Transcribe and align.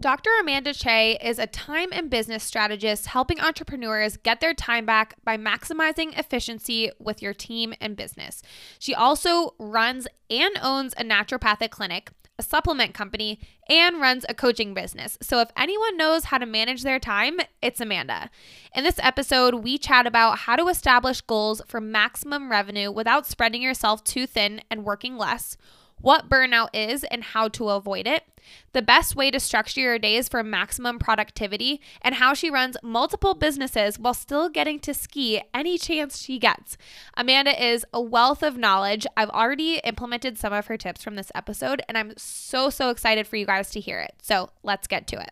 Dr. 0.00 0.30
Amanda 0.40 0.72
Che 0.72 1.18
is 1.22 1.38
a 1.38 1.46
time 1.46 1.90
and 1.92 2.10
business 2.10 2.42
strategist 2.42 3.06
helping 3.06 3.40
entrepreneurs 3.40 4.16
get 4.16 4.40
their 4.40 4.54
time 4.54 4.84
back 4.84 5.14
by 5.24 5.36
maximizing 5.36 6.18
efficiency 6.18 6.90
with 6.98 7.22
your 7.22 7.34
team 7.34 7.74
and 7.80 7.96
business. 7.96 8.42
She 8.78 8.94
also 8.94 9.54
runs 9.58 10.08
and 10.30 10.58
owns 10.62 10.94
a 10.94 11.04
naturopathic 11.04 11.70
clinic, 11.70 12.10
a 12.38 12.42
supplement 12.42 12.94
company, 12.94 13.38
and 13.68 14.00
runs 14.00 14.24
a 14.28 14.34
coaching 14.34 14.74
business. 14.74 15.18
So 15.22 15.40
if 15.40 15.50
anyone 15.56 15.96
knows 15.96 16.24
how 16.24 16.38
to 16.38 16.46
manage 16.46 16.82
their 16.82 16.98
time, 16.98 17.38
it's 17.60 17.80
Amanda. 17.80 18.30
In 18.74 18.84
this 18.84 18.98
episode, 19.00 19.56
we 19.56 19.78
chat 19.78 20.06
about 20.06 20.38
how 20.40 20.56
to 20.56 20.68
establish 20.68 21.20
goals 21.20 21.62
for 21.66 21.80
maximum 21.80 22.50
revenue 22.50 22.90
without 22.90 23.26
spreading 23.26 23.62
yourself 23.62 24.02
too 24.02 24.26
thin 24.26 24.62
and 24.70 24.84
working 24.84 25.16
less 25.16 25.56
what 26.02 26.28
burnout 26.28 26.68
is 26.74 27.04
and 27.04 27.24
how 27.24 27.48
to 27.48 27.70
avoid 27.70 28.06
it, 28.06 28.24
the 28.72 28.82
best 28.82 29.16
way 29.16 29.30
to 29.30 29.40
structure 29.40 29.80
your 29.80 29.98
days 29.98 30.28
for 30.28 30.42
maximum 30.42 30.98
productivity, 30.98 31.80
and 32.02 32.16
how 32.16 32.34
she 32.34 32.50
runs 32.50 32.76
multiple 32.82 33.34
businesses 33.34 33.98
while 33.98 34.14
still 34.14 34.48
getting 34.48 34.78
to 34.80 34.92
ski 34.92 35.42
any 35.54 35.78
chance 35.78 36.20
she 36.20 36.38
gets. 36.38 36.76
Amanda 37.16 37.64
is 37.64 37.86
a 37.92 38.00
wealth 38.00 38.42
of 38.42 38.56
knowledge. 38.56 39.06
I've 39.16 39.30
already 39.30 39.76
implemented 39.84 40.38
some 40.38 40.52
of 40.52 40.66
her 40.66 40.76
tips 40.76 41.02
from 41.02 41.14
this 41.14 41.32
episode, 41.34 41.82
and 41.88 41.96
I'm 41.96 42.12
so, 42.16 42.68
so 42.68 42.90
excited 42.90 43.26
for 43.26 43.36
you 43.36 43.46
guys 43.46 43.70
to 43.70 43.80
hear 43.80 44.00
it. 44.00 44.14
So 44.22 44.50
let's 44.62 44.86
get 44.86 45.06
to 45.08 45.20
it. 45.20 45.30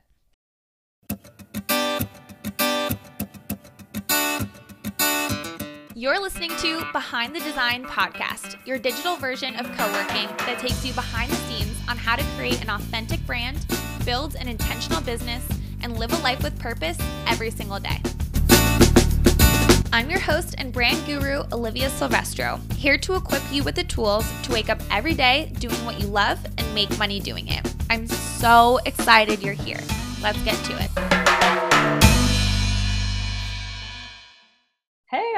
You're 6.00 6.18
listening 6.18 6.50
to 6.60 6.82
Behind 6.92 7.36
the 7.36 7.40
Design 7.40 7.84
podcast, 7.84 8.56
your 8.64 8.78
digital 8.78 9.16
version 9.16 9.54
of 9.56 9.66
co 9.76 9.84
working 9.92 10.34
that 10.46 10.58
takes 10.58 10.82
you 10.82 10.94
behind 10.94 11.30
the 11.30 11.36
scenes 11.36 11.76
on 11.90 11.98
how 11.98 12.16
to 12.16 12.24
create 12.38 12.62
an 12.62 12.70
authentic 12.70 13.20
brand, 13.26 13.66
build 14.06 14.34
an 14.36 14.48
intentional 14.48 15.02
business, 15.02 15.46
and 15.82 15.98
live 15.98 16.10
a 16.14 16.22
life 16.22 16.42
with 16.42 16.58
purpose 16.58 16.96
every 17.26 17.50
single 17.50 17.78
day. 17.78 18.00
I'm 19.92 20.08
your 20.08 20.20
host 20.20 20.54
and 20.56 20.72
brand 20.72 21.04
guru, 21.04 21.42
Olivia 21.52 21.90
Silvestro, 21.90 22.58
here 22.76 22.96
to 22.96 23.16
equip 23.16 23.42
you 23.52 23.62
with 23.62 23.74
the 23.74 23.84
tools 23.84 24.24
to 24.44 24.52
wake 24.52 24.70
up 24.70 24.80
every 24.90 25.12
day 25.12 25.52
doing 25.58 25.84
what 25.84 26.00
you 26.00 26.06
love 26.06 26.42
and 26.56 26.74
make 26.74 26.98
money 26.98 27.20
doing 27.20 27.46
it. 27.48 27.74
I'm 27.90 28.06
so 28.06 28.78
excited 28.86 29.42
you're 29.42 29.52
here. 29.52 29.80
Let's 30.22 30.42
get 30.44 30.56
to 30.64 30.82
it. 30.82 31.59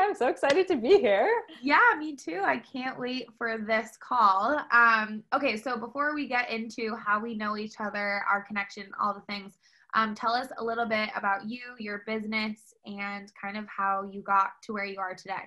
I'm 0.02 0.14
so 0.16 0.26
excited 0.26 0.66
to 0.68 0.76
be 0.76 0.98
here. 0.98 1.30
Yeah, 1.62 1.78
me 1.96 2.16
too. 2.16 2.42
I 2.44 2.58
can't 2.58 2.98
wait 2.98 3.28
for 3.38 3.58
this 3.58 3.96
call. 3.96 4.60
Um, 4.72 5.22
okay, 5.32 5.56
so 5.56 5.76
before 5.76 6.12
we 6.12 6.26
get 6.26 6.50
into 6.50 6.96
how 6.96 7.20
we 7.20 7.36
know 7.36 7.56
each 7.56 7.74
other, 7.78 8.22
our 8.28 8.42
connection, 8.42 8.88
all 9.00 9.14
the 9.14 9.32
things, 9.32 9.58
um, 9.94 10.14
tell 10.14 10.32
us 10.32 10.48
a 10.58 10.64
little 10.64 10.86
bit 10.86 11.10
about 11.14 11.48
you, 11.48 11.60
your 11.78 12.02
business, 12.04 12.74
and 12.84 13.32
kind 13.40 13.56
of 13.56 13.66
how 13.68 14.08
you 14.10 14.22
got 14.22 14.50
to 14.64 14.72
where 14.72 14.84
you 14.84 14.98
are 14.98 15.14
today. 15.14 15.42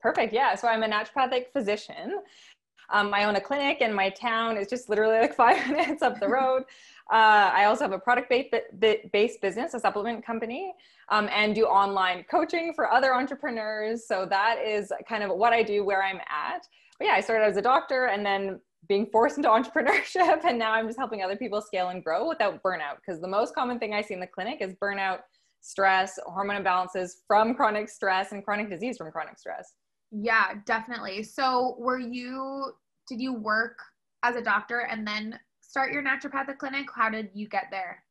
Perfect. 0.00 0.32
Yeah. 0.32 0.56
So 0.56 0.66
I'm 0.66 0.82
a 0.82 0.88
naturopathic 0.88 1.52
physician. 1.52 2.18
Um, 2.90 3.12
I 3.12 3.24
own 3.24 3.36
a 3.36 3.40
clinic 3.40 3.78
and 3.80 3.94
my 3.94 4.10
town. 4.10 4.56
is 4.56 4.68
just 4.68 4.88
literally 4.88 5.18
like 5.18 5.34
five 5.46 5.68
minutes 5.68 6.02
up 6.02 6.20
the 6.20 6.28
road. 6.28 6.64
Uh, 7.10 7.50
I 7.54 7.64
also 7.64 7.84
have 7.84 7.92
a 7.92 7.98
product 7.98 8.30
based 8.30 9.40
business, 9.40 9.74
a 9.74 9.80
supplement 9.80 10.24
company, 10.24 10.74
um, 11.08 11.28
and 11.32 11.54
do 11.54 11.64
online 11.64 12.24
coaching 12.30 12.74
for 12.74 12.90
other 12.90 13.14
entrepreneurs. 13.14 14.06
So 14.06 14.26
that 14.26 14.58
is 14.58 14.92
kind 15.08 15.22
of 15.22 15.30
what 15.30 15.52
I 15.52 15.62
do 15.62 15.84
where 15.84 16.02
I'm 16.02 16.20
at. 16.28 16.66
But 16.98 17.06
yeah, 17.06 17.12
I 17.12 17.20
started 17.20 17.44
as 17.46 17.56
a 17.56 17.62
doctor 17.62 18.06
and 18.06 18.26
then 18.26 18.60
being 18.88 19.06
forced 19.06 19.38
into 19.38 19.48
entrepreneurship. 19.58 20.44
And 20.44 20.58
now 20.58 20.72
I'm 20.72 20.86
just 20.86 20.98
helping 20.98 21.22
other 21.22 21.36
people 21.36 21.62
scale 21.62 21.88
and 21.88 22.04
grow 22.04 22.28
without 22.28 22.62
burnout. 22.62 22.96
Because 22.96 23.20
the 23.20 23.28
most 23.28 23.54
common 23.54 23.78
thing 23.78 23.94
I 23.94 24.02
see 24.02 24.14
in 24.14 24.20
the 24.20 24.26
clinic 24.26 24.58
is 24.60 24.74
burnout, 24.74 25.20
stress, 25.60 26.18
hormone 26.26 26.62
imbalances 26.62 27.12
from 27.26 27.54
chronic 27.54 27.88
stress, 27.88 28.32
and 28.32 28.44
chronic 28.44 28.68
disease 28.68 28.98
from 28.98 29.10
chronic 29.10 29.38
stress. 29.38 29.72
Yeah, 30.10 30.54
definitely. 30.64 31.22
So 31.22 31.76
were 31.78 31.98
you, 31.98 32.72
did 33.06 33.20
you 33.20 33.34
work 33.34 33.78
as 34.22 34.36
a 34.36 34.42
doctor 34.42 34.80
and 34.80 35.06
then 35.06 35.38
start 35.60 35.92
your 35.92 36.02
naturopathic 36.02 36.58
clinic? 36.58 36.86
How 36.94 37.10
did 37.10 37.30
you 37.34 37.48
get 37.48 37.66
there? 37.70 38.02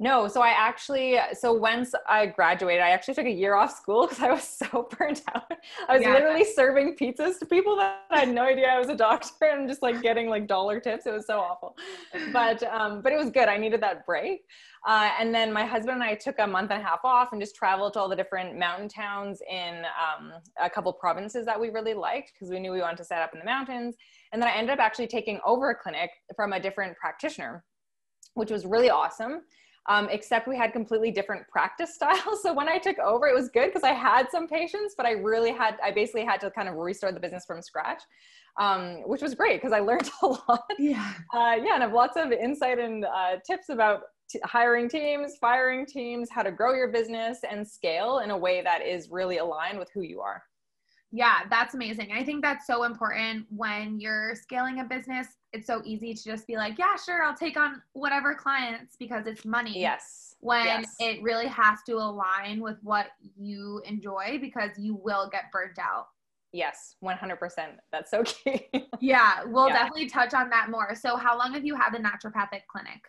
No, 0.00 0.26
so 0.26 0.42
I 0.42 0.48
actually, 0.48 1.18
so 1.34 1.52
once 1.52 1.94
I 2.08 2.26
graduated, 2.26 2.82
I 2.82 2.90
actually 2.90 3.14
took 3.14 3.26
a 3.26 3.30
year 3.30 3.54
off 3.54 3.76
school 3.76 4.06
because 4.08 4.22
I 4.22 4.32
was 4.32 4.42
so 4.42 4.88
burnt 4.98 5.22
out. 5.32 5.44
I 5.88 5.94
was 5.94 6.02
yeah. 6.02 6.12
literally 6.12 6.44
serving 6.44 6.96
pizzas 6.96 7.38
to 7.38 7.46
people 7.46 7.76
that 7.76 8.04
I 8.10 8.20
had 8.20 8.34
no 8.34 8.42
idea 8.42 8.68
I 8.68 8.78
was 8.78 8.88
a 8.88 8.96
doctor 8.96 9.46
and 9.46 9.68
just 9.68 9.82
like 9.82 10.02
getting 10.02 10.28
like 10.28 10.48
dollar 10.48 10.80
tips. 10.80 11.06
It 11.06 11.12
was 11.12 11.26
so 11.26 11.38
awful, 11.38 11.76
but 12.32 12.62
um, 12.64 13.02
but 13.02 13.12
it 13.12 13.18
was 13.18 13.30
good. 13.30 13.48
I 13.48 13.56
needed 13.56 13.80
that 13.82 14.04
break. 14.04 14.42
Uh, 14.84 15.10
and 15.18 15.34
then 15.34 15.52
my 15.52 15.64
husband 15.64 15.94
and 15.94 16.02
I 16.02 16.14
took 16.14 16.40
a 16.40 16.46
month 16.46 16.70
and 16.72 16.82
a 16.82 16.84
half 16.84 17.04
off 17.04 17.28
and 17.32 17.40
just 17.40 17.54
traveled 17.54 17.94
to 17.94 18.00
all 18.00 18.08
the 18.08 18.16
different 18.16 18.58
mountain 18.58 18.88
towns 18.88 19.40
in 19.48 19.84
um, 19.84 20.32
a 20.60 20.68
couple 20.68 20.92
provinces 20.92 21.46
that 21.46 21.58
we 21.58 21.70
really 21.70 21.94
liked 21.94 22.32
because 22.34 22.50
we 22.50 22.58
knew 22.58 22.72
we 22.72 22.80
wanted 22.80 22.98
to 22.98 23.04
set 23.04 23.22
up 23.22 23.32
in 23.32 23.38
the 23.38 23.44
mountains. 23.44 23.94
And 24.32 24.42
then 24.42 24.50
I 24.50 24.54
ended 24.54 24.72
up 24.74 24.80
actually 24.80 25.06
taking 25.06 25.40
over 25.46 25.70
a 25.70 25.74
clinic 25.74 26.10
from 26.36 26.52
a 26.52 26.60
different 26.60 26.96
practitioner, 26.98 27.64
which 28.34 28.50
was 28.50 28.66
really 28.66 28.90
awesome. 28.90 29.42
Um, 29.86 30.08
except 30.10 30.48
we 30.48 30.56
had 30.56 30.72
completely 30.72 31.10
different 31.10 31.46
practice 31.48 31.94
styles. 31.98 32.42
So 32.42 32.54
when 32.54 32.68
I 32.68 32.78
took 32.78 32.98
over, 32.98 33.26
it 33.26 33.34
was 33.34 33.50
good 33.50 33.66
because 33.66 33.82
I 33.82 33.92
had 33.92 34.30
some 34.30 34.48
patients, 34.48 34.94
but 34.96 35.04
I 35.04 35.12
really 35.12 35.52
had, 35.52 35.76
I 35.84 35.90
basically 35.90 36.24
had 36.24 36.40
to 36.40 36.50
kind 36.50 36.68
of 36.68 36.76
restart 36.76 37.12
the 37.14 37.20
business 37.20 37.44
from 37.46 37.60
scratch, 37.60 38.02
um, 38.58 39.02
which 39.06 39.20
was 39.20 39.34
great 39.34 39.60
because 39.60 39.72
I 39.72 39.80
learned 39.90 40.10
a 40.22 40.26
lot. 40.26 40.64
Yeah. 40.78 41.12
Uh, 41.34 41.56
yeah, 41.62 41.74
and 41.74 41.82
I 41.82 41.86
have 41.86 41.92
lots 41.92 42.16
of 42.16 42.32
insight 42.32 42.78
and 42.78 43.04
uh, 43.04 43.36
tips 43.46 43.68
about 43.68 44.00
t- 44.30 44.40
hiring 44.44 44.88
teams, 44.88 45.36
firing 45.40 45.84
teams, 45.84 46.28
how 46.30 46.42
to 46.42 46.50
grow 46.50 46.74
your 46.74 46.88
business 46.88 47.40
and 47.48 47.66
scale 47.66 48.20
in 48.20 48.30
a 48.30 48.38
way 48.38 48.62
that 48.62 48.86
is 48.86 49.10
really 49.10 49.38
aligned 49.38 49.78
with 49.78 49.90
who 49.92 50.00
you 50.00 50.20
are. 50.20 50.42
Yeah, 51.16 51.42
that's 51.48 51.74
amazing. 51.74 52.10
I 52.12 52.24
think 52.24 52.42
that's 52.42 52.66
so 52.66 52.82
important 52.82 53.46
when 53.48 54.00
you're 54.00 54.34
scaling 54.34 54.80
a 54.80 54.84
business. 54.84 55.28
It's 55.52 55.64
so 55.64 55.80
easy 55.84 56.12
to 56.12 56.24
just 56.24 56.44
be 56.44 56.56
like, 56.56 56.76
yeah, 56.76 56.96
sure, 56.96 57.22
I'll 57.22 57.36
take 57.36 57.56
on 57.56 57.80
whatever 57.92 58.34
clients 58.34 58.96
because 58.98 59.28
it's 59.28 59.44
money. 59.44 59.80
Yes. 59.80 60.34
When 60.40 60.64
yes. 60.64 60.96
it 60.98 61.22
really 61.22 61.46
has 61.46 61.78
to 61.86 61.92
align 61.92 62.60
with 62.60 62.78
what 62.82 63.12
you 63.38 63.80
enjoy 63.86 64.38
because 64.40 64.70
you 64.76 64.96
will 64.96 65.28
get 65.30 65.52
burnt 65.52 65.78
out. 65.78 66.08
Yes, 66.50 66.96
100%. 67.04 67.38
That's 67.92 68.10
so 68.10 68.22
key. 68.24 68.66
yeah, 68.98 69.44
we'll 69.46 69.68
yeah. 69.68 69.74
definitely 69.74 70.08
touch 70.08 70.34
on 70.34 70.50
that 70.50 70.68
more. 70.68 70.96
So, 70.96 71.16
how 71.16 71.38
long 71.38 71.54
have 71.54 71.64
you 71.64 71.76
had 71.76 71.92
the 71.92 71.98
naturopathic 71.98 72.62
clinic? 72.66 73.04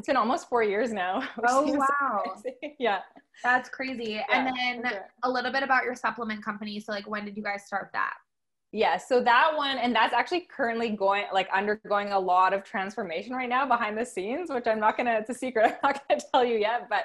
It's 0.00 0.06
been 0.06 0.16
almost 0.16 0.48
four 0.48 0.62
years 0.62 0.92
now. 0.92 1.22
Oh 1.46 1.72
wow! 1.72 2.22
So 2.42 2.50
yeah, 2.78 3.00
that's 3.44 3.68
crazy. 3.68 4.12
Yeah, 4.12 4.24
and 4.32 4.46
then 4.46 4.90
sure. 4.90 5.08
a 5.24 5.30
little 5.30 5.52
bit 5.52 5.62
about 5.62 5.84
your 5.84 5.94
supplement 5.94 6.42
company. 6.42 6.80
So 6.80 6.92
like, 6.92 7.06
when 7.06 7.26
did 7.26 7.36
you 7.36 7.42
guys 7.42 7.66
start 7.66 7.90
that? 7.92 8.14
Yeah, 8.72 8.96
so 8.96 9.22
that 9.22 9.52
one, 9.54 9.76
and 9.76 9.94
that's 9.94 10.14
actually 10.14 10.42
currently 10.42 10.90
going 10.90 11.24
like 11.34 11.48
undergoing 11.52 12.12
a 12.12 12.18
lot 12.18 12.54
of 12.54 12.64
transformation 12.64 13.34
right 13.34 13.48
now 13.48 13.66
behind 13.66 13.98
the 13.98 14.06
scenes, 14.06 14.48
which 14.50 14.66
I'm 14.66 14.80
not 14.80 14.96
gonna. 14.96 15.18
It's 15.18 15.28
a 15.28 15.34
secret. 15.34 15.78
I'm 15.84 15.92
not 15.92 16.08
gonna 16.08 16.20
tell 16.32 16.44
you 16.44 16.56
yet, 16.56 16.88
but 16.88 17.04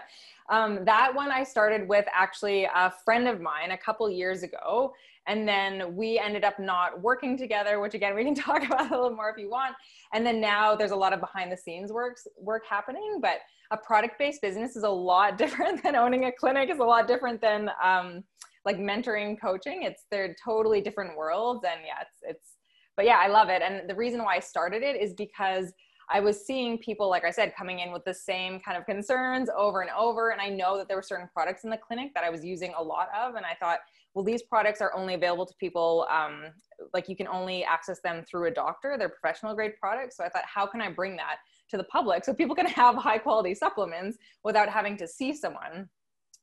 um, 0.50 0.86
that 0.86 1.14
one 1.14 1.32
I 1.32 1.44
started 1.44 1.90
with 1.90 2.06
actually 2.14 2.64
a 2.64 2.94
friend 3.04 3.28
of 3.28 3.42
mine 3.42 3.72
a 3.72 3.78
couple 3.78 4.10
years 4.10 4.42
ago, 4.42 4.94
and 5.28 5.48
then 5.48 5.96
we 5.96 6.20
ended 6.20 6.44
up 6.44 6.60
not 6.60 7.02
working 7.02 7.38
together 7.38 7.80
which 7.80 7.94
again 7.94 8.16
we 8.16 8.24
can 8.24 8.36
talk 8.50 8.64
about 8.64 8.92
a 8.92 8.96
little 8.96 9.16
more 9.16 9.30
if 9.30 9.38
you 9.38 9.50
want 9.50 9.76
and 10.14 10.26
then 10.26 10.40
now 10.40 10.76
there's 10.76 10.92
a 10.92 10.96
lot 10.96 11.14
of 11.14 11.20
behind 11.20 11.52
the 11.52 11.58
scenes 11.58 11.92
works 11.92 12.28
work 12.40 12.64
happening 12.70 13.20
but 13.22 13.38
a 13.72 13.78
product 13.78 14.18
based 14.20 14.42
business 14.42 14.76
is 14.76 14.84
a 14.84 14.90
lot 14.90 15.38
different 15.38 15.82
than 15.84 15.96
owning 15.96 16.26
a 16.26 16.32
clinic 16.32 16.70
is 16.70 16.80
a 16.80 16.84
lot 16.84 17.08
different 17.08 17.42
than 17.42 17.70
um, 17.84 18.24
like 18.66 18.78
mentoring 18.78 19.40
coaching 19.40 19.84
it's 19.84 20.06
they're 20.12 20.36
totally 20.44 20.82
different 20.82 21.16
worlds 21.16 21.64
and 21.70 21.82
yeah 21.86 22.02
it's 22.02 22.20
it's 22.24 22.52
but 22.96 23.06
yeah 23.06 23.18
i 23.20 23.28
love 23.28 23.50
it 23.50 23.62
and 23.62 23.90
the 23.90 23.96
reason 23.96 24.24
why 24.24 24.36
i 24.36 24.40
started 24.40 24.82
it 24.82 24.96
is 24.96 25.14
because 25.14 25.72
I 26.10 26.20
was 26.20 26.46
seeing 26.46 26.78
people, 26.78 27.10
like 27.10 27.26
I 27.26 27.32
said, 27.32 27.54
coming 27.58 27.80
in 27.80 27.92
with 27.92 28.06
the 28.06 28.14
same 28.14 28.60
kind 28.60 28.78
of 28.78 28.86
concerns 28.86 29.50
over 29.56 29.82
and 29.82 29.90
over. 29.98 30.30
And 30.30 30.42
I 30.42 30.50
know 30.50 30.78
that 30.78 30.88
there 30.88 30.98
were 30.98 31.04
certain 31.04 31.30
products 31.34 31.64
in 31.64 31.70
the 31.70 31.78
clinic 31.78 32.12
that 32.14 32.24
I 32.24 32.30
was 32.30 32.46
using 32.46 32.74
a 32.78 32.84
lot 32.84 33.08
of. 33.18 33.36
And 33.36 33.46
I 33.46 33.56
thought, 33.60 33.80
well, 34.16 34.24
these 34.24 34.42
products 34.42 34.80
are 34.80 34.96
only 34.96 35.14
available 35.14 35.46
to 35.46 35.54
people, 35.60 36.08
um, 36.10 36.46
like 36.94 37.10
you 37.10 37.18
can 37.18 37.28
only 37.28 37.66
access 37.66 38.00
them 38.00 38.24
through 38.24 38.48
a 38.48 38.52
doctor. 38.52 38.96
They're 38.98 39.10
professional 39.10 39.54
grade 39.54 39.74
products. 39.78 40.16
So 40.16 40.24
I 40.24 40.30
thought, 40.30 40.46
how 40.46 40.66
can 40.66 40.82
I 40.82 40.90
bring 40.90 41.18
that 41.18 41.36
to 41.70 41.78
the 41.78 41.84
public 41.84 42.24
so 42.24 42.34
people 42.34 42.56
can 42.56 42.66
have 42.66 42.96
high 42.96 43.18
quality 43.18 43.54
supplements 43.54 44.18
without 44.46 44.70
having 44.70 44.96
to 44.98 45.08
see 45.08 45.34
someone? 45.34 45.90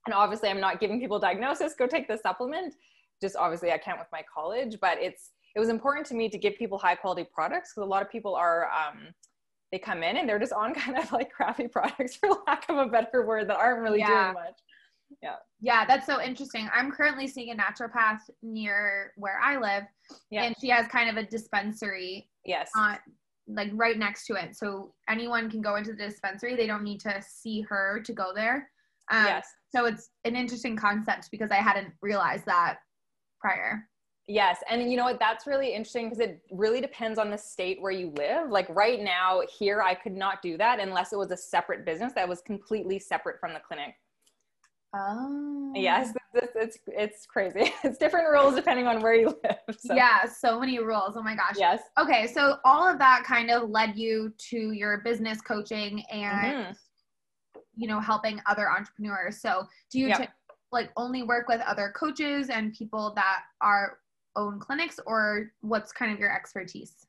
And 0.07 0.15
obviously, 0.15 0.51
I'm 0.51 0.61
not 0.61 0.81
giving 0.81 1.01
people 1.01 1.19
diagnosis, 1.19 1.75
go 1.75 1.87
take 1.87 2.09
the 2.09 2.19
supplement. 2.19 2.75
Just 3.23 3.37
obviously, 3.37 3.73
I 3.73 3.79
can't 3.79 3.99
with 3.99 4.09
my 4.13 4.23
college, 4.33 4.77
but 4.81 4.99
it's 5.01 5.31
it 5.57 5.61
was 5.61 5.71
important 5.71 6.07
to 6.07 6.15
me 6.15 6.29
to 6.29 6.39
give 6.39 6.57
people 6.57 6.79
high 6.79 6.95
quality 6.95 7.27
products 7.33 7.73
because 7.73 7.87
a 7.87 7.91
lot 7.91 8.03
of 8.03 8.11
people 8.11 8.35
are 8.35 8.69
um, 8.71 9.15
they 9.71 9.79
come 9.79 10.03
in 10.03 10.19
and 10.19 10.29
they're 10.29 10.39
just 10.39 10.53
on 10.53 10.75
kind 10.83 10.99
of 10.99 11.11
like 11.11 11.33
crappy 11.33 11.69
products 11.69 12.17
for 12.17 12.29
lack 12.47 12.69
of 12.69 12.77
a 12.77 12.87
better 12.87 13.25
word 13.25 13.49
that 13.49 13.57
aren't 13.57 13.81
really 13.81 14.01
yeah. 14.01 14.33
doing 14.33 14.45
much 14.45 14.61
yeah 15.23 15.35
yeah 15.61 15.85
that's 15.85 16.07
so 16.07 16.21
interesting 16.21 16.69
i'm 16.73 16.91
currently 16.91 17.27
seeing 17.27 17.51
a 17.51 17.55
naturopath 17.55 18.21
near 18.43 19.13
where 19.17 19.39
i 19.43 19.57
live 19.59 19.85
yeah. 20.31 20.45
and 20.45 20.55
she 20.61 20.69
has 20.69 20.87
kind 20.89 21.11
of 21.11 21.17
a 21.17 21.29
dispensary 21.29 22.29
yes 22.45 22.71
on 22.77 22.99
like 23.47 23.71
right 23.75 23.99
next 23.99 24.27
to 24.27 24.35
it. 24.35 24.57
So 24.57 24.95
anyone 25.09 25.51
can 25.51 25.61
go 25.61 25.77
into 25.77 25.93
the 25.93 26.07
dispensary. 26.07 26.57
They 26.57 26.67
don't 26.67 26.85
need 26.85 27.01
to 27.01 27.23
see 27.27 27.63
her 27.63 28.01
to 28.05 28.13
go 28.13 28.33
there. 28.35 28.71
Um, 29.11 29.27
yes. 29.27 29.47
So 29.75 29.87
it's 29.87 30.11
an 30.25 30.37
interesting 30.37 30.77
concept 30.77 31.29
because 31.31 31.51
I 31.51 31.57
hadn't 31.57 31.93
realized 32.01 32.47
that 32.47 32.79
prior. 33.41 33.89
Yes. 34.29 34.59
And 34.71 34.91
you 34.91 34.97
know 34.97 35.05
what? 35.05 35.19
That's 35.19 35.47
really 35.47 35.75
interesting 35.75 36.09
because 36.09 36.21
it 36.21 36.41
really 36.53 36.81
depends 36.81 37.19
on 37.19 37.31
the 37.31 37.37
state 37.37 37.79
where 37.81 37.91
you 37.91 38.13
live. 38.17 38.51
Like 38.51 38.69
right 38.69 39.03
now, 39.03 39.43
here, 39.59 39.83
I 39.83 39.95
could 39.95 40.15
not 40.15 40.41
do 40.43 40.57
that 40.59 40.79
unless 40.79 41.13
it 41.13 41.17
was 41.17 41.33
a 41.33 41.37
separate 41.37 41.85
business 41.85 42.13
that 42.15 42.29
was 42.29 42.41
completely 42.41 43.01
separate 43.01 43.41
from 43.41 43.53
the 43.53 43.61
clinic. 43.61 43.95
Oh. 44.95 45.73
Yes, 45.75 46.15
it's, 46.35 46.53
it's, 46.55 46.79
it's 46.87 47.27
crazy. 47.27 47.73
It's 47.85 47.99
different 47.99 48.29
rules 48.29 48.55
depending 48.55 48.87
on 48.87 49.01
where 49.01 49.15
you 49.15 49.27
live. 49.45 49.77
So. 49.79 49.95
Yeah, 49.95 50.25
so 50.27 50.61
many 50.61 50.79
rules. 50.79 51.15
Oh 51.17 51.23
my 51.23 51.35
gosh. 51.35 51.57
Yes. 51.57 51.83
Okay, 51.99 52.27
so 52.27 52.57
all 52.65 52.89
of 52.89 52.99
that 52.99 53.25
kind 53.25 53.51
of 53.51 53.71
led 53.71 53.97
you 53.97 54.33
to 54.51 54.73
your 54.73 54.99
business 54.99 55.41
coaching 55.41 56.03
and 56.11 56.55
mm-hmm. 56.67 56.73
you 57.75 57.89
know 57.89 58.01
helping 58.01 58.41
other 58.47 58.69
entrepreneurs. 58.71 59.41
So 59.41 59.67
do 59.91 59.99
you 59.99 60.09
yep. 60.09 60.19
t- 60.19 60.29
like 60.73 60.91
only 60.97 61.23
work 61.23 61.49
with 61.49 61.61
other 61.63 61.93
coaches 61.97 62.51
and 62.51 62.75
people 62.75 63.13
that 63.17 63.41
are 63.61 63.99
own 64.37 64.59
clinics, 64.59 64.99
or 65.07 65.53
what's 65.61 65.93
kind 65.93 66.13
of 66.13 66.19
your 66.19 66.35
expertise? 66.35 67.07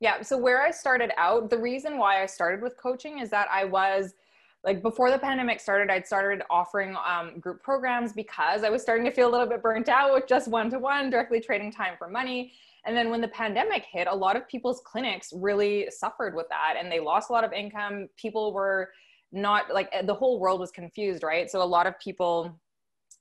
Yeah. 0.00 0.22
So 0.22 0.36
where 0.36 0.62
I 0.62 0.70
started 0.70 1.10
out, 1.16 1.50
the 1.50 1.58
reason 1.58 1.98
why 1.98 2.22
I 2.22 2.26
started 2.26 2.62
with 2.62 2.76
coaching 2.76 3.18
is 3.18 3.30
that 3.30 3.48
I 3.50 3.64
was 3.64 4.14
like 4.64 4.82
before 4.82 5.10
the 5.10 5.18
pandemic 5.18 5.58
started 5.60 5.90
i'd 5.90 6.06
started 6.06 6.42
offering 6.50 6.94
um, 7.06 7.38
group 7.40 7.62
programs 7.62 8.12
because 8.12 8.62
i 8.62 8.70
was 8.70 8.82
starting 8.82 9.04
to 9.04 9.12
feel 9.12 9.28
a 9.28 9.32
little 9.32 9.46
bit 9.46 9.62
burnt 9.62 9.88
out 9.88 10.12
with 10.12 10.26
just 10.26 10.48
one-to-one 10.48 11.10
directly 11.10 11.40
trading 11.40 11.72
time 11.72 11.94
for 11.98 12.08
money. 12.08 12.52
And 12.86 12.96
then 12.96 13.10
when 13.10 13.20
the 13.20 13.28
pandemic 13.28 13.84
hit 13.84 14.06
a 14.08 14.14
lot 14.14 14.36
of 14.36 14.48
people's 14.48 14.80
clinics 14.84 15.32
really 15.34 15.88
suffered 15.90 16.34
with 16.34 16.48
that 16.48 16.76
and 16.78 16.90
they 16.90 17.00
lost 17.00 17.30
a 17.30 17.32
lot 17.32 17.44
of 17.44 17.52
income. 17.52 18.08
People 18.16 18.52
were 18.52 18.90
not 19.32 19.72
like 19.72 19.92
the 20.06 20.14
whole 20.14 20.40
world 20.40 20.60
was 20.60 20.70
confused 20.70 21.22
right? 21.22 21.50
So 21.50 21.62
a 21.62 21.64
lot 21.64 21.86
of 21.86 21.98
people 22.00 22.58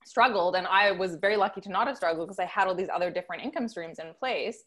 struggled 0.05 0.55
and 0.55 0.65
i 0.67 0.91
was 0.91 1.15
very 1.15 1.35
lucky 1.35 1.59
to 1.59 1.69
not 1.69 1.85
have 1.85 1.97
struggled 1.97 2.25
because 2.25 2.39
i 2.39 2.45
had 2.45 2.67
all 2.67 2.73
these 2.73 2.87
other 2.91 3.11
different 3.11 3.43
income 3.43 3.67
streams 3.67 3.99
in 3.99 4.13
place. 4.17 4.63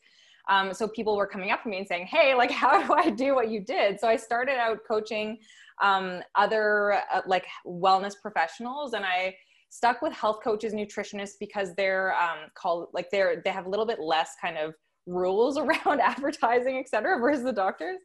Um, 0.48 0.74
so 0.74 0.86
people 0.88 1.16
were 1.16 1.26
coming 1.26 1.52
up 1.52 1.62
to 1.62 1.68
me 1.68 1.78
and 1.78 1.88
saying 1.88 2.06
hey 2.06 2.34
like 2.34 2.50
how 2.62 2.86
do 2.86 2.92
i 2.92 3.08
do 3.10 3.34
what 3.34 3.48
you 3.48 3.60
did? 3.60 3.98
So 3.98 4.08
i 4.08 4.16
started 4.16 4.56
out 4.56 4.80
coaching 4.86 5.38
um, 5.82 6.22
other 6.34 6.94
uh, 7.12 7.20
like 7.26 7.46
wellness 7.66 8.14
professionals. 8.20 8.94
And 8.94 9.04
i 9.04 9.34
stuck 9.72 10.02
with 10.02 10.12
health 10.12 10.40
coaches 10.44 10.74
nutritionists 10.74 11.38
because 11.40 11.74
they're 11.76 12.14
um, 12.16 12.50
called 12.54 12.88
like 12.92 13.08
they're 13.10 13.40
they 13.42 13.50
have 13.50 13.64
a 13.64 13.70
little 13.70 13.86
bit 13.86 13.98
less 13.98 14.32
kind 14.38 14.58
of 14.58 14.74
rules 15.06 15.56
around 15.58 16.00
advertising 16.00 16.78
etc 16.78 17.18
versus 17.18 17.42
the 17.42 17.52
doctors. 17.52 17.98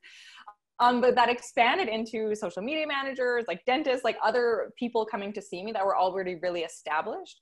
Um, 0.80 1.02
but 1.02 1.16
that 1.16 1.28
expanded 1.28 1.90
into 1.90 2.36
social 2.36 2.62
media 2.62 2.88
managers 2.88 3.46
like 3.48 3.66
dentists 3.66 4.06
like 4.06 4.18
other 4.24 4.72
people 4.78 5.06
coming 5.06 5.34
to 5.34 5.42
see 5.42 5.64
me 5.64 5.72
that 5.74 5.86
were 5.86 5.98
already 5.98 6.36
really 6.36 6.62
established. 6.62 7.42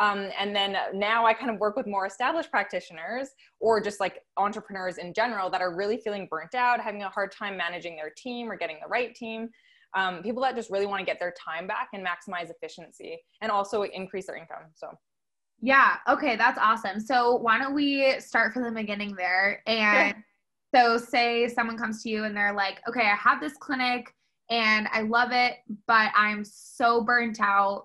Um, 0.00 0.28
and 0.38 0.54
then 0.54 0.76
now 0.92 1.24
I 1.24 1.34
kind 1.34 1.50
of 1.50 1.58
work 1.58 1.76
with 1.76 1.86
more 1.86 2.06
established 2.06 2.50
practitioners 2.50 3.28
or 3.60 3.80
just 3.80 4.00
like 4.00 4.20
entrepreneurs 4.36 4.98
in 4.98 5.14
general 5.14 5.48
that 5.50 5.60
are 5.60 5.74
really 5.74 5.96
feeling 5.98 6.26
burnt 6.30 6.54
out, 6.54 6.80
having 6.80 7.02
a 7.02 7.08
hard 7.08 7.32
time 7.32 7.56
managing 7.56 7.96
their 7.96 8.12
team 8.16 8.50
or 8.50 8.56
getting 8.56 8.76
the 8.82 8.88
right 8.88 9.14
team. 9.14 9.48
Um, 9.94 10.22
people 10.22 10.42
that 10.42 10.56
just 10.56 10.70
really 10.70 10.86
want 10.86 11.00
to 11.00 11.06
get 11.06 11.20
their 11.20 11.32
time 11.32 11.66
back 11.66 11.88
and 11.92 12.04
maximize 12.04 12.50
efficiency 12.50 13.18
and 13.40 13.50
also 13.50 13.82
increase 13.82 14.26
their 14.26 14.36
income. 14.36 14.64
So, 14.74 14.88
yeah, 15.60 15.96
okay, 16.08 16.36
that's 16.36 16.58
awesome. 16.58 17.00
So, 17.00 17.36
why 17.36 17.58
don't 17.58 17.74
we 17.74 18.18
start 18.20 18.52
from 18.52 18.64
the 18.64 18.72
beginning 18.72 19.14
there? 19.16 19.62
And 19.66 20.16
so, 20.74 20.98
say 20.98 21.48
someone 21.48 21.78
comes 21.78 22.02
to 22.02 22.10
you 22.10 22.24
and 22.24 22.36
they're 22.36 22.54
like, 22.54 22.80
okay, 22.88 23.06
I 23.06 23.14
have 23.14 23.40
this 23.40 23.54
clinic 23.60 24.12
and 24.50 24.88
I 24.92 25.02
love 25.02 25.30
it, 25.32 25.54
but 25.86 26.10
I'm 26.14 26.44
so 26.44 27.02
burnt 27.02 27.40
out 27.40 27.84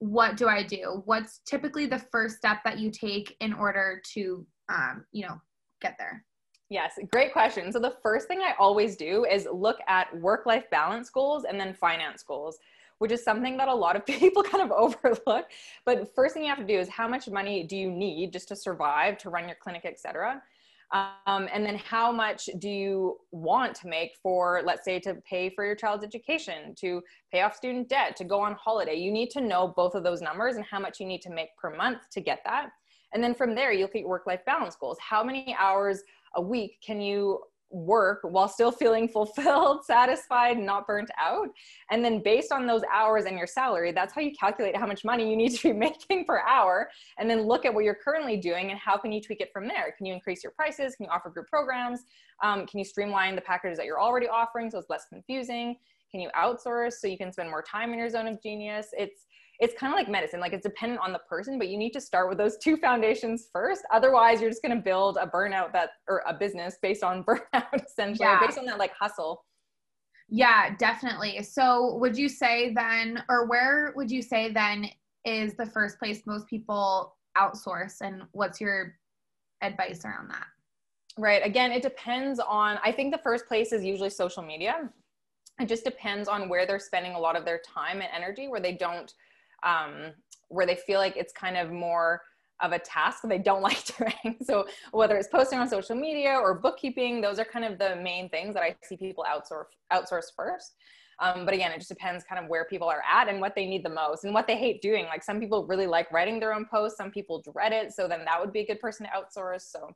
what 0.00 0.36
do 0.36 0.48
I 0.48 0.62
do? 0.62 1.02
What's 1.04 1.40
typically 1.46 1.86
the 1.86 1.98
first 2.10 2.38
step 2.38 2.58
that 2.64 2.78
you 2.78 2.90
take 2.90 3.36
in 3.40 3.52
order 3.52 4.02
to, 4.14 4.46
um, 4.68 5.04
you 5.12 5.26
know, 5.26 5.40
get 5.80 5.96
there? 5.98 6.24
Yes, 6.70 7.00
great 7.10 7.32
question. 7.32 7.72
So 7.72 7.80
the 7.80 7.96
first 8.00 8.28
thing 8.28 8.42
I 8.42 8.54
always 8.56 8.94
do 8.94 9.24
is 9.24 9.48
look 9.52 9.78
at 9.88 10.16
work-life 10.20 10.70
balance 10.70 11.10
goals 11.10 11.44
and 11.44 11.58
then 11.58 11.74
finance 11.74 12.22
goals, 12.22 12.60
which 12.98 13.10
is 13.10 13.24
something 13.24 13.56
that 13.56 13.66
a 13.66 13.74
lot 13.74 13.96
of 13.96 14.06
people 14.06 14.44
kind 14.44 14.62
of 14.62 14.70
overlook. 14.70 15.46
But 15.84 16.14
first 16.14 16.32
thing 16.32 16.44
you 16.44 16.48
have 16.48 16.58
to 16.58 16.64
do 16.64 16.78
is 16.78 16.88
how 16.88 17.08
much 17.08 17.28
money 17.28 17.64
do 17.64 17.76
you 17.76 17.90
need 17.90 18.32
just 18.32 18.46
to 18.48 18.56
survive, 18.56 19.18
to 19.18 19.30
run 19.30 19.48
your 19.48 19.56
clinic, 19.60 19.84
etc. 19.84 20.40
Um, 20.92 21.48
and 21.52 21.66
then 21.66 21.76
how 21.76 22.12
much 22.12 22.48
do 22.58 22.68
you 22.68 23.18
want 23.32 23.74
to 23.76 23.88
make 23.88 24.12
for, 24.22 24.62
let's 24.64 24.84
say, 24.84 25.00
to 25.00 25.14
pay 25.28 25.50
for 25.50 25.64
your 25.64 25.74
child's 25.74 26.04
education, 26.04 26.74
to 26.76 27.02
pay 27.32 27.42
off 27.42 27.56
student 27.56 27.88
debt, 27.88 28.14
to 28.16 28.24
go 28.24 28.40
on 28.40 28.54
holiday? 28.54 28.94
You 28.94 29.10
need 29.10 29.30
to 29.30 29.40
know 29.40 29.72
both 29.76 29.96
of 29.96 30.04
those 30.04 30.22
numbers 30.22 30.54
and 30.54 30.64
how 30.64 30.78
much 30.78 31.00
you 31.00 31.06
need 31.06 31.22
to 31.22 31.30
make 31.30 31.56
per 31.56 31.74
month 31.74 32.08
to 32.12 32.20
get 32.20 32.42
that. 32.44 32.70
And 33.12 33.22
then 33.22 33.34
from 33.34 33.54
there, 33.54 33.72
you 33.72 33.82
look 33.82 33.96
at 33.96 34.04
work 34.04 34.26
life 34.26 34.44
balance 34.44 34.76
goals. 34.76 34.98
How 35.00 35.24
many 35.24 35.56
hours 35.58 36.02
a 36.36 36.42
week 36.42 36.78
can 36.84 37.00
you 37.00 37.40
work 37.70 38.20
while 38.22 38.48
still 38.48 38.72
feeling 38.72 39.08
fulfilled, 39.08 39.84
satisfied, 39.86 40.58
not 40.58 40.86
burnt 40.86 41.10
out. 41.18 41.48
And 41.90 42.04
then 42.04 42.22
based 42.22 42.52
on 42.52 42.66
those 42.66 42.82
hours 42.92 43.24
and 43.24 43.38
your 43.38 43.46
salary, 43.46 43.92
that's 43.92 44.12
how 44.12 44.20
you 44.20 44.32
calculate 44.32 44.76
how 44.76 44.86
much 44.86 45.04
money 45.04 45.30
you 45.30 45.36
need 45.36 45.54
to 45.56 45.72
be 45.72 45.72
making 45.78 46.24
per 46.24 46.40
hour. 46.40 46.90
And 47.18 47.30
then 47.30 47.42
look 47.42 47.64
at 47.64 47.72
what 47.72 47.84
you're 47.84 47.98
currently 48.02 48.36
doing 48.36 48.70
and 48.70 48.78
how 48.78 48.96
can 48.96 49.12
you 49.12 49.20
tweak 49.20 49.40
it 49.40 49.50
from 49.52 49.68
there? 49.68 49.94
Can 49.96 50.06
you 50.06 50.12
increase 50.12 50.42
your 50.42 50.52
prices? 50.52 50.96
Can 50.96 51.04
you 51.04 51.10
offer 51.10 51.30
group 51.30 51.46
programs? 51.48 52.00
Um, 52.42 52.66
can 52.66 52.78
you 52.78 52.84
streamline 52.84 53.36
the 53.36 53.42
packages 53.42 53.78
that 53.78 53.86
you're 53.86 54.00
already 54.00 54.28
offering 54.28 54.70
so 54.70 54.78
it's 54.78 54.90
less 54.90 55.06
confusing? 55.08 55.76
Can 56.10 56.20
you 56.20 56.30
outsource 56.36 56.94
so 56.94 57.06
you 57.06 57.16
can 57.16 57.32
spend 57.32 57.50
more 57.50 57.62
time 57.62 57.92
in 57.92 57.98
your 57.98 58.10
zone 58.10 58.26
of 58.26 58.42
genius? 58.42 58.88
It's 58.98 59.26
it's 59.60 59.78
kind 59.78 59.92
of 59.92 59.98
like 59.98 60.08
medicine 60.08 60.40
like 60.40 60.54
it's 60.54 60.64
dependent 60.64 61.00
on 61.00 61.12
the 61.12 61.18
person 61.28 61.58
but 61.58 61.68
you 61.68 61.76
need 61.76 61.92
to 61.92 62.00
start 62.00 62.28
with 62.28 62.38
those 62.38 62.56
two 62.56 62.76
foundations 62.78 63.48
first. 63.52 63.82
Otherwise 63.92 64.40
you're 64.40 64.50
just 64.50 64.62
going 64.62 64.74
to 64.74 64.82
build 64.82 65.18
a 65.20 65.26
burnout 65.26 65.72
that 65.72 65.90
or 66.08 66.22
a 66.26 66.34
business 66.34 66.78
based 66.82 67.04
on 67.04 67.22
burnout 67.28 67.84
essentially 67.86 68.26
yeah. 68.26 68.40
based 68.44 68.58
on 68.58 68.64
that 68.64 68.78
like 68.78 68.92
hustle. 68.98 69.44
Yeah 70.28 70.74
definitely. 70.78 71.42
So 71.42 71.96
would 71.96 72.16
you 72.16 72.28
say 72.28 72.72
then 72.74 73.22
or 73.28 73.46
where 73.46 73.92
would 73.96 74.10
you 74.10 74.22
say 74.22 74.50
then 74.50 74.88
is 75.24 75.54
the 75.54 75.66
first 75.66 75.98
place 75.98 76.22
most 76.26 76.46
people 76.46 77.16
outsource 77.36 78.00
and 78.00 78.22
what's 78.32 78.60
your 78.60 78.94
advice 79.62 80.04
around 80.04 80.30
that? 80.30 80.46
Right 81.18 81.44
again 81.44 81.70
it 81.70 81.82
depends 81.82 82.40
on 82.40 82.78
i 82.82 82.92
think 82.92 83.12
the 83.12 83.20
first 83.22 83.46
place 83.46 83.72
is 83.72 83.84
usually 83.84 84.10
social 84.10 84.42
media. 84.42 84.90
It 85.60 85.68
just 85.68 85.84
depends 85.84 86.26
on 86.26 86.48
where 86.48 86.66
they're 86.66 86.78
spending 86.78 87.12
a 87.12 87.18
lot 87.18 87.36
of 87.36 87.44
their 87.44 87.58
time 87.58 88.00
and 88.00 88.08
energy 88.14 88.48
where 88.48 88.60
they 88.60 88.72
don't 88.72 89.12
um, 89.62 90.12
where 90.48 90.66
they 90.66 90.76
feel 90.76 90.98
like 90.98 91.16
it's 91.16 91.32
kind 91.32 91.56
of 91.56 91.70
more 91.70 92.20
of 92.60 92.72
a 92.72 92.78
task 92.78 93.20
they 93.24 93.38
don't 93.38 93.62
like 93.70 93.84
doing. 93.96 94.36
So 94.42 94.66
whether 94.92 95.16
it's 95.16 95.28
posting 95.28 95.58
on 95.58 95.68
social 95.68 95.96
media 95.96 96.34
or 96.34 96.54
bookkeeping, 96.54 97.20
those 97.20 97.38
are 97.38 97.44
kind 97.44 97.64
of 97.64 97.78
the 97.78 97.96
main 97.96 98.28
things 98.28 98.54
that 98.54 98.62
I 98.62 98.76
see 98.82 98.96
people 98.96 99.24
outsource 99.28 99.64
outsource 99.92 100.26
first. 100.36 100.74
Um, 101.20 101.44
but 101.44 101.52
again, 101.52 101.70
it 101.70 101.76
just 101.76 101.90
depends 101.90 102.24
kind 102.24 102.42
of 102.42 102.48
where 102.48 102.64
people 102.64 102.88
are 102.88 103.02
at 103.08 103.28
and 103.28 103.42
what 103.42 103.54
they 103.54 103.66
need 103.66 103.84
the 103.84 103.90
most 103.90 104.24
and 104.24 104.32
what 104.32 104.46
they 104.46 104.56
hate 104.56 104.80
doing. 104.80 105.04
Like 105.04 105.22
some 105.22 105.38
people 105.38 105.66
really 105.66 105.86
like 105.86 106.10
writing 106.10 106.40
their 106.40 106.54
own 106.54 106.64
posts, 106.64 106.96
some 106.96 107.10
people 107.10 107.42
dread 107.42 107.72
it. 107.72 107.92
So 107.92 108.08
then 108.08 108.24
that 108.24 108.40
would 108.40 108.52
be 108.52 108.60
a 108.60 108.66
good 108.66 108.80
person 108.80 109.06
to 109.06 109.12
outsource. 109.12 109.70
So 109.70 109.90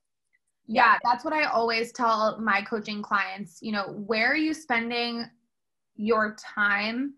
yeah, 0.66 0.92
yeah 0.92 0.98
that's 1.02 1.24
what 1.24 1.32
I 1.32 1.44
always 1.44 1.92
tell 1.92 2.38
my 2.40 2.60
coaching 2.60 3.00
clients. 3.00 3.58
You 3.62 3.72
know, 3.72 4.02
where 4.06 4.30
are 4.32 4.36
you 4.36 4.52
spending 4.52 5.24
your 5.96 6.36
time 6.36 7.14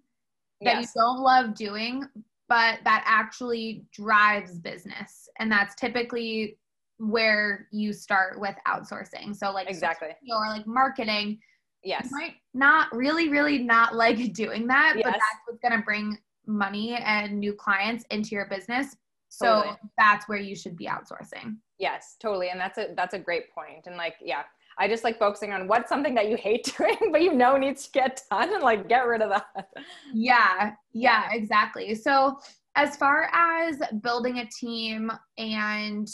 that 0.61 0.81
yes. 0.81 0.93
you 0.95 1.01
don't 1.01 1.21
love 1.21 1.55
doing, 1.57 2.05
but 2.49 2.79
that 2.85 3.03
actually 3.07 3.85
drives 3.93 4.59
business. 4.59 5.29
And 5.39 5.51
that's 5.51 5.75
typically 5.75 6.59
where 6.99 7.69
you 7.73 7.93
start 7.93 8.41
with 8.41 8.55
outsourcing. 8.67 9.35
So 9.35 9.53
like 9.53 9.69
exactly 9.69 10.09
or 10.31 10.49
like 10.49 10.67
marketing. 10.67 11.39
Yes. 11.83 12.09
You 12.11 12.19
might 12.19 12.35
not 12.55 12.95
really, 12.95 13.29
really 13.29 13.59
not 13.59 13.95
like 13.95 14.33
doing 14.33 14.67
that, 14.69 14.95
yes. 14.97 15.05
but 15.05 15.13
that's 15.13 15.41
what's 15.47 15.61
gonna 15.61 15.83
bring 15.83 16.17
money 16.47 16.95
and 16.95 17.39
new 17.39 17.53
clients 17.53 18.05
into 18.11 18.31
your 18.31 18.47
business. 18.47 18.97
So 19.29 19.47
totally. 19.47 19.77
that's 19.99 20.29
where 20.29 20.39
you 20.39 20.55
should 20.57 20.77
be 20.77 20.87
outsourcing. 20.87 21.57
Yes, 21.79 22.17
totally. 22.21 22.49
And 22.49 22.59
that's 22.59 22.79
a 22.79 22.95
that's 22.97 23.15
a 23.15 23.19
great 23.19 23.53
point. 23.53 23.87
And 23.87 23.97
like, 23.97 24.15
yeah, 24.23 24.43
I 24.79 24.89
just 24.89 25.05
like 25.05 25.19
focusing 25.19 25.53
on 25.53 25.69
what's 25.69 25.89
something 25.89 26.15
that 26.15 26.29
you 26.29 26.37
hate 26.37 26.75
doing, 26.79 27.11
but 27.11 27.23
you 27.23 27.33
know 27.33 27.57
needs 27.57 27.85
to 27.87 27.93
get 27.93 28.23
done 28.31 28.53
and 28.53 28.63
like 28.63 28.89
get 28.89 29.07
rid 29.07 29.23
of 29.23 29.31
that. 29.31 29.69
Yeah, 30.13 30.73
yeah, 30.93 31.29
exactly. 31.33 31.95
So, 31.95 32.39
as 32.75 32.97
far 32.97 33.31
as 33.33 33.81
building 34.03 34.39
a 34.39 34.47
team 34.47 35.11
and, 35.39 36.07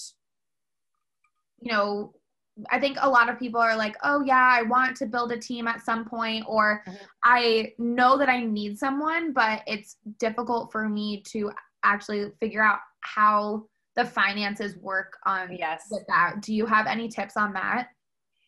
you 1.61 1.73
know, 1.73 2.15
I 2.71 2.79
think 2.79 2.99
a 3.01 3.09
lot 3.09 3.29
of 3.29 3.39
people 3.39 3.61
are 3.61 3.77
like, 3.77 3.97
oh, 4.05 4.23
yeah, 4.25 4.49
I 4.53 4.63
want 4.63 4.97
to 4.99 5.07
build 5.07 5.33
a 5.33 5.39
team 5.39 5.67
at 5.67 5.85
some 5.85 6.05
point, 6.05 6.45
or 6.47 6.85
mm-hmm. 6.87 7.05
I 7.25 7.73
know 7.79 8.17
that 8.19 8.29
I 8.29 8.45
need 8.45 8.79
someone, 8.79 9.33
but 9.33 9.63
it's 9.67 9.97
difficult 10.21 10.71
for 10.71 10.89
me 10.89 11.23
to 11.29 11.51
actually 11.83 12.31
figure 12.39 12.63
out 12.63 12.79
how 13.01 13.65
the 13.97 14.05
finances 14.05 14.77
work 14.77 15.17
on 15.27 15.57
yes. 15.57 15.87
with 15.91 16.05
that. 16.09 16.41
Do 16.41 16.55
you 16.55 16.67
have 16.67 16.87
any 16.87 17.09
tips 17.09 17.37
on 17.37 17.53
that? 17.55 17.89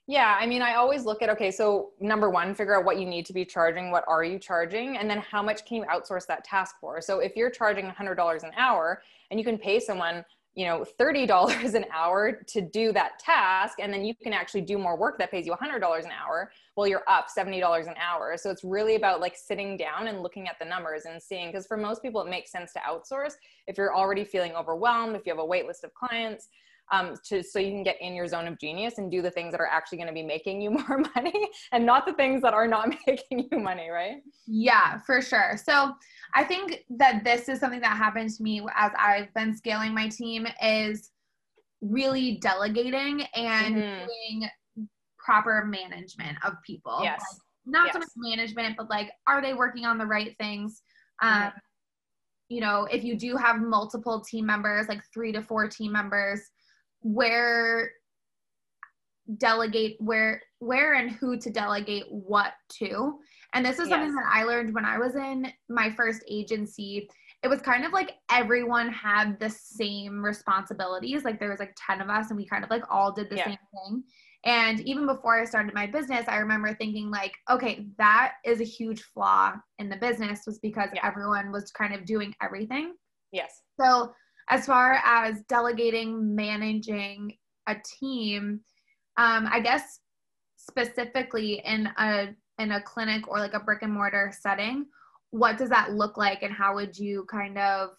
Yeah, 0.07 0.37
I 0.39 0.47
mean, 0.47 0.61
I 0.61 0.75
always 0.75 1.05
look 1.07 1.23
at 1.23 1.31
okay, 1.31 1.51
so 1.51 1.93
number 1.99 2.29
one, 2.29 2.55
figure 2.55 2.77
out 2.79 2.85
what 2.85 2.99
you 2.99 3.07
need 3.07 3.25
to 3.27 3.33
be 3.33 3.45
charging, 3.45 3.91
what 3.91 4.05
are 4.07 4.23
you 4.23 4.39
charging, 4.39 4.99
and 4.99 5.09
then 5.09 5.19
how 5.19 5.43
much 5.43 5.65
can 5.65 5.79
you 5.79 5.85
outsource 5.85 6.27
that 6.27 6.45
task 6.45 6.77
for? 6.79 7.01
So 7.01 7.21
if 7.21 7.37
you're 7.37 7.49
charging 7.51 7.87
$100 7.87 8.43
an 8.45 8.51
hour 8.57 9.01
and 9.31 9.41
you 9.41 9.45
can 9.47 9.57
pay 9.57 9.81
someone, 9.81 10.23
you 10.55 10.67
know, 10.67 10.85
$30 11.01 11.75
an 11.75 11.87
hour 11.91 12.33
to 12.49 12.61
do 12.61 12.93
that 12.93 13.19
task, 13.19 13.79
and 13.81 13.91
then 13.91 14.05
you 14.05 14.15
can 14.15 14.35
actually 14.35 14.61
do 14.61 14.77
more 14.77 14.95
work 14.95 15.17
that 15.19 15.31
pays 15.31 15.47
you 15.47 15.53
$100 15.53 16.05
an 16.05 16.11
hour, 16.13 16.51
well, 16.77 16.87
you're 16.87 17.05
up 17.09 17.29
$70 17.35 17.87
an 17.89 17.95
hour. 17.99 18.37
So 18.37 18.51
it's 18.51 18.63
really 18.63 18.97
about 18.97 19.23
like 19.23 19.37
sitting 19.37 19.79
down 19.79 20.09
and 20.09 20.21
looking 20.21 20.49
at 20.49 20.59
the 20.59 20.67
numbers 20.67 21.07
and 21.07 21.21
seeing, 21.23 21.49
because 21.49 21.67
for 21.67 21.79
most 21.79 22.03
people, 22.03 22.21
it 22.21 22.29
makes 22.29 22.53
sense 22.53 22.75
to 22.75 22.81
outsource 22.81 23.35
if 23.67 23.79
you're 23.79 23.95
already 23.97 24.25
feeling 24.25 24.53
overwhelmed, 24.55 25.17
if 25.17 25.25
you 25.25 25.33
have 25.33 25.41
a 25.41 25.45
wait 25.47 25.67
list 25.67 25.83
of 25.83 25.95
clients 25.95 26.49
um, 26.93 27.15
to 27.25 27.43
so 27.43 27.59
you 27.59 27.71
can 27.71 27.83
get 27.83 28.01
in 28.01 28.15
your 28.15 28.27
zone 28.27 28.47
of 28.47 28.59
genius 28.59 28.99
and 28.99 29.11
do 29.11 29.23
the 29.23 29.31
things 29.31 29.53
that 29.53 29.61
are 29.61 29.69
actually 29.69 29.99
going 29.99 30.09
to 30.09 30.15
be 30.15 30.23
making 30.23 30.61
you 30.61 30.71
more 30.89 31.03
money 31.15 31.51
and 31.73 31.85
not 31.85 32.07
the 32.07 32.13
things 32.15 32.43
that 32.43 32.55
are 32.55 32.69
not 32.69 32.89
making 33.07 33.49
you 33.51 33.59
money 33.59 33.89
right 33.89 34.23
yeah 34.47 34.99
for 35.01 35.23
sure 35.23 35.57
so 35.63 35.93
i 36.35 36.45
think 36.45 36.85
that 36.91 37.25
this 37.25 37.49
is 37.49 37.59
something 37.59 37.81
that 37.81 37.97
happened 37.97 38.31
to 38.31 38.43
me 38.43 38.61
as 38.77 38.93
i've 38.99 39.33
been 39.35 39.57
scaling 39.57 39.95
my 39.95 40.09
team 40.09 40.47
is 40.63 41.11
really 41.81 42.39
delegating 42.41 43.23
and 43.35 43.77
mm-hmm. 43.77 44.07
doing 44.07 44.49
proper 45.19 45.65
management 45.65 46.37
of 46.45 46.55
people 46.67 47.01
yes 47.03 47.21
like, 47.21 47.41
not 47.67 47.87
yes. 47.87 47.95
so 47.95 47.99
much 48.01 48.09
management 48.17 48.77
but 48.77 48.91
like 48.91 49.11
are 49.27 49.41
they 49.41 49.55
working 49.55 49.87
on 49.87 49.97
the 49.97 50.07
right 50.07 50.37
things 50.39 50.83
um, 51.23 51.33
mm-hmm. 51.33 51.59
you 52.49 52.61
know 52.61 52.87
if 52.91 53.05
you 53.05 53.17
do 53.17 53.37
have 53.37 53.61
multiple 53.61 54.21
team 54.21 54.45
members 54.45 54.87
like 54.87 55.01
three 55.13 55.33
to 55.33 55.41
four 55.43 55.67
team 55.67 55.91
members 55.93 56.41
where 57.05 57.91
delegate 59.37 59.97
where 60.01 60.41
where 60.59 60.95
and 60.95 61.11
who 61.11 61.39
to 61.39 61.51
delegate 61.51 62.05
what 62.11 62.53
to 62.71 63.19
and 63.55 63.65
this 63.65 63.79
is 63.79 63.89
yes. 63.89 63.91
something 63.91 64.15
that 64.15 64.31
i 64.31 64.43
learned 64.43 64.75
when 64.75 64.85
i 64.85 64.99
was 64.99 65.15
in 65.15 65.51
my 65.69 65.91
first 65.91 66.23
agency 66.29 67.09
it 67.43 67.49
was 67.49 67.61
kind 67.61 67.85
of 67.85 67.93
like 67.93 68.13
everyone 68.31 68.91
had 68.91 69.39
the 69.39 69.49
same 69.49 70.23
responsibilities 70.23 71.25
like 71.25 71.39
there 71.39 71.51
was 71.51 71.59
like 71.59 71.75
10 71.87 72.01
of 72.01 72.09
us 72.09 72.29
and 72.31 72.37
we 72.37 72.47
kind 72.47 72.65
of 72.65 72.71
like 72.71 72.85
all 72.91 73.13
did 73.13 73.31
the 73.31 73.37
yeah. 73.37 73.45
same 73.45 73.59
thing 73.73 74.03
and 74.45 74.81
even 74.81 75.07
before 75.07 75.41
i 75.41 75.45
started 75.45 75.73
my 75.75 75.87
business 75.87 76.27
i 76.29 76.37
remember 76.37 76.75
thinking 76.75 77.11
like 77.11 77.33
okay 77.51 77.87
that 77.97 78.33
is 78.45 78.61
a 78.61 78.65
huge 78.65 79.03
flaw 79.03 79.53
in 79.79 79.89
the 79.89 79.97
business 79.97 80.43
was 80.47 80.59
because 80.59 80.91
yeah. 80.95 81.07
everyone 81.07 81.51
was 81.51 81.71
kind 81.71 81.95
of 81.95 82.05
doing 82.05 82.35
everything 82.43 82.95
yes 83.33 83.63
so 83.81 84.13
as 84.49 84.67
far 84.67 85.01
as 85.05 85.41
delegating, 85.49 86.35
managing 86.35 87.37
a 87.67 87.77
team, 87.99 88.61
um, 89.17 89.49
I 89.51 89.61
guess 89.61 90.01
specifically 90.57 91.63
in 91.65 91.89
a 91.99 92.29
in 92.59 92.73
a 92.73 92.83
clinic 92.83 93.27
or 93.29 93.39
like 93.39 93.55
a 93.55 93.61
brick 93.61 93.83
and 93.83 93.93
mortar 93.93 94.33
setting, 94.39 94.87
what 95.31 95.59
does 95.59 95.71
that 95.71 95.93
look 95.93 96.17
like, 96.17 96.43
and 96.43 96.53
how 96.53 96.75
would 96.75 96.97
you 96.97 97.27
kind 97.31 97.59
of 97.59 97.91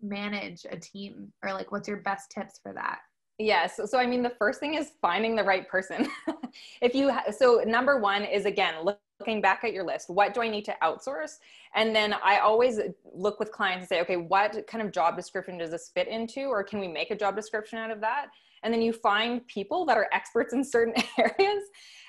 manage 0.00 0.66
a 0.70 0.78
team, 0.78 1.32
or 1.42 1.52
like 1.52 1.72
what's 1.72 1.88
your 1.88 1.98
best 1.98 2.30
tips 2.30 2.60
for 2.62 2.72
that? 2.72 2.98
Yes. 3.38 3.80
So, 3.86 3.98
I 3.98 4.06
mean, 4.06 4.22
the 4.22 4.30
first 4.38 4.60
thing 4.60 4.74
is 4.74 4.92
finding 5.02 5.34
the 5.34 5.42
right 5.42 5.68
person. 5.68 6.08
if 6.80 6.94
you, 6.94 7.10
ha- 7.10 7.32
so 7.36 7.62
number 7.66 7.98
one 7.98 8.22
is 8.24 8.46
again, 8.46 8.84
look, 8.84 9.00
looking 9.20 9.40
back 9.40 9.62
at 9.64 9.72
your 9.72 9.84
list 9.84 10.10
what 10.10 10.34
do 10.34 10.42
i 10.42 10.48
need 10.48 10.64
to 10.64 10.74
outsource 10.82 11.38
and 11.74 11.94
then 11.94 12.14
i 12.24 12.38
always 12.38 12.80
look 13.14 13.38
with 13.38 13.52
clients 13.52 13.82
and 13.82 13.88
say 13.88 14.00
okay 14.00 14.16
what 14.16 14.66
kind 14.66 14.84
of 14.84 14.92
job 14.92 15.16
description 15.16 15.56
does 15.56 15.70
this 15.70 15.90
fit 15.94 16.08
into 16.08 16.46
or 16.46 16.64
can 16.64 16.80
we 16.80 16.88
make 16.88 17.10
a 17.10 17.16
job 17.16 17.36
description 17.36 17.78
out 17.78 17.90
of 17.90 18.00
that 18.00 18.26
and 18.62 18.74
then 18.74 18.82
you 18.82 18.92
find 18.92 19.46
people 19.46 19.86
that 19.86 19.96
are 19.96 20.08
experts 20.12 20.52
in 20.52 20.64
certain 20.64 20.94
areas 21.18 21.62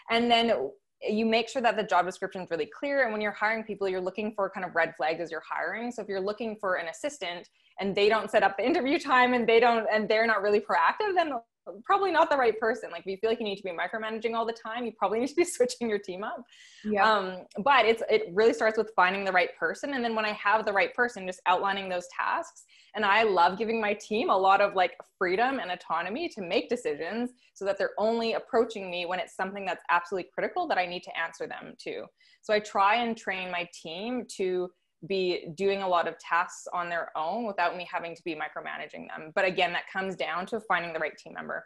and 0.09 0.31
then 0.31 0.69
you 1.01 1.25
make 1.25 1.49
sure 1.49 1.61
that 1.61 1.75
the 1.75 1.83
job 1.83 2.05
description 2.05 2.41
is 2.41 2.49
really 2.49 2.65
clear 2.67 3.03
and 3.03 3.11
when 3.11 3.21
you're 3.21 3.31
hiring 3.31 3.63
people 3.63 3.87
you're 3.87 4.01
looking 4.01 4.33
for 4.33 4.49
kind 4.49 4.65
of 4.65 4.75
red 4.75 4.95
flags 4.95 5.21
as 5.21 5.29
you're 5.31 5.43
hiring. 5.47 5.91
So 5.91 6.01
if 6.01 6.07
you're 6.07 6.21
looking 6.21 6.55
for 6.55 6.75
an 6.75 6.87
assistant 6.87 7.49
and 7.79 7.95
they 7.95 8.09
don't 8.09 8.29
set 8.29 8.43
up 8.43 8.57
the 8.57 8.65
interview 8.71 8.99
time 8.99 9.33
and 9.33 9.47
they 9.47 9.59
don't 9.59 9.85
and 9.91 10.07
they're 10.07 10.27
not 10.27 10.41
really 10.41 10.59
proactive 10.59 11.15
then 11.15 11.33
probably 11.83 12.11
not 12.11 12.29
the 12.29 12.37
right 12.37 12.57
person. 12.59 12.89
Like 12.91 13.01
if 13.01 13.07
you 13.07 13.17
feel 13.17 13.29
like 13.29 13.39
you 13.39 13.45
need 13.45 13.57
to 13.57 13.63
be 13.63 13.71
micromanaging 13.71 14.35
all 14.35 14.45
the 14.45 14.53
time, 14.53 14.85
you 14.85 14.91
probably 14.91 15.19
need 15.21 15.29
to 15.29 15.35
be 15.35 15.45
switching 15.45 15.89
your 15.89 15.99
team 15.99 16.23
up. 16.23 16.43
Yeah. 16.83 17.09
Um, 17.09 17.45
but 17.63 17.85
it's 17.85 18.03
it 18.09 18.29
really 18.33 18.53
starts 18.53 18.77
with 18.77 18.91
finding 18.95 19.25
the 19.25 19.31
right 19.31 19.55
person. 19.57 19.93
And 19.93 20.03
then 20.03 20.15
when 20.15 20.25
I 20.25 20.33
have 20.33 20.65
the 20.65 20.73
right 20.73 20.93
person, 20.93 21.27
just 21.27 21.41
outlining 21.45 21.89
those 21.89 22.07
tasks. 22.15 22.63
And 22.95 23.03
I 23.03 23.23
love 23.23 23.57
giving 23.57 23.81
my 23.81 23.93
team 23.93 24.29
a 24.29 24.37
lot 24.37 24.61
of 24.61 24.73
like 24.73 24.93
freedom 25.17 25.59
and 25.59 25.69
autonomy 25.69 26.29
to 26.29 26.41
make 26.41 26.69
decisions 26.69 27.31
so 27.53 27.65
that 27.65 27.77
they're 27.77 27.91
only 27.97 28.33
approaching 28.33 28.89
me 28.89 29.05
when 29.05 29.19
it's 29.19 29.35
something 29.35 29.65
that's 29.65 29.83
absolutely 29.89 30.29
critical 30.33 30.67
that 30.67 30.77
I 30.77 30.85
need 30.85 31.03
to 31.03 31.19
answer 31.19 31.45
them 31.45 31.73
to. 31.79 32.05
So 32.41 32.53
I 32.53 32.59
try 32.59 32.95
and 32.95 33.17
train 33.17 33.51
my 33.51 33.67
team 33.73 34.25
to 34.37 34.69
be 35.07 35.47
doing 35.55 35.81
a 35.81 35.87
lot 35.87 36.07
of 36.07 36.17
tasks 36.19 36.67
on 36.73 36.89
their 36.89 37.11
own 37.17 37.45
without 37.45 37.75
me 37.75 37.87
having 37.91 38.15
to 38.15 38.23
be 38.23 38.35
micromanaging 38.35 39.07
them. 39.07 39.31
But 39.35 39.45
again, 39.45 39.73
that 39.73 39.83
comes 39.91 40.15
down 40.15 40.45
to 40.47 40.59
finding 40.61 40.93
the 40.93 40.99
right 40.99 41.17
team 41.17 41.33
member. 41.33 41.63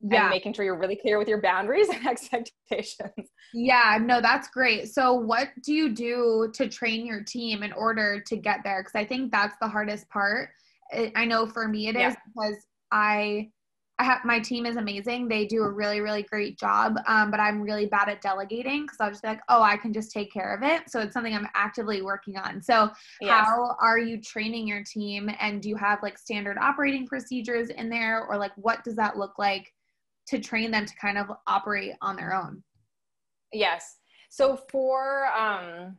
Yeah. 0.00 0.22
And 0.22 0.30
making 0.30 0.52
sure 0.52 0.64
you're 0.64 0.78
really 0.78 0.96
clear 0.96 1.18
with 1.18 1.28
your 1.28 1.40
boundaries 1.40 1.88
and 1.92 2.06
expectations. 2.06 3.30
Yeah, 3.54 3.98
no, 4.00 4.20
that's 4.20 4.48
great. 4.48 4.88
So, 4.88 5.14
what 5.14 5.48
do 5.62 5.72
you 5.72 5.94
do 5.94 6.50
to 6.54 6.68
train 6.68 7.06
your 7.06 7.22
team 7.22 7.62
in 7.62 7.72
order 7.72 8.20
to 8.26 8.36
get 8.36 8.60
there? 8.64 8.82
Because 8.82 8.94
I 8.94 9.06
think 9.06 9.32
that's 9.32 9.56
the 9.60 9.68
hardest 9.68 10.08
part. 10.10 10.50
I 11.16 11.24
know 11.24 11.46
for 11.46 11.68
me 11.68 11.88
it 11.88 11.94
yeah. 11.94 12.08
is 12.08 12.16
because 12.26 12.56
I 12.92 13.48
I 13.98 14.04
have 14.04 14.24
my 14.24 14.40
team 14.40 14.66
is 14.66 14.76
amazing. 14.76 15.28
They 15.28 15.46
do 15.46 15.62
a 15.62 15.70
really, 15.70 16.00
really 16.00 16.22
great 16.22 16.58
job. 16.58 16.96
Um, 17.06 17.30
but 17.30 17.38
I'm 17.38 17.60
really 17.60 17.86
bad 17.86 18.08
at 18.08 18.20
delegating 18.20 18.82
because 18.82 18.96
I'll 19.00 19.10
just 19.10 19.22
be 19.22 19.28
like, 19.28 19.40
oh, 19.48 19.62
I 19.62 19.76
can 19.76 19.92
just 19.92 20.10
take 20.10 20.32
care 20.32 20.52
of 20.52 20.64
it. 20.64 20.90
So 20.90 21.00
it's 21.00 21.12
something 21.12 21.32
I'm 21.32 21.46
actively 21.54 22.02
working 22.02 22.36
on. 22.36 22.60
So 22.60 22.90
yes. 23.20 23.46
how 23.46 23.76
are 23.80 23.98
you 23.98 24.20
training 24.20 24.66
your 24.66 24.82
team? 24.82 25.30
And 25.38 25.62
do 25.62 25.68
you 25.68 25.76
have 25.76 26.02
like 26.02 26.18
standard 26.18 26.58
operating 26.58 27.06
procedures 27.06 27.70
in 27.70 27.88
there, 27.88 28.26
or 28.26 28.36
like 28.36 28.52
what 28.56 28.82
does 28.82 28.96
that 28.96 29.16
look 29.16 29.38
like 29.38 29.72
to 30.26 30.40
train 30.40 30.72
them 30.72 30.86
to 30.86 30.96
kind 30.96 31.16
of 31.16 31.30
operate 31.46 31.92
on 32.02 32.16
their 32.16 32.34
own? 32.34 32.64
Yes. 33.52 33.98
So 34.28 34.58
for 34.70 35.26
um, 35.26 35.96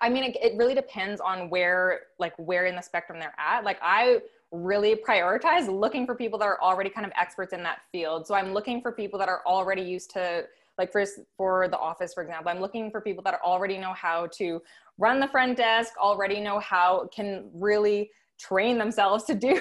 I 0.00 0.08
mean, 0.08 0.24
it, 0.24 0.36
it 0.42 0.56
really 0.56 0.74
depends 0.74 1.20
on 1.20 1.50
where, 1.50 2.00
like, 2.18 2.32
where 2.38 2.64
in 2.66 2.74
the 2.74 2.82
spectrum 2.82 3.18
they're 3.20 3.34
at. 3.38 3.62
Like, 3.62 3.78
I 3.82 4.20
really 4.52 4.96
prioritize 4.96 5.68
looking 5.68 6.06
for 6.06 6.14
people 6.14 6.38
that 6.38 6.46
are 6.46 6.60
already 6.60 6.90
kind 6.90 7.06
of 7.06 7.12
experts 7.18 7.52
in 7.52 7.62
that 7.62 7.80
field. 7.92 8.26
So 8.26 8.34
I'm 8.34 8.52
looking 8.52 8.80
for 8.82 8.90
people 8.92 9.18
that 9.18 9.28
are 9.28 9.42
already 9.46 9.82
used 9.82 10.10
to 10.12 10.44
like 10.78 10.90
for 10.90 11.04
for 11.36 11.68
the 11.68 11.78
office 11.78 12.14
for 12.14 12.22
example 12.22 12.50
i'm 12.50 12.60
looking 12.60 12.90
for 12.90 13.00
people 13.00 13.22
that 13.22 13.38
already 13.44 13.76
know 13.76 13.92
how 13.92 14.26
to 14.28 14.62
run 14.98 15.20
the 15.20 15.28
front 15.28 15.56
desk 15.56 15.92
already 15.98 16.40
know 16.40 16.58
how 16.60 17.06
can 17.14 17.50
really 17.52 18.10
train 18.40 18.78
themselves 18.78 19.24
to 19.24 19.34
do 19.46 19.60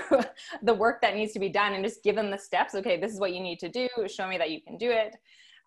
the 0.64 0.74
work 0.74 1.02
that 1.02 1.16
needs 1.16 1.34
to 1.34 1.40
be 1.40 1.50
done 1.50 1.74
and 1.74 1.84
just 1.84 2.02
give 2.04 2.16
them 2.16 2.32
the 2.32 2.38
steps. 2.38 2.74
Okay 2.74 3.00
this 3.00 3.12
is 3.12 3.20
what 3.20 3.34
you 3.34 3.42
need 3.42 3.60
to 3.60 3.70
do 3.70 3.88
show 4.08 4.28
me 4.28 4.38
that 4.38 4.50
you 4.50 4.62
can 4.62 4.78
do 4.78 4.90
it. 4.90 5.16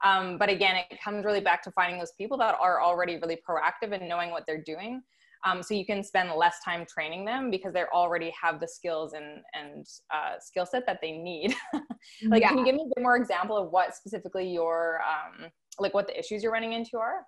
Um, 0.02 0.38
but 0.38 0.48
again 0.48 0.76
it 0.90 1.00
comes 1.02 1.24
really 1.24 1.40
back 1.40 1.62
to 1.64 1.70
finding 1.70 1.98
those 1.98 2.12
people 2.12 2.38
that 2.38 2.56
are 2.58 2.80
already 2.80 3.18
really 3.18 3.38
proactive 3.48 3.92
and 3.92 4.08
knowing 4.08 4.30
what 4.30 4.44
they're 4.46 4.62
doing 4.62 5.02
um, 5.44 5.62
so 5.62 5.74
you 5.74 5.84
can 5.84 6.04
spend 6.04 6.30
less 6.36 6.56
time 6.64 6.86
training 6.86 7.24
them 7.24 7.50
because 7.50 7.72
they 7.72 7.84
already 7.92 8.32
have 8.40 8.60
the 8.60 8.68
skills 8.68 9.12
and 9.12 9.40
and 9.54 9.86
uh, 10.12 10.38
skill 10.40 10.66
set 10.66 10.86
that 10.86 10.98
they 11.02 11.12
need. 11.12 11.54
like, 12.28 12.42
yeah. 12.42 12.48
can 12.48 12.58
you 12.58 12.64
give 12.64 12.74
me 12.74 12.82
a 12.82 12.94
bit 12.94 13.02
more 13.02 13.16
example 13.16 13.56
of 13.56 13.70
what 13.70 13.94
specifically 13.94 14.48
your 14.48 15.00
um, 15.02 15.50
like 15.78 15.94
what 15.94 16.06
the 16.06 16.18
issues 16.18 16.42
you're 16.42 16.52
running 16.52 16.72
into 16.72 16.98
are? 16.98 17.26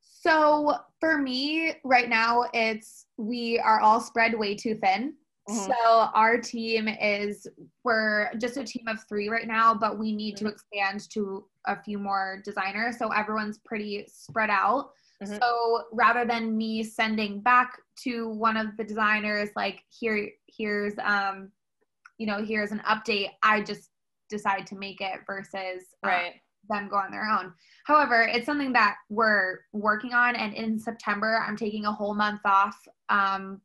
So 0.00 0.76
for 1.00 1.18
me 1.18 1.74
right 1.84 2.08
now, 2.08 2.44
it's 2.52 3.06
we 3.16 3.58
are 3.58 3.80
all 3.80 4.00
spread 4.00 4.38
way 4.38 4.54
too 4.54 4.76
thin. 4.76 5.14
Mm-hmm. 5.48 5.72
So 5.72 6.08
our 6.14 6.38
team 6.38 6.86
is 6.86 7.48
we're 7.82 8.32
just 8.34 8.56
a 8.56 8.64
team 8.64 8.86
of 8.86 8.98
three 9.08 9.28
right 9.28 9.48
now, 9.48 9.74
but 9.74 9.98
we 9.98 10.14
need 10.14 10.36
mm-hmm. 10.36 10.46
to 10.46 10.52
expand 10.52 11.10
to 11.10 11.44
a 11.66 11.82
few 11.82 11.98
more 11.98 12.40
designers. 12.44 12.98
So 12.98 13.08
everyone's 13.08 13.58
pretty 13.64 14.06
spread 14.08 14.50
out. 14.50 14.90
Mm-hmm. 15.22 15.36
So 15.40 15.84
rather 15.92 16.24
than 16.24 16.56
me 16.56 16.82
sending 16.82 17.40
back 17.40 17.78
to 18.04 18.28
one 18.28 18.56
of 18.56 18.76
the 18.76 18.84
designers, 18.84 19.50
like 19.56 19.82
here, 19.88 20.30
here's 20.46 20.94
um, 21.04 21.50
you 22.18 22.26
know, 22.26 22.44
here's 22.44 22.72
an 22.72 22.82
update, 22.88 23.30
I 23.42 23.62
just 23.62 23.90
decide 24.28 24.66
to 24.68 24.76
make 24.76 25.00
it 25.00 25.20
versus 25.26 25.84
uh, 26.04 26.08
right. 26.08 26.32
them 26.68 26.88
go 26.88 26.96
on 26.96 27.10
their 27.10 27.28
own. 27.28 27.52
However, 27.84 28.22
it's 28.22 28.46
something 28.46 28.72
that 28.74 28.96
we're 29.08 29.60
working 29.72 30.12
on, 30.12 30.36
and 30.36 30.54
in 30.54 30.78
September, 30.78 31.44
I'm 31.46 31.56
taking 31.56 31.86
a 31.86 31.92
whole 31.92 32.14
month 32.14 32.40
off 32.44 32.76
um, 33.08 33.60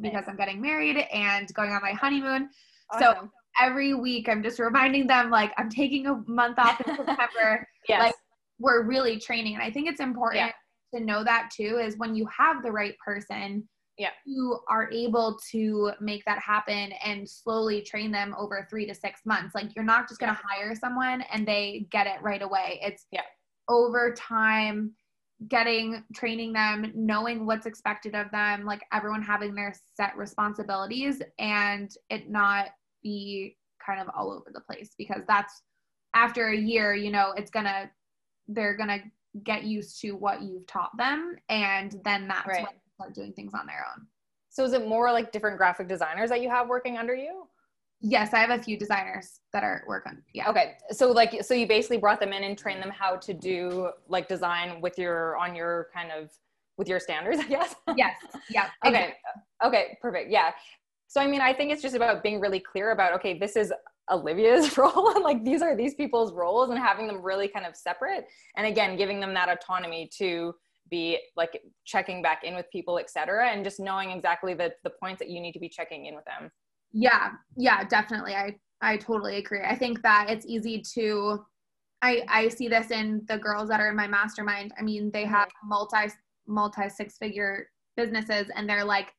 because 0.00 0.24
I'm 0.26 0.36
getting 0.36 0.60
married 0.60 0.96
and 1.12 1.52
going 1.54 1.70
on 1.70 1.82
my 1.82 1.92
honeymoon. 1.92 2.50
Awesome. 2.90 3.02
So 3.02 3.30
every 3.62 3.94
week, 3.94 4.28
I'm 4.28 4.42
just 4.42 4.58
reminding 4.58 5.06
them 5.06 5.30
like 5.30 5.52
I'm 5.56 5.70
taking 5.70 6.06
a 6.06 6.20
month 6.26 6.58
off 6.58 6.80
in 6.80 6.96
September. 6.96 7.66
yes. 7.88 8.02
Like 8.02 8.14
we're 8.58 8.82
really 8.82 9.18
training, 9.18 9.54
and 9.54 9.62
I 9.62 9.70
think 9.70 9.88
it's 9.88 10.00
important. 10.00 10.46
Yeah 10.46 10.52
to 10.94 11.00
know 11.00 11.24
that 11.24 11.50
too 11.54 11.80
is 11.82 11.96
when 11.98 12.14
you 12.14 12.26
have 12.36 12.62
the 12.62 12.72
right 12.72 12.94
person 13.04 13.68
yeah. 14.00 14.10
you 14.24 14.58
are 14.68 14.90
able 14.90 15.38
to 15.50 15.92
make 16.00 16.24
that 16.24 16.38
happen 16.38 16.92
and 17.04 17.28
slowly 17.28 17.82
train 17.82 18.10
them 18.10 18.34
over 18.38 18.66
three 18.70 18.86
to 18.86 18.94
six 18.94 19.20
months. 19.26 19.54
Like 19.54 19.76
you're 19.76 19.84
not 19.84 20.08
just 20.08 20.18
going 20.18 20.34
to 20.34 20.40
hire 20.42 20.74
someone 20.74 21.22
and 21.30 21.46
they 21.46 21.86
get 21.90 22.06
it 22.06 22.22
right 22.22 22.40
away. 22.40 22.80
It's 22.82 23.06
yeah. 23.12 23.20
over 23.68 24.14
time 24.14 24.92
getting 25.48 26.02
training 26.14 26.52
them 26.52 26.92
knowing 26.94 27.46
what's 27.46 27.64
expected 27.64 28.14
of 28.14 28.30
them 28.30 28.66
like 28.66 28.82
everyone 28.92 29.22
having 29.22 29.54
their 29.54 29.74
set 29.94 30.14
responsibilities 30.14 31.22
and 31.38 31.92
it 32.10 32.28
not 32.28 32.66
be 33.02 33.56
kind 33.84 34.02
of 34.02 34.08
all 34.14 34.30
over 34.30 34.50
the 34.52 34.60
place 34.60 34.90
because 34.98 35.22
that's 35.26 35.62
after 36.14 36.48
a 36.48 36.56
year 36.56 36.94
you 36.94 37.10
know 37.10 37.32
it's 37.38 37.50
gonna 37.50 37.90
they're 38.48 38.76
gonna 38.76 38.98
get 39.44 39.64
used 39.64 40.00
to 40.00 40.12
what 40.12 40.42
you've 40.42 40.66
taught 40.66 40.96
them 40.96 41.36
and 41.48 42.00
then 42.04 42.26
that's 42.26 42.46
right. 42.46 42.62
when 42.62 42.64
they 42.64 42.94
start 42.94 43.14
doing 43.14 43.32
things 43.32 43.52
on 43.54 43.66
their 43.66 43.84
own 43.96 44.06
so 44.48 44.64
is 44.64 44.72
it 44.72 44.86
more 44.88 45.12
like 45.12 45.30
different 45.30 45.56
graphic 45.56 45.88
designers 45.88 46.30
that 46.30 46.42
you 46.42 46.50
have 46.50 46.68
working 46.68 46.98
under 46.98 47.14
you 47.14 47.46
Yes, 48.02 48.32
I 48.32 48.38
have 48.38 48.50
a 48.50 48.62
few 48.62 48.78
designers 48.78 49.40
that 49.52 49.62
are 49.62 49.84
working. 49.86 50.22
Yeah. 50.32 50.48
Okay. 50.48 50.78
So 50.90 51.10
like 51.10 51.44
so 51.44 51.52
you 51.52 51.66
basically 51.66 51.98
brought 51.98 52.18
them 52.18 52.32
in 52.32 52.44
and 52.44 52.56
trained 52.56 52.82
them 52.82 52.90
how 52.90 53.16
to 53.16 53.34
do 53.34 53.90
like 54.08 54.26
design 54.26 54.80
with 54.80 54.98
your 54.98 55.36
on 55.36 55.54
your 55.54 55.88
kind 55.92 56.10
of 56.10 56.30
with 56.78 56.88
your 56.88 56.98
standards, 56.98 57.38
I 57.40 57.46
guess. 57.46 57.74
Yes. 57.96 58.14
Yeah. 58.48 58.68
okay. 58.86 59.14
Okay, 59.62 59.98
perfect. 60.00 60.30
Yeah. 60.30 60.52
So 61.08 61.20
I 61.20 61.26
mean, 61.26 61.42
I 61.42 61.52
think 61.52 61.72
it's 61.72 61.82
just 61.82 61.94
about 61.94 62.22
being 62.22 62.40
really 62.40 62.60
clear 62.60 62.92
about 62.92 63.12
okay, 63.16 63.38
this 63.38 63.54
is 63.54 63.70
Olivia's 64.10 64.76
role 64.78 65.14
and 65.14 65.24
like 65.24 65.44
these 65.44 65.62
are 65.62 65.76
these 65.76 65.94
people's 65.94 66.32
roles 66.32 66.70
and 66.70 66.78
having 66.78 67.06
them 67.06 67.22
really 67.22 67.48
kind 67.48 67.66
of 67.66 67.76
separate 67.76 68.26
and 68.56 68.66
again, 68.66 68.96
giving 68.96 69.20
them 69.20 69.34
that 69.34 69.48
autonomy 69.48 70.10
to 70.18 70.54
be 70.90 71.18
like 71.36 71.60
checking 71.84 72.20
back 72.20 72.44
in 72.44 72.54
with 72.54 72.66
people, 72.70 72.98
etc. 72.98 73.48
and 73.48 73.64
just 73.64 73.80
knowing 73.80 74.10
exactly 74.10 74.54
the 74.54 74.72
the 74.84 74.90
points 74.90 75.20
that 75.20 75.30
you 75.30 75.40
need 75.40 75.52
to 75.52 75.60
be 75.60 75.68
checking 75.68 76.06
in 76.06 76.14
with 76.14 76.24
them. 76.24 76.50
Yeah, 76.92 77.30
yeah, 77.56 77.84
definitely. 77.84 78.34
I 78.34 78.56
I 78.82 78.96
totally 78.96 79.36
agree. 79.36 79.62
I 79.62 79.76
think 79.76 80.02
that 80.02 80.26
it's 80.28 80.46
easy 80.46 80.82
to 80.94 81.44
I 82.02 82.22
I 82.28 82.48
see 82.48 82.68
this 82.68 82.90
in 82.90 83.22
the 83.28 83.38
girls 83.38 83.68
that 83.68 83.80
are 83.80 83.90
in 83.90 83.96
my 83.96 84.08
mastermind. 84.08 84.72
I 84.78 84.82
mean, 84.82 85.10
they 85.12 85.24
have 85.24 85.48
mm-hmm. 85.48 85.68
multi 85.68 86.12
multi 86.46 86.88
six 86.88 87.16
figure 87.16 87.68
businesses 87.96 88.50
and 88.56 88.68
they're 88.68 88.84
like 88.84 89.12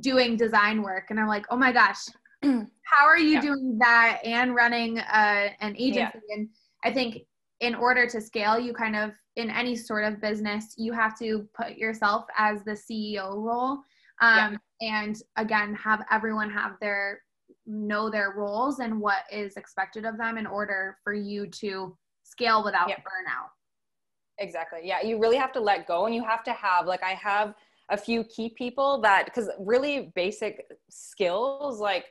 doing 0.00 0.36
design 0.36 0.82
work 0.82 1.06
and 1.10 1.20
I'm 1.20 1.28
like, 1.28 1.46
"Oh 1.50 1.56
my 1.56 1.72
gosh, 1.72 1.98
how 2.90 3.06
are 3.06 3.18
you 3.18 3.34
yeah. 3.34 3.40
doing 3.40 3.78
that 3.78 4.20
and 4.24 4.54
running 4.54 4.98
uh, 4.98 5.48
an 5.60 5.74
agency?" 5.78 6.18
Yeah. 6.28 6.36
And 6.36 6.48
I 6.84 6.92
think 6.92 7.22
in 7.60 7.74
order 7.74 8.06
to 8.08 8.20
scale, 8.20 8.58
you 8.58 8.72
kind 8.72 8.96
of 8.96 9.12
in 9.36 9.50
any 9.50 9.76
sort 9.76 10.04
of 10.04 10.20
business, 10.20 10.74
you 10.76 10.92
have 10.92 11.18
to 11.18 11.48
put 11.54 11.76
yourself 11.76 12.24
as 12.36 12.64
the 12.64 12.72
CEO 12.72 13.36
role 13.36 13.80
um, 14.20 14.58
yeah. 14.80 15.02
and 15.02 15.22
again 15.36 15.74
have 15.74 16.04
everyone 16.10 16.50
have 16.50 16.72
their 16.80 17.22
know 17.66 18.10
their 18.10 18.34
roles 18.36 18.78
and 18.80 18.98
what 18.98 19.24
is 19.30 19.56
expected 19.56 20.04
of 20.04 20.16
them 20.18 20.38
in 20.38 20.46
order 20.46 20.96
for 21.02 21.12
you 21.12 21.46
to 21.46 21.96
scale 22.22 22.64
without 22.64 22.88
burnout 22.88 23.50
exactly 24.38 24.80
yeah 24.82 25.02
you 25.02 25.18
really 25.18 25.36
have 25.36 25.52
to 25.52 25.60
let 25.60 25.86
go 25.86 26.06
and 26.06 26.14
you 26.14 26.24
have 26.24 26.42
to 26.42 26.52
have 26.52 26.86
like 26.86 27.02
i 27.02 27.10
have 27.10 27.54
a 27.90 27.96
few 27.96 28.24
key 28.24 28.54
people 28.56 29.00
that 29.00 29.24
because 29.24 29.48
really 29.58 30.12
basic 30.14 30.64
skills 30.88 31.80
like 31.80 32.06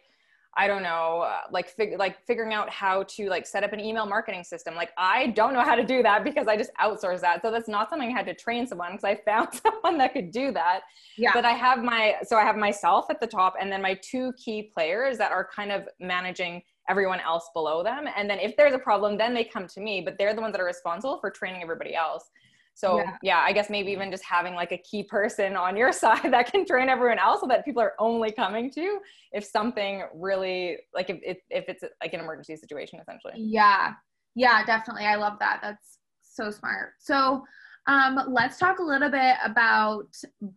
I 0.60 0.68
don't 0.68 0.84
know, 0.84 1.22
uh, 1.22 1.44
like 1.52 1.70
fig- 1.70 1.98
like 1.98 2.22
figuring 2.28 2.54
out 2.54 2.70
how 2.70 3.04
to 3.04 3.30
like 3.30 3.48
set 3.48 3.64
up 3.64 3.72
an 3.72 3.80
email 3.80 4.06
marketing 4.06 4.44
system. 4.44 4.76
Like 4.76 4.92
I 4.98 5.28
don't 5.28 5.54
know 5.54 5.62
how 5.62 5.74
to 5.74 5.86
do 5.86 6.04
that 6.04 6.26
because 6.26 6.50
I 6.50 6.58
just 6.58 6.72
outsource 6.82 7.22
that. 7.22 7.42
So 7.42 7.50
that's 7.50 7.70
not 7.70 7.90
something 7.90 8.10
I 8.10 8.12
had 8.12 8.26
to 8.26 8.34
train 8.34 8.68
someone 8.68 8.92
because 8.92 9.06
I 9.06 9.16
found 9.16 9.48
someone 9.64 9.98
that 10.00 10.12
could 10.12 10.32
do 10.32 10.52
that. 10.52 10.82
Yeah. 11.18 11.32
But 11.34 11.46
I 11.46 11.52
have 11.52 11.82
my 11.82 12.16
so 12.24 12.36
I 12.36 12.44
have 12.44 12.58
myself 12.58 13.06
at 13.10 13.22
the 13.22 13.28
top 13.28 13.54
and 13.58 13.72
then 13.72 13.82
my 13.82 13.98
two 14.02 14.34
key 14.34 14.64
players 14.64 15.18
that 15.18 15.32
are 15.32 15.48
kind 15.56 15.72
of 15.72 15.88
managing 16.02 16.62
everyone 16.90 17.22
else 17.22 17.50
below 17.54 17.82
them. 17.82 18.08
And 18.18 18.30
then 18.30 18.40
if 18.40 18.58
there's 18.58 18.74
a 18.74 18.80
problem, 18.80 19.18
then 19.18 19.34
they 19.34 19.46
come 19.46 19.66
to 19.68 19.80
me, 19.80 20.02
but 20.02 20.18
they're 20.18 20.34
the 20.34 20.42
ones 20.42 20.52
that 20.54 20.62
are 20.62 20.66
responsible 20.66 21.20
for 21.20 21.30
training 21.30 21.62
everybody 21.62 21.96
else. 21.96 22.32
So 22.80 23.00
yeah. 23.00 23.18
yeah. 23.22 23.44
I 23.46 23.52
guess 23.52 23.70
maybe 23.70 23.92
even 23.92 24.10
just 24.10 24.24
having 24.24 24.56
like 24.56 24.72
a 24.72 24.78
key 24.78 25.04
person 25.04 25.58
on 25.58 25.76
your 25.76 25.92
side 26.04 26.32
that 26.32 26.52
can 26.52 26.66
train 26.66 26.88
everyone 26.88 27.20
else 27.20 27.42
so 27.42 27.48
that 27.48 27.66
people 27.66 27.82
are 27.82 27.94
only 28.00 28.32
coming 28.32 28.72
to 28.72 29.00
if 29.34 29.44
something 29.44 30.04
really 30.14 30.78
like 30.94 31.10
if, 31.10 31.20
if, 31.22 31.38
if 31.50 31.66
it's 31.68 31.84
like 32.02 32.14
an 32.14 32.22
emergency 32.22 32.56
situation 32.56 33.00
essentially. 33.02 33.34
Yeah. 33.36 33.94
Yeah, 34.36 34.66
definitely. 34.66 35.06
I 35.06 35.16
love 35.16 35.34
that. 35.40 35.60
That's 35.62 35.98
so 36.22 36.52
smart. 36.52 36.94
So 37.00 37.44
um, 37.88 38.20
let's 38.30 38.58
talk 38.58 38.80
a 38.80 38.84
little 38.84 39.10
bit 39.10 39.36
about 39.44 40.08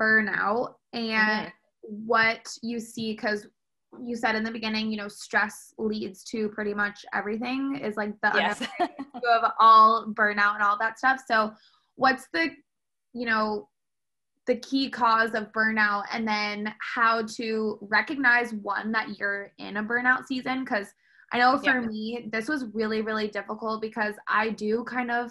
burnout 0.01 0.75
and 0.93 1.49
mm-hmm. 1.49 2.07
what 2.07 2.47
you 2.63 2.79
see 2.79 3.15
because 3.15 3.49
you 4.01 4.17
said 4.17 4.37
in 4.37 4.45
the 4.45 4.51
beginning, 4.51 4.91
you 4.91 4.97
know, 4.97 5.09
stress 5.09 5.75
leads 5.79 6.23
to 6.25 6.49
pretty 6.51 6.75
much 6.75 7.05
everything 7.15 7.81
is 7.83 7.97
like 7.97 8.13
the 8.23 8.31
yes. 8.35 8.63
of 8.81 9.51
all 9.59 10.07
burnout 10.15 10.55
and 10.55 10.63
all 10.63 10.79
that 10.79 10.99
stuff. 10.99 11.21
So 11.27 11.53
what's 12.03 12.27
the 12.33 12.51
you 13.15 13.27
know 13.27 13.69
the 14.49 14.57
key 14.57 14.91
cause 14.91 15.35
of 15.35 15.53
burnout? 15.53 16.03
And 16.13 16.27
then 16.27 16.75
how 16.81 17.23
to 17.37 17.79
recognize 17.81 18.53
one 18.53 18.91
that 18.93 19.17
you're 19.19 19.53
in 19.59 19.77
a 19.77 19.85
burnout 19.85 20.27
season 20.27 20.65
because 20.65 20.89
i 21.33 21.39
know 21.39 21.57
for 21.57 21.81
yeah. 21.81 21.87
me 21.87 22.29
this 22.31 22.49
was 22.49 22.67
really 22.75 23.01
really 23.01 23.29
difficult 23.29 23.81
because 23.81 24.15
i 24.29 24.51
do 24.51 24.85
kind 24.85 25.11
of 25.11 25.31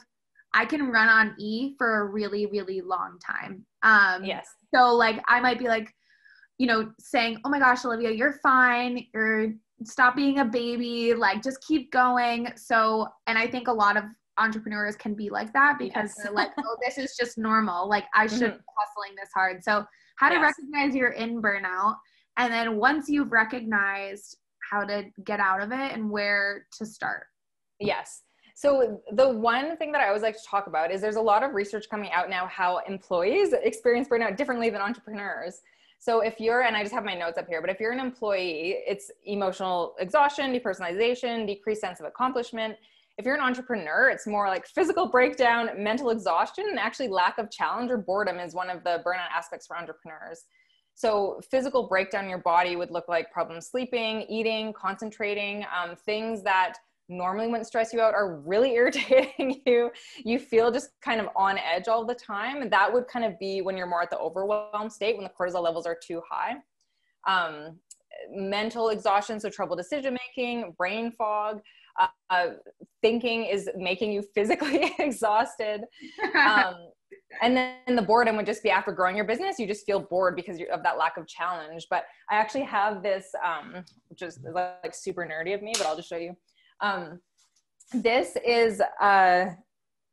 i 0.54 0.66
can 0.66 0.90
run 0.90 1.08
on 1.08 1.36
e 1.38 1.76
for 1.78 2.02
a 2.02 2.06
really 2.06 2.46
really 2.48 2.82
long 2.82 3.20
time. 3.20 3.66
Um 3.84 4.24
yes. 4.24 4.48
so 4.74 4.96
like 4.96 5.22
i 5.28 5.40
might 5.42 5.60
be 5.60 5.68
like 5.68 5.94
you 6.58 6.68
know 6.68 6.92
saying 7.00 7.40
oh 7.44 7.50
my 7.50 7.60
gosh 7.60 7.84
olivia 7.86 8.12
you're 8.12 8.40
fine. 8.42 9.06
You're 9.14 9.54
stop 9.84 10.16
being 10.16 10.40
a 10.40 10.46
baby. 10.46 11.14
Like 11.14 11.44
just 11.44 11.60
keep 11.68 11.92
going. 11.92 12.48
So 12.56 13.08
and 13.28 13.38
i 13.38 13.46
think 13.46 13.68
a 13.68 13.74
lot 13.84 13.98
of 13.98 14.06
entrepreneurs 14.38 14.96
can 14.96 15.14
be 15.14 15.30
like 15.30 15.54
that 15.54 15.78
because 15.78 16.14
yes. 16.16 16.24
they're 16.24 16.34
like, 16.34 16.52
oh, 16.58 16.78
this 16.86 16.98
is 16.98 17.16
just 17.20 17.38
normal. 17.38 17.88
Like 17.88 18.06
I 18.14 18.28
should 18.28 18.40
mm-hmm. 18.40 18.58
be 18.58 18.64
hustling 18.78 19.16
this 19.16 19.30
hard. 19.34 19.64
So 19.64 19.86
how 20.18 20.30
to 20.30 20.36
yes. 20.36 20.44
recognize 20.44 20.96
you're 20.96 21.10
in 21.10 21.42
burnout. 21.42 21.96
And 22.38 22.52
then 22.52 22.78
once 22.78 23.10
you've 23.10 23.32
recognized 23.32 24.38
how 24.70 24.86
to 24.86 25.06
get 25.26 25.40
out 25.40 25.62
of 25.62 25.72
it 25.72 25.94
and 25.94 26.10
where 26.10 26.66
to 26.78 26.86
start. 26.86 27.26
Yes. 27.80 28.24
So 28.56 29.02
the 29.14 29.28
one 29.28 29.76
thing 29.78 29.92
that 29.92 30.02
I 30.02 30.08
always 30.08 30.22
like 30.22 30.36
to 30.36 30.44
talk 30.48 30.68
about 30.68 30.92
is 30.92 31.02
there's 31.02 31.16
a 31.16 31.22
lot 31.22 31.44
of 31.44 31.54
research 31.54 31.90
coming 31.90 32.12
out 32.12 32.30
now 32.30 32.46
how 32.48 32.80
employees 32.88 33.54
experience 33.54 34.08
burnout 34.08 34.38
differently 34.38 34.70
than 34.70 34.82
entrepreneurs. 34.82 35.62
So 36.00 36.22
if 36.22 36.40
you're, 36.40 36.62
and 36.62 36.76
I 36.76 36.82
just 36.82 36.94
have 36.94 37.04
my 37.04 37.14
notes 37.14 37.38
up 37.38 37.48
here, 37.48 37.62
but 37.62 37.70
if 37.70 37.80
you're 37.80 37.92
an 37.92 38.00
employee, 38.00 38.78
it's 38.88 39.12
emotional 39.26 39.96
exhaustion, 40.00 40.52
depersonalization, 40.52 41.46
decreased 41.46 41.82
sense 41.82 42.00
of 42.00 42.06
accomplishment, 42.06 42.76
if 43.18 43.26
you're 43.26 43.36
an 43.36 43.42
entrepreneur, 43.42 44.10
it's 44.10 44.26
more 44.26 44.48
like 44.48 44.66
physical 44.66 45.08
breakdown, 45.08 45.70
mental 45.78 46.10
exhaustion, 46.10 46.66
and 46.70 46.80
actually 46.80 47.10
lack 47.10 47.38
of 47.38 47.52
challenge 47.52 47.92
or 47.92 47.98
boredom 47.98 48.40
is 48.40 48.54
one 48.54 48.70
of 48.70 48.84
the 48.84 49.02
burnout 49.06 49.30
aspects 49.36 49.68
for 49.68 49.78
entrepreneurs. 49.78 50.44
So, 50.96 51.40
physical 51.50 51.88
breakdown 51.88 52.26
in 52.26 52.30
your 52.30 52.40
body 52.40 52.76
would 52.76 52.92
look 52.92 53.08
like 53.08 53.32
problems 53.32 53.68
sleeping, 53.68 54.22
eating, 54.30 54.74
concentrating, 54.74 55.66
um, 55.76 55.96
things 55.96 56.44
that 56.44 56.74
normally 57.10 57.48
wouldn't 57.48 57.68
stress 57.68 57.94
you 57.94 58.02
out 58.02 58.14
are 58.14 58.40
really 58.40 58.74
irritating 58.76 59.62
you. 59.66 59.92
You 60.24 60.40
feel 60.40 60.72
just 60.72 60.90
kind 61.02 61.20
of 61.20 61.28
on 61.36 61.58
edge 61.58 61.88
all 61.88 62.06
the 62.06 62.16
time. 62.16 62.70
That 62.70 62.92
would 62.92 63.08
kind 63.08 63.26
of 63.26 63.38
be 63.40 63.62
when 63.62 63.78
you're 63.78 63.88
more 63.88 64.02
at 64.02 64.10
the 64.10 64.20
overwhelmed 64.20 64.92
state, 64.92 65.16
when 65.18 65.24
the 65.24 65.32
cortisol 65.32 65.64
levels 65.64 65.86
are 65.86 65.98
too 66.02 66.22
high. 66.30 66.56
Um, 67.28 67.80
mental 68.30 68.90
exhaustion, 68.90 69.40
so 69.40 69.50
trouble 69.50 69.76
decision 69.76 70.18
making, 70.36 70.74
brain 70.78 71.12
fog 71.12 71.62
uh, 72.30 72.48
thinking 73.02 73.46
is 73.46 73.70
making 73.76 74.12
you 74.12 74.24
physically 74.34 74.94
exhausted. 75.00 75.82
Um, 76.36 76.76
and 77.42 77.56
then 77.56 77.96
the 77.96 78.02
boredom 78.02 78.36
would 78.38 78.46
just 78.46 78.64
be 78.64 78.70
after 78.70 78.92
growing 78.92 79.16
your 79.16 79.26
business, 79.26 79.60
you 79.60 79.68
just 79.68 79.86
feel 79.86 80.00
bored 80.00 80.36
because 80.36 80.60
of 80.72 80.84
that 80.84 80.98
lack 80.98 81.18
of 81.18 81.28
challenge. 81.28 81.88
But 81.90 82.06
I 82.30 82.36
actually 82.36 82.64
have 82.64 83.04
this, 83.04 83.28
um, 83.46 83.84
which 84.10 84.22
is 84.22 84.40
like 84.54 84.94
super 84.94 85.26
nerdy 85.26 85.54
of 85.54 85.62
me, 85.62 85.74
but 85.78 85.86
I'll 85.86 85.96
just 85.96 86.10
show 86.10 86.18
you. 86.18 86.36
Um, 86.82 87.20
this 87.94 88.38
is 88.46 88.82
uh, 89.02 89.48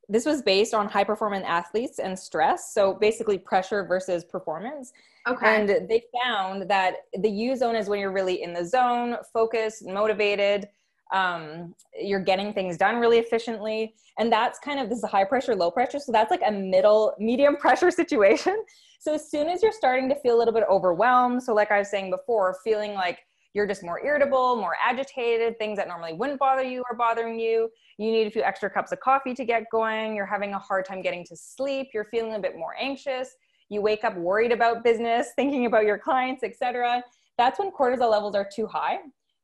this 0.09 0.25
was 0.25 0.43
based 0.43 0.73
on 0.73 0.89
high 0.89 1.05
performance 1.05 1.45
athletes 1.47 1.99
and 1.99 2.19
stress. 2.19 2.73
So 2.73 2.95
basically, 2.95 3.39
pressure 3.39 3.85
versus 3.85 4.25
performance. 4.25 4.93
Okay. 5.27 5.61
And 5.61 5.69
they 5.89 6.03
found 6.25 6.71
that 6.71 6.95
the 7.21 7.29
U 7.29 7.57
zone 7.57 7.77
is 7.77 7.89
when 7.89 8.01
you're 8.01 8.13
really 8.13 8.43
in 8.43 8.55
the 8.55 8.65
zone, 8.65 9.17
focused, 9.33 9.87
motivated 9.87 10.69
um, 11.13 11.75
you're 11.99 12.21
getting 12.21 12.53
things 12.53 12.77
done 12.77 12.97
really 12.97 13.19
efficiently. 13.19 13.95
And 14.19 14.33
that's 14.33 14.59
kind 14.59 14.79
of 14.79 14.89
this 14.89 14.99
is 14.99 15.05
a 15.05 15.09
high 15.09 15.25
pressure 15.25 15.55
low 15.55 15.71
pressure. 15.71 15.99
So 15.99 16.13
that's 16.13 16.31
like 16.31 16.43
a 16.47 16.53
middle 16.53 17.15
medium 17.19 17.57
pressure 17.61 17.91
situation. 17.91 18.63
So 19.01 19.15
as 19.15 19.31
soon 19.31 19.49
as 19.49 19.63
you're 19.63 19.73
starting 19.73 20.09
to 20.09 20.17
feel 20.17 20.37
a 20.37 20.39
little 20.39 20.53
bit 20.53 20.65
overwhelmed 20.69 21.43
so 21.43 21.55
like 21.55 21.71
i 21.71 21.79
was 21.79 21.89
saying 21.89 22.11
before 22.11 22.59
feeling 22.65 22.95
like 22.95 23.21
you're 23.55 23.67
just 23.67 23.83
more 23.83 24.05
irritable 24.05 24.57
more 24.57 24.75
agitated 24.85 25.57
things 25.59 25.79
that 25.79 25.89
normally 25.89 26.13
wouldn't 26.13 26.39
bother 26.39 26.63
you 26.63 26.83
are 26.91 26.97
bothering 26.97 27.39
you. 27.39 27.71
You 27.97 28.13
need 28.13 28.27
a 28.27 28.31
few 28.31 28.43
extra 28.43 28.71
cups 28.71 28.93
of 28.93 29.01
coffee 29.01 29.35
to 29.35 29.45
get 29.45 29.65
going. 29.73 30.15
You're 30.15 30.27
having 30.27 30.55
a 30.55 30.59
hard 30.59 30.85
time 30.85 31.03
getting 31.03 31.25
to 31.27 31.37
sleep. 31.37 31.89
You're 31.93 32.05
feeling 32.05 32.35
a 32.35 32.39
bit 32.39 32.57
more 32.57 32.75
anxious. 32.79 33.35
You 33.69 33.83
wake 33.83 34.05
up 34.05 34.17
worried 34.17 34.53
about 34.53 34.85
business, 34.85 35.29
thinking 35.35 35.67
about 35.67 35.85
your 35.85 35.99
clients, 35.99 36.45
etc. 36.45 37.03
That's 37.37 37.59
when 37.59 37.73
cortisol 37.73 38.11
levels 38.11 38.35
are 38.35 38.49
too 38.55 38.67
high. 38.67 38.99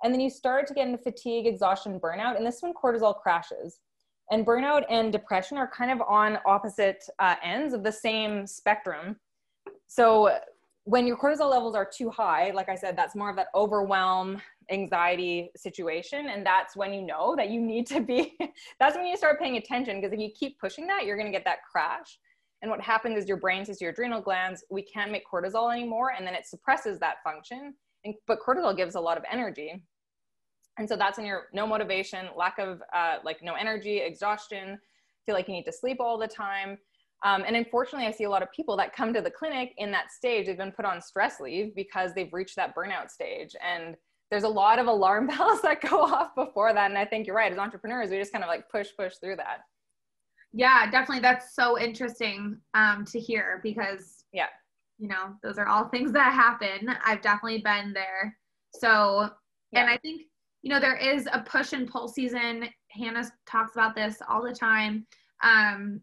And 0.05 0.13
then 0.13 0.21
you 0.21 0.29
start 0.29 0.67
to 0.69 0.75
get 0.75 0.87
into 0.87 0.99
fatigue, 0.99 1.47
exhaustion, 1.47 1.99
burnout, 1.99 2.37
and 2.37 2.47
this 2.47 2.57
is 2.57 2.63
when 2.63 2.75
cortisol 2.75 3.19
crashes. 3.19 3.81
And 4.31 4.47
burnout 4.47 4.85
and 4.91 5.11
depression 5.11 5.57
are 5.59 5.67
kind 5.67 5.91
of 5.91 6.01
on 6.07 6.39
opposite 6.47 7.03
uh, 7.19 7.37
ends 7.43 7.75
of 7.75 7.83
the 7.83 7.91
same 7.93 8.47
spectrum. 8.47 9.17
So 9.87 10.39
when 10.85 11.07
your 11.07 11.17
cortisol 11.17 11.51
levels 11.51 11.75
are 11.75 11.89
too 11.91 12.11
high, 12.11 12.51
like 12.51 12.69
I 12.69 12.75
said, 12.75 12.97
that's 12.97 13.17
more 13.17 13.31
of 13.31 13.37
that 13.37 13.49
overwhelm, 13.55 14.41
anxiety 14.71 15.51
situation. 15.57 16.29
And 16.29 16.45
that's 16.45 16.77
when 16.77 16.93
you 16.93 17.03
know 17.03 17.35
that 17.37 17.51
you 17.51 17.61
need 17.61 17.87
to 17.89 18.01
be, 18.01 18.37
that's 18.79 18.97
when 18.97 19.07
you 19.07 19.17
start 19.17 19.41
paying 19.41 19.57
attention. 19.57 20.01
Because 20.01 20.13
if 20.13 20.21
you 20.21 20.31
keep 20.39 20.59
pushing 20.59 20.87
that, 20.89 21.07
you're 21.07 21.17
going 21.17 21.31
to 21.31 21.37
get 21.37 21.45
that 21.47 21.59
crash. 21.71 22.19
And 22.61 22.71
what 22.71 22.81
happens 22.81 23.19
is 23.19 23.29
your 23.29 23.39
brain 23.39 23.65
says 23.65 23.81
your 23.81 23.91
adrenal 23.91 24.21
glands, 24.21 24.65
we 24.71 24.83
can't 24.83 25.11
make 25.11 25.23
cortisol 25.31 25.73
anymore. 25.73 26.13
And 26.17 26.27
then 26.27 26.35
it 26.35 26.47
suppresses 26.47 26.99
that 27.01 27.17
function. 27.25 27.75
And, 28.05 28.15
but 28.27 28.39
cortisol 28.41 28.77
gives 28.77 28.95
a 28.95 29.01
lot 29.01 29.17
of 29.17 29.25
energy. 29.31 29.83
And 30.79 30.89
so 30.89 30.97
that's 30.97 31.19
when 31.19 31.27
you're 31.27 31.47
no 31.53 31.67
motivation, 31.67 32.27
lack 32.37 32.59
of 32.59 32.83
uh, 32.93 33.19
like 33.25 33.43
no 33.43 33.55
energy, 33.55 33.99
exhaustion, 33.99 34.79
feel 35.25 35.35
like 35.35 35.49
you 35.49 35.55
need 35.55 35.65
to 35.65 35.73
sleep 35.73 35.99
all 36.01 36.19
the 36.19 36.27
time. 36.27 36.79
Um, 37.25 37.43
and 37.47 37.57
unfortunately, 37.57 38.07
I 38.07 38.11
see 38.11 38.25
a 38.25 38.31
lot 38.31 38.43
of 38.43 38.53
people 38.53 38.77
that 38.77 38.95
come 38.95 39.15
to 39.15 39.23
the 39.23 39.31
clinic 39.31 39.73
in 39.79 39.91
that 39.93 40.13
stage. 40.13 40.47
They've 40.47 40.57
been 40.57 40.73
put 40.73 40.85
on 40.85 41.01
stress 41.01 41.41
leave 41.41 41.75
because 41.75 42.13
they've 42.13 42.33
reached 42.33 42.57
that 42.57 42.75
burnout 42.77 43.11
stage. 43.11 43.57
And 43.63 43.97
there's 44.31 44.43
a 44.43 44.49
lot 44.49 44.79
of 44.79 44.87
alarm 44.87 45.27
bells 45.29 45.63
that 45.63 45.81
go 45.81 46.03
off 46.03 46.35
before 46.35 46.75
that. 46.75 46.91
And 46.91 46.99
I 46.99 47.05
think 47.05 47.27
you're 47.27 47.37
right. 47.37 47.53
As 47.53 47.59
entrepreneurs, 47.59 48.11
we 48.11 48.19
just 48.19 48.33
kind 48.33 48.45
of 48.45 48.49
like 48.49 48.69
push, 48.71 48.89
push 48.99 49.15
through 49.23 49.37
that. 49.37 49.61
Yeah, 50.53 50.91
definitely. 50.91 51.21
That's 51.21 51.55
so 51.55 51.81
interesting 51.81 52.59
um, 52.75 53.05
to 53.07 53.19
hear 53.19 53.61
because, 53.63 54.25
yeah, 54.33 54.47
you 54.99 55.09
know, 55.09 55.35
those 55.43 55.59
are 55.59 55.67
all 55.67 55.89
things 55.89 56.13
that 56.13 56.33
happen. 56.33 56.95
I've 57.05 57.23
definitely 57.23 57.63
been 57.63 57.93
there. 57.93 58.37
So, 58.73 59.31
yeah. 59.73 59.81
and 59.81 59.91
I 59.91 59.97
think, 59.99 60.23
you 60.65 60.71
know, 60.71 60.81
there 60.81 60.97
is 60.97 61.29
a 61.31 61.41
push 61.41 61.75
and 61.75 61.87
pull 61.87 62.09
season. 62.09 62.65
Hannah 62.89 63.31
talks 63.47 63.75
about 63.75 63.95
this 63.95 64.17
all 64.27 64.43
the 64.43 64.55
time. 64.55 65.07
Um, 65.43 66.01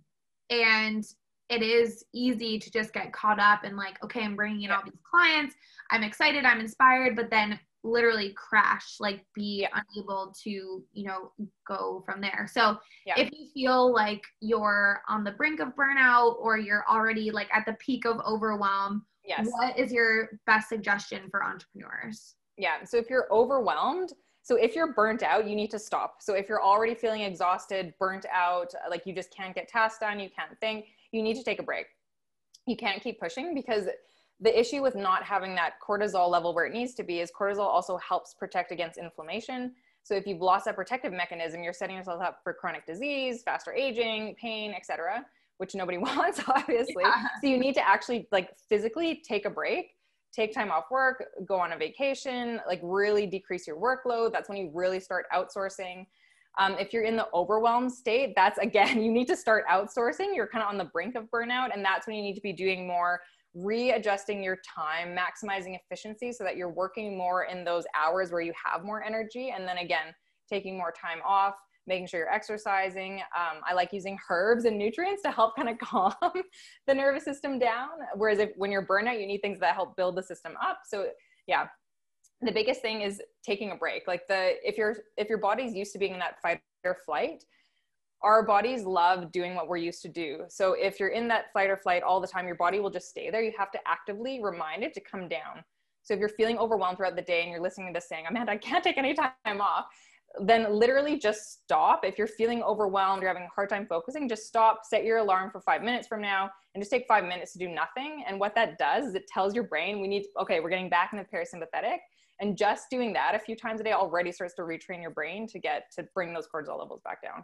and 0.52 1.04
it 1.50 1.64
is 1.64 2.06
easy 2.14 2.60
to 2.60 2.72
just 2.72 2.94
get 2.94 3.12
caught 3.12 3.40
up 3.40 3.64
and 3.64 3.76
like, 3.76 4.02
okay, 4.04 4.24
I'm 4.24 4.36
bringing 4.36 4.62
in 4.62 4.72
all 4.72 4.84
these 4.86 4.94
clients. 5.10 5.56
I'm 5.90 6.04
excited. 6.04 6.46
I'm 6.46 6.60
inspired. 6.60 7.16
But 7.16 7.32
then 7.32 7.60
literally 7.84 8.36
crash 8.38 8.98
like 9.00 9.26
be 9.34 9.68
unable 9.74 10.32
to 10.44 10.84
you 10.94 11.04
know 11.04 11.32
go 11.68 12.04
from 12.06 12.22
there 12.22 12.48
so 12.48 12.78
yeah. 13.08 13.16
if 13.18 13.28
you 13.32 13.48
feel 13.56 13.92
like 13.92 14.22
you're 14.40 15.02
on 15.10 15.24
the 15.24 15.32
brink 15.32 15.60
of 15.60 15.70
burnout 15.70 16.36
or 16.40 16.60
you're 16.60 16.86
already 16.88 17.32
like 17.32 17.48
at 17.52 17.66
the 17.66 17.74
peak 17.80 18.06
of 18.06 18.20
overwhelm 18.20 19.04
yes 19.26 19.48
what 19.54 19.76
is 19.80 19.92
your 19.92 20.30
best 20.46 20.70
suggestion 20.70 21.24
for 21.32 21.44
entrepreneurs 21.44 22.36
yeah 22.56 22.84
so 22.84 22.98
if 22.98 23.10
you're 23.10 23.28
overwhelmed 23.32 24.14
so 24.44 24.56
if 24.56 24.76
you're 24.76 24.94
burnt 24.94 25.24
out 25.24 25.48
you 25.48 25.56
need 25.56 25.72
to 25.72 25.80
stop 25.80 26.18
so 26.20 26.34
if 26.34 26.50
you're 26.50 26.62
already 26.62 26.96
feeling 26.96 27.22
exhausted 27.22 27.94
burnt 28.00 28.26
out 28.32 28.74
uh, 28.76 28.90
like 28.90 29.06
you 29.06 29.14
just 29.14 29.34
can't 29.36 29.56
get 29.56 29.68
tasks 29.68 30.00
done 30.00 30.20
you 30.20 30.30
can't 30.30 30.60
think 30.60 30.86
you 31.12 31.22
need 31.22 31.36
to 31.36 31.44
take 31.44 31.60
a 31.60 31.64
break 31.64 31.86
you 32.68 32.76
can't 32.76 33.02
keep 33.02 33.20
pushing 33.20 33.54
because 33.54 33.88
the 34.42 34.60
issue 34.60 34.82
with 34.82 34.96
not 34.96 35.24
having 35.24 35.54
that 35.56 35.74
cortisol 35.88 36.30
level 36.30 36.54
where 36.54 36.66
it 36.66 36.74
needs 36.74 36.96
to 36.96 37.04
be 37.04 37.20
is 37.20 37.32
cortisol 37.32 37.60
also 37.60 37.98
helps 37.98 38.34
protect 38.34 38.72
against 38.72 38.98
inflammation. 38.98 39.74
So 40.04 40.16
if 40.16 40.26
you've 40.26 40.42
lost 40.42 40.66
that 40.66 40.76
protective 40.76 41.14
mechanism, 41.14 41.62
you're 41.64 41.74
setting 41.74 41.96
yourself 41.96 42.24
up 42.24 42.40
for 42.44 42.54
chronic 42.54 42.88
disease, 42.88 43.44
faster 43.44 43.72
aging, 43.72 44.36
pain, 44.42 44.74
etc., 44.74 45.24
which 45.58 45.76
nobody 45.76 45.98
wants, 46.00 46.42
obviously. 46.48 47.04
Yeah. 47.04 47.28
So 47.42 47.48
you 47.48 47.58
need 47.60 47.76
to 47.76 47.88
actually 47.88 48.28
like 48.32 48.50
physically 48.68 49.22
take 49.24 49.46
a 49.46 49.50
break, 49.50 49.92
take 50.34 50.54
time 50.54 50.72
off 50.72 50.86
work, 50.90 51.24
go 51.46 51.60
on 51.60 51.74
a 51.74 51.78
vacation, 51.78 52.60
like 52.68 52.80
really 52.84 53.26
decrease 53.26 53.68
your 53.68 53.78
workload. 53.78 54.32
That's 54.32 54.50
when 54.50 54.58
you 54.58 54.72
really 54.74 55.00
start 55.00 55.26
outsourcing. 55.34 56.06
Um, 56.58 56.76
if 56.80 56.92
you're 56.92 57.04
in 57.04 57.16
the 57.16 57.28
overwhelmed 57.34 57.92
state, 57.92 58.34
that's 58.36 58.58
again, 58.60 59.02
you 59.04 59.12
need 59.12 59.28
to 59.28 59.38
start 59.38 59.66
outsourcing. 59.70 60.36
You're 60.36 60.48
kind 60.48 60.64
of 60.64 60.70
on 60.70 60.78
the 60.78 60.86
brink 60.86 61.16
of 61.16 61.26
burnout, 61.32 61.74
and 61.74 61.84
that's 61.84 62.08
when 62.08 62.16
you 62.16 62.22
need 62.22 62.36
to 62.36 62.42
be 62.42 62.54
doing 62.54 62.88
more 62.88 63.22
readjusting 63.54 64.42
your 64.42 64.58
time, 64.76 65.16
maximizing 65.16 65.78
efficiency 65.78 66.32
so 66.32 66.44
that 66.44 66.56
you're 66.56 66.72
working 66.72 67.18
more 67.18 67.44
in 67.44 67.66
those 67.66 67.84
hours 67.96 68.32
where 68.32 68.42
you 68.42 68.54
have 68.64 68.84
more 68.84 69.04
energy. 69.04 69.54
And 69.56 69.68
then 69.68 69.80
again, 69.80 70.14
taking 70.50 70.78
more 70.78 70.92
time 70.92 71.20
off, 71.26 71.56
making 71.88 72.08
sure 72.08 72.20
you're 72.20 72.34
exercising. 72.34 73.22
Um, 73.36 73.62
I 73.68 73.74
like 73.74 73.92
using 73.92 74.18
herbs 74.30 74.66
and 74.66 74.78
nutrients 74.78 75.22
to 75.24 75.32
help 75.32 75.56
kind 75.56 75.70
of 75.70 75.78
calm 75.80 76.14
the 76.88 76.94
nervous 76.94 77.24
system 77.24 77.60
down. 77.60 77.90
Whereas 78.16 78.40
if 78.40 78.52
when 78.58 78.72
you're 78.72 78.86
burnout, 78.86 79.20
you 79.20 79.28
need 79.28 79.42
things 79.42 79.60
that 79.60 79.76
help 79.76 79.96
build 79.96 80.16
the 80.16 80.24
system 80.24 80.54
up. 80.62 80.80
So 80.86 81.08
yeah, 81.48 81.68
the 82.42 82.52
biggest 82.52 82.82
thing 82.82 83.02
is 83.02 83.22
taking 83.46 83.72
a 83.72 83.76
break. 83.76 84.08
Like 84.08 84.28
the 84.28 84.56
if 84.64 84.78
your 84.78 84.98
if 85.18 85.30
your 85.30 85.38
body's 85.38 85.74
used 85.74 85.94
to 85.94 86.00
being 86.00 86.14
in 86.14 86.20
that 86.20 86.42
fight 86.42 86.62
or 86.84 86.98
flight, 87.06 87.44
our 88.24 88.44
bodies 88.44 88.84
love 88.84 89.32
doing 89.32 89.56
what 89.56 89.68
we're 89.68 89.78
used 89.78 90.02
to 90.04 90.10
do. 90.10 90.44
So 90.50 90.74
if 90.74 91.00
you're 91.00 91.10
in 91.10 91.28
that 91.30 91.46
fight 91.54 91.70
or 91.70 91.78
flight 91.78 92.04
all 92.04 92.20
the 92.20 92.28
time, 92.28 92.46
your 92.46 92.56
body 92.56 92.80
will 92.80 92.90
just 92.90 93.10
stay 93.10 93.30
there. 93.30 93.42
You 93.42 93.54
have 93.58 93.72
to 93.72 93.80
actively 93.88 94.42
remind 94.44 94.84
it 94.84 94.94
to 94.94 95.02
come 95.02 95.28
down. 95.28 95.64
So 96.04 96.14
if 96.14 96.20
you're 96.20 96.30
feeling 96.30 96.58
overwhelmed 96.58 96.98
throughout 96.98 97.16
the 97.16 97.22
day 97.22 97.42
and 97.42 97.52
you're 97.52 97.62
listening 97.62 97.88
to 97.88 97.98
this 97.98 98.10
saying, 98.10 98.26
Amanda, 98.28 98.52
I 98.52 98.58
can't 98.58 98.84
take 98.84 98.98
any 98.98 99.14
time 99.14 99.62
off, 99.62 99.86
then 100.40 100.72
literally 100.74 101.20
just 101.20 101.64
stop. 101.64 102.06
If 102.06 102.18
you're 102.18 102.28
feeling 102.28 102.64
overwhelmed, 102.64 103.22
you're 103.22 103.30
having 103.30 103.44
a 103.44 103.54
hard 103.54 103.70
time 103.70 103.86
focusing, 103.86 104.30
just 104.30 104.46
stop, 104.48 104.82
set 104.84 105.04
your 105.04 105.18
alarm 105.18 105.52
for 105.52 105.60
five 105.62 105.82
minutes 105.82 106.08
from 106.08 106.22
now, 106.22 106.50
and 106.74 106.82
just 106.82 106.92
take 106.92 107.06
five 107.08 107.26
minutes 107.26 107.54
to 107.54 107.60
do 107.60 107.68
nothing. 107.68 108.24
And 108.28 108.40
what 108.40 108.56
that 108.56 108.78
does 108.78 109.08
is 109.08 109.16
it 109.16 109.28
tells 109.28 109.54
your 109.54 109.66
brain, 109.66 110.02
we 110.02 110.08
need, 110.08 110.26
okay, 110.40 110.60
we're 110.60 110.70
getting 110.70 110.90
back 110.90 111.12
in 111.12 111.20
the 111.20 111.26
parasympathetic. 111.26 111.98
And 112.40 112.58
just 112.58 112.90
doing 112.90 113.14
that 113.14 113.36
a 113.36 113.40
few 113.40 113.56
times 113.56 113.82
a 113.82 113.84
day 113.84 113.92
already 113.92 114.32
starts 114.32 114.56
to 114.56 114.64
retrain 114.64 115.02
your 115.02 115.12
brain 115.12 115.48
to 115.48 115.60
get 115.60 115.92
to 115.96 116.08
bring 116.16 116.34
those 116.34 116.48
cortisol 116.48 116.80
levels 116.80 117.02
back 117.04 117.22
down. 117.22 117.44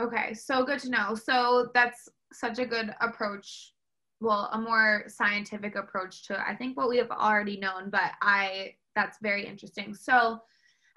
Okay, 0.00 0.34
so 0.34 0.64
good 0.64 0.80
to 0.80 0.90
know. 0.90 1.14
So 1.14 1.70
that's 1.74 2.08
such 2.32 2.58
a 2.58 2.66
good 2.66 2.94
approach. 3.00 3.74
Well, 4.20 4.48
a 4.52 4.60
more 4.60 5.04
scientific 5.06 5.76
approach 5.76 6.26
to 6.26 6.40
I 6.40 6.56
think 6.56 6.76
what 6.76 6.88
we 6.88 6.96
have 6.96 7.10
already 7.10 7.58
known, 7.58 7.90
but 7.90 8.12
I 8.20 8.74
that's 8.96 9.18
very 9.22 9.46
interesting. 9.46 9.94
So 9.94 10.40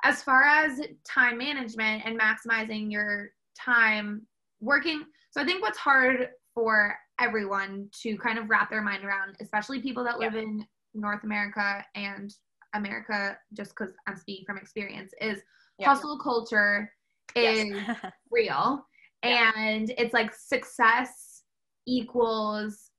as 0.03 0.23
far 0.23 0.43
as 0.43 0.81
time 1.05 1.37
management 1.37 2.03
and 2.05 2.19
maximizing 2.19 2.91
your 2.91 3.29
time 3.57 4.25
working, 4.59 5.03
so 5.31 5.41
I 5.41 5.45
think 5.45 5.61
what's 5.61 5.77
hard 5.77 6.29
for 6.53 6.95
everyone 7.19 7.87
to 8.01 8.17
kind 8.17 8.37
of 8.37 8.49
wrap 8.49 8.69
their 8.69 8.81
mind 8.81 9.05
around, 9.05 9.35
especially 9.39 9.81
people 9.81 10.03
that 10.03 10.19
live 10.19 10.33
yeah. 10.33 10.41
in 10.41 10.65
North 10.93 11.23
America 11.23 11.83
and 11.95 12.33
America, 12.73 13.37
just 13.53 13.71
because 13.71 13.93
I'm 14.07 14.17
speaking 14.17 14.45
from 14.45 14.57
experience, 14.57 15.13
is 15.21 15.41
yeah. 15.77 15.87
hustle 15.87 16.17
culture 16.19 16.91
is 17.35 17.69
yes. 17.69 17.97
real 18.31 18.85
and 19.23 19.93
it's 19.97 20.13
like 20.13 20.33
success 20.33 21.43
equals 21.87 22.91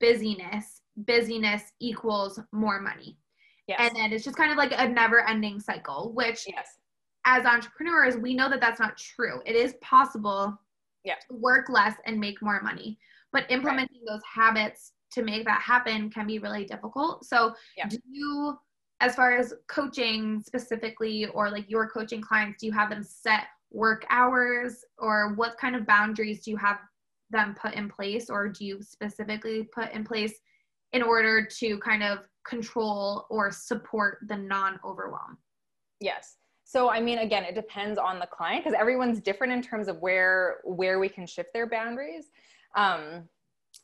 busyness 0.00 0.82
busyness 0.96 1.62
equals 1.80 2.38
more 2.52 2.80
money 2.80 3.18
yes. 3.66 3.78
and 3.80 3.96
then 3.96 4.12
it's 4.12 4.24
just 4.24 4.36
kind 4.36 4.50
of 4.50 4.58
like 4.58 4.72
a 4.76 4.88
never 4.88 5.26
ending 5.28 5.60
cycle 5.60 6.12
which 6.14 6.44
yes. 6.46 6.78
as 7.26 7.44
entrepreneurs 7.44 8.16
we 8.16 8.34
know 8.34 8.48
that 8.48 8.60
that's 8.60 8.80
not 8.80 8.96
true 8.96 9.40
it 9.46 9.54
is 9.54 9.74
possible 9.80 10.56
yeah. 11.04 11.14
to 11.28 11.36
work 11.36 11.68
less 11.68 11.94
and 12.06 12.18
make 12.18 12.40
more 12.42 12.60
money 12.62 12.98
but 13.32 13.50
implementing 13.50 14.00
right. 14.06 14.14
those 14.14 14.22
habits 14.34 14.92
to 15.12 15.22
make 15.22 15.44
that 15.44 15.60
happen 15.60 16.10
can 16.10 16.26
be 16.26 16.38
really 16.38 16.64
difficult 16.64 17.24
so 17.24 17.54
yeah. 17.76 17.86
do 17.88 17.98
you 18.10 18.56
as 19.00 19.16
far 19.16 19.36
as 19.36 19.52
coaching 19.66 20.40
specifically 20.40 21.26
or 21.26 21.50
like 21.50 21.68
your 21.68 21.88
coaching 21.88 22.20
clients 22.20 22.60
do 22.60 22.66
you 22.66 22.72
have 22.72 22.90
them 22.90 23.02
set 23.02 23.44
work 23.70 24.04
hours 24.10 24.84
or 24.98 25.34
what 25.34 25.58
kind 25.58 25.74
of 25.74 25.86
boundaries 25.86 26.44
do 26.44 26.50
you 26.50 26.56
have 26.56 26.78
them 27.30 27.54
put 27.60 27.74
in 27.74 27.88
place 27.88 28.28
or 28.30 28.48
do 28.48 28.64
you 28.64 28.82
specifically 28.82 29.68
put 29.74 29.90
in 29.92 30.04
place 30.04 30.34
in 30.92 31.02
order 31.02 31.44
to 31.46 31.78
kind 31.78 32.02
of 32.02 32.28
control 32.44 33.26
or 33.30 33.50
support 33.50 34.18
the 34.28 34.36
non 34.36 34.78
overwhelm? 34.84 35.38
Yes. 36.00 36.36
So 36.64 36.90
I 36.90 37.00
mean 37.00 37.18
again 37.18 37.44
it 37.44 37.54
depends 37.54 37.98
on 37.98 38.18
the 38.18 38.26
client 38.26 38.64
because 38.64 38.78
everyone's 38.78 39.20
different 39.20 39.52
in 39.52 39.62
terms 39.62 39.88
of 39.88 39.98
where 39.98 40.58
where 40.64 40.98
we 40.98 41.08
can 41.08 41.26
shift 41.26 41.52
their 41.52 41.68
boundaries. 41.68 42.30
Um, 42.76 43.28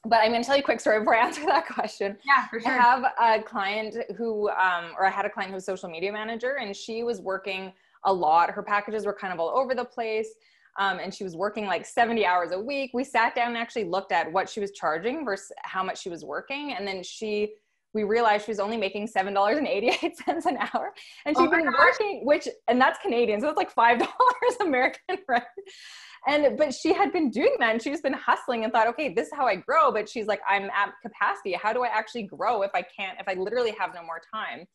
but 0.04 0.16
I'm 0.16 0.30
going 0.30 0.42
to 0.42 0.46
tell 0.46 0.56
you 0.56 0.62
a 0.62 0.64
quick 0.64 0.80
story 0.80 0.98
before 0.98 1.16
I 1.16 1.26
answer 1.26 1.44
that 1.46 1.66
question. 1.66 2.16
Yeah, 2.24 2.46
for 2.48 2.60
sure. 2.60 2.70
I 2.70 2.74
have 2.74 3.04
a 3.20 3.42
client 3.42 3.96
who, 4.16 4.48
um, 4.50 4.92
or 4.96 5.06
I 5.06 5.10
had 5.10 5.24
a 5.24 5.30
client 5.30 5.50
who 5.50 5.56
was 5.56 5.64
social 5.64 5.88
media 5.88 6.12
manager, 6.12 6.58
and 6.60 6.76
she 6.76 7.02
was 7.02 7.20
working 7.20 7.72
a 8.04 8.12
lot. 8.12 8.50
Her 8.50 8.62
packages 8.62 9.06
were 9.06 9.12
kind 9.12 9.32
of 9.32 9.40
all 9.40 9.50
over 9.50 9.74
the 9.74 9.84
place. 9.84 10.28
Um, 10.78 11.00
and 11.00 11.12
she 11.12 11.24
was 11.24 11.34
working 11.34 11.66
like 11.66 11.84
70 11.84 12.24
hours 12.24 12.52
a 12.52 12.60
week. 12.60 12.92
We 12.94 13.02
sat 13.02 13.34
down 13.34 13.48
and 13.48 13.56
actually 13.56 13.84
looked 13.84 14.12
at 14.12 14.30
what 14.30 14.48
she 14.48 14.60
was 14.60 14.70
charging 14.70 15.24
versus 15.24 15.50
how 15.64 15.82
much 15.82 16.00
she 16.00 16.08
was 16.08 16.24
working. 16.24 16.72
And 16.74 16.86
then 16.86 17.02
she 17.02 17.54
we 17.94 18.04
realized 18.04 18.44
she 18.44 18.50
was 18.50 18.60
only 18.60 18.76
making 18.76 19.06
seven 19.06 19.34
dollars 19.34 19.58
and 19.58 19.66
eighty 19.66 19.88
eight 20.02 20.16
cents 20.16 20.46
an 20.46 20.58
hour, 20.58 20.92
and 21.26 21.36
she'd 21.36 21.48
oh 21.48 21.50
been 21.50 21.66
working, 21.66 22.24
which 22.24 22.48
and 22.68 22.80
that's 22.80 22.98
Canadian, 23.00 23.40
so 23.40 23.48
it's 23.48 23.56
like 23.56 23.70
five 23.70 23.98
dollars 23.98 24.56
American, 24.60 25.18
right? 25.28 25.42
And 26.26 26.58
but 26.58 26.74
she 26.74 26.92
had 26.92 27.12
been 27.12 27.30
doing 27.30 27.56
that, 27.60 27.72
and 27.72 27.82
she's 27.82 28.00
been 28.00 28.12
hustling 28.12 28.64
and 28.64 28.72
thought, 28.72 28.88
okay, 28.88 29.12
this 29.12 29.28
is 29.28 29.32
how 29.34 29.46
I 29.46 29.56
grow. 29.56 29.92
But 29.92 30.08
she's 30.08 30.26
like, 30.26 30.40
I'm 30.48 30.64
at 30.64 30.92
capacity. 31.02 31.52
How 31.52 31.72
do 31.72 31.84
I 31.84 31.88
actually 31.88 32.24
grow 32.24 32.62
if 32.62 32.70
I 32.74 32.82
can't? 32.82 33.18
If 33.20 33.28
I 33.28 33.34
literally 33.34 33.74
have 33.78 33.94
no 33.94 34.02
more 34.02 34.20
time? 34.32 34.66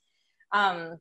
Um, 0.53 0.97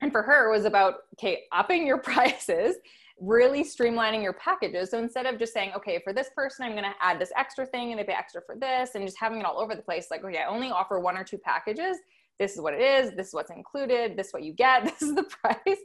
and 0.00 0.10
for 0.10 0.22
her, 0.22 0.48
it 0.48 0.56
was 0.56 0.64
about 0.64 0.94
okay, 1.18 1.42
upping 1.52 1.86
your 1.86 1.98
prices 2.02 2.76
really 3.20 3.62
streamlining 3.62 4.22
your 4.22 4.32
packages. 4.34 4.90
So 4.90 4.98
instead 4.98 5.26
of 5.26 5.38
just 5.38 5.52
saying, 5.52 5.72
okay, 5.76 6.00
for 6.02 6.12
this 6.12 6.30
person, 6.36 6.66
I'm 6.66 6.72
going 6.72 6.84
to 6.84 6.94
add 7.00 7.20
this 7.20 7.32
extra 7.36 7.64
thing 7.66 7.92
and 7.92 7.98
they 7.98 8.04
pay 8.04 8.12
extra 8.12 8.42
for 8.44 8.56
this 8.56 8.94
and 8.94 9.06
just 9.06 9.18
having 9.18 9.38
it 9.38 9.46
all 9.46 9.60
over 9.60 9.74
the 9.74 9.82
place, 9.82 10.08
like, 10.10 10.24
okay, 10.24 10.38
I 10.38 10.46
only 10.46 10.70
offer 10.70 10.98
one 10.98 11.16
or 11.16 11.24
two 11.24 11.38
packages. 11.38 11.98
This 12.38 12.54
is 12.54 12.60
what 12.60 12.74
it 12.74 12.80
is. 12.80 13.14
This 13.14 13.28
is 13.28 13.34
what's 13.34 13.50
included. 13.50 14.16
This 14.16 14.28
is 14.28 14.32
what 14.32 14.42
you 14.42 14.52
get. 14.52 14.84
This 14.84 15.02
is 15.02 15.14
the 15.14 15.24
price. 15.24 15.80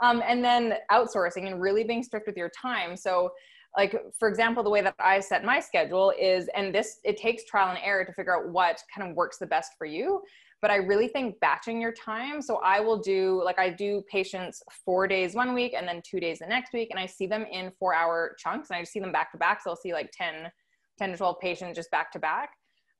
Um, 0.00 0.22
and 0.26 0.42
then 0.42 0.74
outsourcing 0.90 1.46
and 1.46 1.60
really 1.60 1.84
being 1.84 2.02
strict 2.02 2.26
with 2.26 2.36
your 2.36 2.50
time. 2.50 2.96
So 2.96 3.32
like 3.76 3.94
for 4.18 4.28
example 4.28 4.62
the 4.62 4.70
way 4.70 4.80
that 4.80 4.94
i 4.98 5.20
set 5.20 5.44
my 5.44 5.60
schedule 5.60 6.12
is 6.20 6.48
and 6.56 6.74
this 6.74 6.98
it 7.04 7.16
takes 7.16 7.44
trial 7.44 7.68
and 7.68 7.78
error 7.84 8.04
to 8.04 8.12
figure 8.12 8.36
out 8.36 8.48
what 8.50 8.82
kind 8.94 9.08
of 9.08 9.16
works 9.16 9.38
the 9.38 9.46
best 9.46 9.72
for 9.78 9.84
you 9.84 10.20
but 10.62 10.70
I 10.70 10.76
really 10.76 11.08
think 11.08 11.40
batching 11.40 11.80
your 11.80 11.92
time. 11.92 12.42
So 12.42 12.56
I 12.56 12.80
will 12.80 12.98
do 12.98 13.42
like 13.44 13.58
I 13.58 13.70
do 13.70 14.02
patients 14.10 14.62
four 14.84 15.06
days 15.06 15.34
one 15.34 15.54
week 15.54 15.74
and 15.76 15.88
then 15.88 16.02
two 16.08 16.20
days 16.20 16.40
the 16.40 16.46
next 16.46 16.72
week, 16.72 16.88
and 16.90 16.98
I 16.98 17.06
see 17.06 17.26
them 17.26 17.46
in 17.50 17.72
four 17.78 17.94
hour 17.94 18.36
chunks, 18.38 18.70
and 18.70 18.78
I 18.78 18.84
see 18.84 19.00
them 19.00 19.12
back 19.12 19.32
to 19.32 19.38
back. 19.38 19.62
So 19.62 19.70
I'll 19.70 19.76
see 19.76 19.92
like 19.92 20.10
10, 20.12 20.50
10 20.98 21.10
to 21.10 21.16
12 21.16 21.40
patients 21.40 21.76
just 21.76 21.90
back 21.90 22.12
to 22.12 22.18
back. 22.18 22.50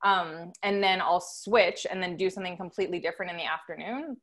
Um, 0.03 0.51
and 0.63 0.83
then 0.83 0.99
I'll 1.01 1.21
switch 1.21 1.85
and 1.89 2.01
then 2.01 2.17
do 2.17 2.29
something 2.29 2.57
completely 2.57 2.99
different 2.99 3.31
in 3.31 3.37
the 3.37 3.45
afternoon. 3.45 4.17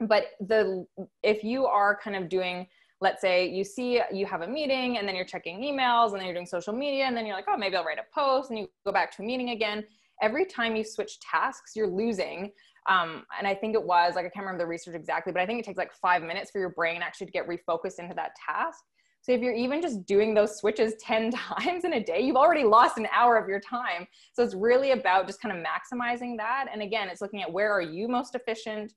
But 0.00 0.26
the 0.40 0.84
if 1.22 1.42
you 1.42 1.64
are 1.66 1.98
kind 2.02 2.16
of 2.16 2.28
doing 2.28 2.66
let's 3.00 3.20
say 3.20 3.46
you 3.46 3.62
see 3.62 4.00
you 4.12 4.24
have 4.26 4.42
a 4.42 4.46
meeting 4.46 4.98
and 4.98 5.06
then 5.06 5.14
you're 5.14 5.24
checking 5.24 5.60
emails 5.60 6.12
and 6.12 6.16
then 6.18 6.24
you're 6.24 6.34
doing 6.34 6.46
social 6.46 6.72
media 6.72 7.04
and 7.04 7.16
then 7.16 7.26
you're 7.26 7.36
like 7.36 7.44
oh 7.48 7.56
maybe 7.56 7.76
i'll 7.76 7.84
write 7.84 7.98
a 7.98 8.14
post 8.14 8.48
and 8.50 8.58
you 8.58 8.66
go 8.86 8.92
back 8.92 9.14
to 9.14 9.22
a 9.22 9.24
meeting 9.24 9.50
again 9.50 9.84
every 10.22 10.44
time 10.44 10.76
you 10.76 10.84
switch 10.84 11.18
tasks, 11.20 11.72
you're 11.74 11.88
losing. 11.88 12.50
Um, 12.88 13.24
and 13.36 13.46
I 13.46 13.54
think 13.54 13.74
it 13.74 13.82
was 13.82 14.14
like, 14.14 14.26
I 14.26 14.28
can't 14.28 14.46
remember 14.46 14.64
the 14.64 14.68
research 14.68 14.94
exactly, 14.94 15.32
but 15.32 15.42
I 15.42 15.46
think 15.46 15.58
it 15.60 15.64
takes 15.64 15.78
like 15.78 15.92
five 15.92 16.22
minutes 16.22 16.50
for 16.50 16.60
your 16.60 16.70
brain 16.70 17.02
actually 17.02 17.26
to 17.26 17.32
get 17.32 17.48
refocused 17.48 17.98
into 17.98 18.14
that 18.14 18.32
task. 18.46 18.78
So 19.22 19.32
if 19.32 19.40
you're 19.40 19.54
even 19.54 19.82
just 19.82 20.06
doing 20.06 20.34
those 20.34 20.56
switches 20.58 20.94
10 21.00 21.32
times 21.32 21.84
in 21.84 21.94
a 21.94 22.02
day, 22.02 22.20
you've 22.20 22.36
already 22.36 22.64
lost 22.64 22.96
an 22.96 23.08
hour 23.12 23.36
of 23.36 23.48
your 23.48 23.60
time. 23.60 24.06
So 24.32 24.44
it's 24.44 24.54
really 24.54 24.92
about 24.92 25.26
just 25.26 25.40
kind 25.40 25.56
of 25.56 25.64
maximizing 25.64 26.36
that. 26.36 26.66
And 26.72 26.80
again, 26.80 27.08
it's 27.08 27.20
looking 27.20 27.42
at 27.42 27.52
where 27.52 27.72
are 27.72 27.82
you 27.82 28.06
most 28.06 28.34
efficient 28.36 28.92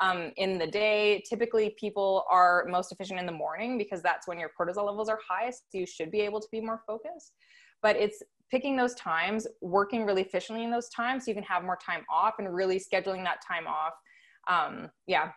um, 0.00 0.32
in 0.36 0.58
the 0.58 0.66
day. 0.66 1.22
Typically, 1.28 1.76
people 1.78 2.24
are 2.28 2.66
most 2.68 2.90
efficient 2.92 3.20
in 3.20 3.26
the 3.26 3.32
morning 3.32 3.78
because 3.78 4.02
that's 4.02 4.26
when 4.26 4.38
your 4.38 4.50
cortisol 4.58 4.86
levels 4.86 5.08
are 5.08 5.18
highest. 5.28 5.64
So 5.70 5.78
you 5.78 5.86
should 5.86 6.10
be 6.10 6.20
able 6.20 6.40
to 6.40 6.48
be 6.50 6.60
more 6.60 6.82
focused. 6.86 7.32
But 7.82 7.96
it's 7.96 8.22
picking 8.52 8.76
those 8.76 8.94
times, 8.94 9.46
working 9.62 10.04
really 10.04 10.20
efficiently 10.20 10.62
in 10.62 10.70
those 10.70 10.90
times 10.90 11.24
so 11.24 11.30
you 11.30 11.34
can 11.34 11.42
have 11.42 11.64
more 11.64 11.78
time 11.84 12.04
off 12.12 12.34
and 12.38 12.54
really 12.54 12.78
scheduling 12.78 13.24
that 13.24 13.38
time 13.46 13.66
off. 13.66 13.94
Um, 14.46 14.90
yeah. 15.06 15.30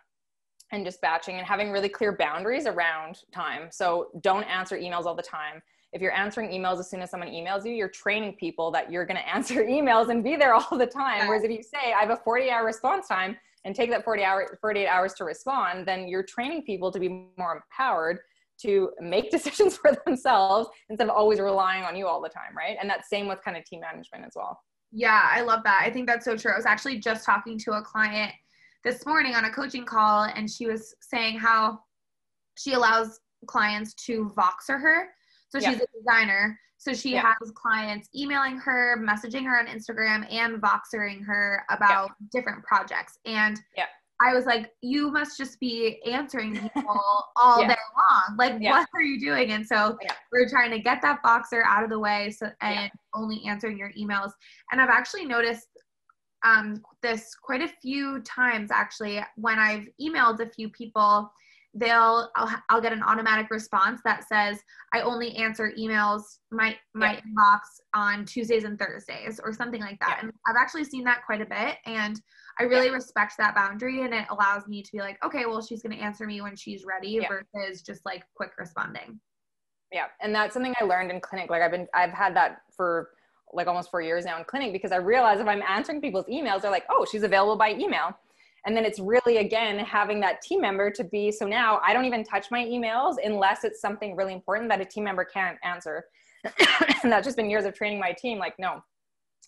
And 0.72 0.84
just 0.84 1.00
batching 1.02 1.38
and 1.38 1.48
having 1.48 1.72
really 1.72 1.88
clear 1.88 2.18
boundaries 2.18 2.66
around 2.66 3.20
time. 3.34 3.70
So 3.72 4.10
don't 4.22 4.44
answer 4.44 4.78
emails 4.78 5.06
all 5.06 5.16
the 5.16 5.24
time. 5.24 5.62
If 5.94 6.02
you're 6.02 6.12
answering 6.12 6.50
emails 6.50 6.80
as 6.80 6.90
soon 6.90 7.02
as 7.02 7.10
someone 7.10 7.30
emails 7.30 7.66
you, 7.66 7.72
you're 7.72 7.88
training 7.88 8.36
people 8.38 8.70
that 8.72 8.92
you're 8.92 9.06
going 9.06 9.18
to 9.22 9.34
answer 9.34 9.64
emails 9.64 10.10
and 10.10 10.22
be 10.22 10.36
there 10.36 10.54
all 10.54 10.78
the 10.78 10.88
time. 10.88 11.28
Whereas 11.28 11.46
if 11.46 11.52
you 11.52 11.64
say, 11.64 11.94
I 11.94 12.02
have 12.02 12.10
a 12.10 12.18
40 12.18 12.52
hour 12.52 12.66
response 12.66 13.08
time 13.08 13.38
and 13.64 13.74
take 13.74 13.90
that 13.92 14.04
40 14.04 14.24
hour, 14.24 14.58
48 14.60 14.88
hours 14.88 15.14
to 15.14 15.24
respond, 15.24 15.88
then 15.88 16.10
you're 16.10 16.24
training 16.24 16.64
people 16.64 16.92
to 16.92 17.00
be 17.00 17.30
more 17.38 17.64
empowered 17.64 18.20
to 18.62 18.92
make 19.00 19.32
decisions 19.32 19.78
for 19.78 19.92
themselves 20.06 20.70
instead 20.90 21.10
of 21.10 21.16
always 21.16 21.40
relying 21.40 21.84
on 21.84 21.96
you 21.96 22.08
all 22.08 22.22
the 22.22 22.30
time, 22.30 22.56
right? 22.56 22.78
And 22.80 22.90
that's 22.90 23.10
same 23.10 23.28
with 23.28 23.42
kind 23.44 23.58
of 23.58 23.66
team 23.66 23.82
management 23.82 24.26
as 24.26 24.34
well. 24.36 24.60
Yeah, 24.92 25.28
I 25.30 25.42
love 25.42 25.62
that. 25.66 25.82
I 25.84 25.90
think 25.90 26.08
that's 26.08 26.26
so 26.26 26.38
true. 26.38 26.52
I 26.52 26.56
was 26.56 26.66
actually 26.66 27.00
just 27.00 27.26
talking 27.26 27.58
to 27.60 27.74
a 27.74 27.82
client 27.82 28.32
this 28.84 29.06
morning 29.06 29.36
on 29.36 29.46
a 29.46 29.52
coaching 29.52 29.86
call, 29.86 30.24
and 30.24 30.50
she 30.50 30.68
was 30.68 30.96
saying 31.02 31.38
how 31.38 31.80
she 32.58 32.74
allows 32.74 33.20
clients 33.48 33.94
to 34.06 34.32
Voxer 34.38 34.80
her. 34.80 35.10
So 35.50 35.60
she's 35.60 35.78
yeah. 35.78 35.84
a 35.84 36.00
designer. 36.00 36.60
So 36.78 36.94
she 36.94 37.14
yeah. 37.14 37.34
has 37.42 37.52
clients 37.56 38.10
emailing 38.16 38.58
her, 38.58 38.98
messaging 38.98 39.44
her 39.46 39.58
on 39.58 39.68
Instagram, 39.68 40.32
and 40.32 40.62
Voxering 40.62 41.26
her 41.26 41.64
about 41.70 42.12
yeah. 42.20 42.28
different 42.32 42.64
projects. 42.64 43.18
And 43.26 43.60
yeah 43.76 43.86
I 44.22 44.34
was 44.34 44.46
like, 44.46 44.72
you 44.82 45.12
must 45.12 45.38
just 45.38 45.60
be 45.60 46.02
answering 46.06 46.54
people 46.76 47.26
all 47.36 47.62
yeah. 47.62 47.70
day 47.70 47.76
long. 47.98 48.38
Like, 48.38 48.62
yeah. 48.62 48.72
what 48.72 48.88
are 48.94 49.02
you 49.02 49.20
doing? 49.20 49.52
And 49.52 49.66
so 49.66 49.98
yeah. 50.02 50.14
we're 50.32 50.50
trying 50.50 50.72
to 50.72 50.80
get 50.80 51.02
that 51.02 51.22
Voxer 51.24 51.64
out 51.66 51.84
of 51.84 51.90
the 51.90 52.00
way 52.00 52.32
so 52.32 52.50
and 52.62 52.90
only 53.14 53.42
answering 53.46 53.78
your 53.78 53.92
emails. 54.00 54.32
And 54.72 54.82
I've 54.82 54.90
actually 54.90 55.26
noticed 55.26 55.68
um, 56.46 56.82
this 57.02 57.36
quite 57.42 57.62
a 57.62 57.72
few 57.82 58.22
times 58.22 58.70
actually 58.72 59.22
when 59.36 59.60
I've 59.60 59.88
emailed 60.00 60.40
a 60.40 60.50
few 60.50 60.70
people 60.70 61.32
they'll 61.76 62.30
I'll, 62.36 62.50
I'll 62.70 62.82
get 62.82 62.94
an 62.94 63.04
automatic 63.04 63.52
response 63.52 64.00
that 64.06 64.28
says 64.28 64.60
i 64.94 65.02
only 65.02 65.36
answer 65.36 65.74
emails 65.78 66.22
my 66.50 66.76
my 66.94 67.16
inbox 67.16 67.60
on 67.94 68.26
tuesdays 68.26 68.64
and 68.64 68.80
thursdays 68.80 69.40
or 69.44 69.52
something 69.52 69.82
like 69.82 70.00
that 70.00 70.20
and 70.22 70.32
i've 70.48 70.56
actually 70.58 70.86
seen 70.86 71.04
that 71.04 71.26
quite 71.26 71.42
a 71.42 71.46
bit 71.46 71.76
and 71.86 72.22
i 72.60 72.64
really 72.64 72.88
yeah. 72.88 72.94
respect 72.94 73.34
that 73.38 73.56
boundary 73.56 74.04
and 74.04 74.14
it 74.14 74.26
allows 74.30 74.68
me 74.68 74.82
to 74.82 74.92
be 74.92 75.00
like 75.00 75.24
okay 75.24 75.46
well 75.46 75.62
she's 75.62 75.82
going 75.82 75.96
to 75.96 76.02
answer 76.02 76.26
me 76.26 76.42
when 76.42 76.56
she's 76.56 76.86
ready 76.86 77.20
versus 77.28 77.82
just 77.82 78.06
like 78.06 78.24
quick 78.36 78.52
responding 78.58 79.20
yeah 79.92 80.06
and 80.22 80.34
that's 80.34 80.54
something 80.54 80.74
i 80.80 80.84
learned 80.84 81.12
in 81.12 81.20
clinic 81.20 81.50
like 81.50 81.62
i've 81.62 81.72
been 81.72 81.88
i've 81.94 82.12
had 82.12 82.36
that 82.36 82.62
for 82.76 83.10
like 83.54 83.68
almost 83.68 83.92
four 83.92 84.02
years 84.02 84.26
now 84.26 84.38
in 84.38 84.44
clinic 84.44 84.74
because 84.74 84.92
i 84.92 84.98
realize 84.98 85.40
if 85.40 85.48
i'm 85.48 85.62
answering 85.68 86.02
people's 86.02 86.26
emails 86.26 86.62
they're 86.62 86.72
like 86.72 86.86
oh 86.90 87.06
she's 87.10 87.24
available 87.24 87.56
by 87.56 87.72
email 87.72 88.16
and 88.66 88.76
then 88.76 88.84
it's 88.84 89.00
really, 89.00 89.38
again, 89.38 89.78
having 89.78 90.20
that 90.22 90.42
team 90.42 90.60
member 90.60 90.90
to 90.90 91.04
be 91.04 91.32
so 91.32 91.46
now 91.46 91.80
I 91.86 91.94
don't 91.94 92.06
even 92.06 92.24
touch 92.24 92.50
my 92.50 92.66
emails 92.66 93.16
unless 93.24 93.64
it's 93.64 93.80
something 93.80 94.16
really 94.16 94.34
important 94.34 94.70
that 94.70 94.82
a 94.82 94.86
team 94.86 95.04
member 95.04 95.24
can't 95.24 95.58
answer. 95.64 96.06
and 97.04 97.12
that's 97.12 97.26
just 97.26 97.38
been 97.38 97.50
years 97.50 97.66
of 97.66 97.76
training 97.76 98.00
my 98.00 98.12
team. 98.12 98.40
Like, 98.40 98.56
no, 98.58 98.84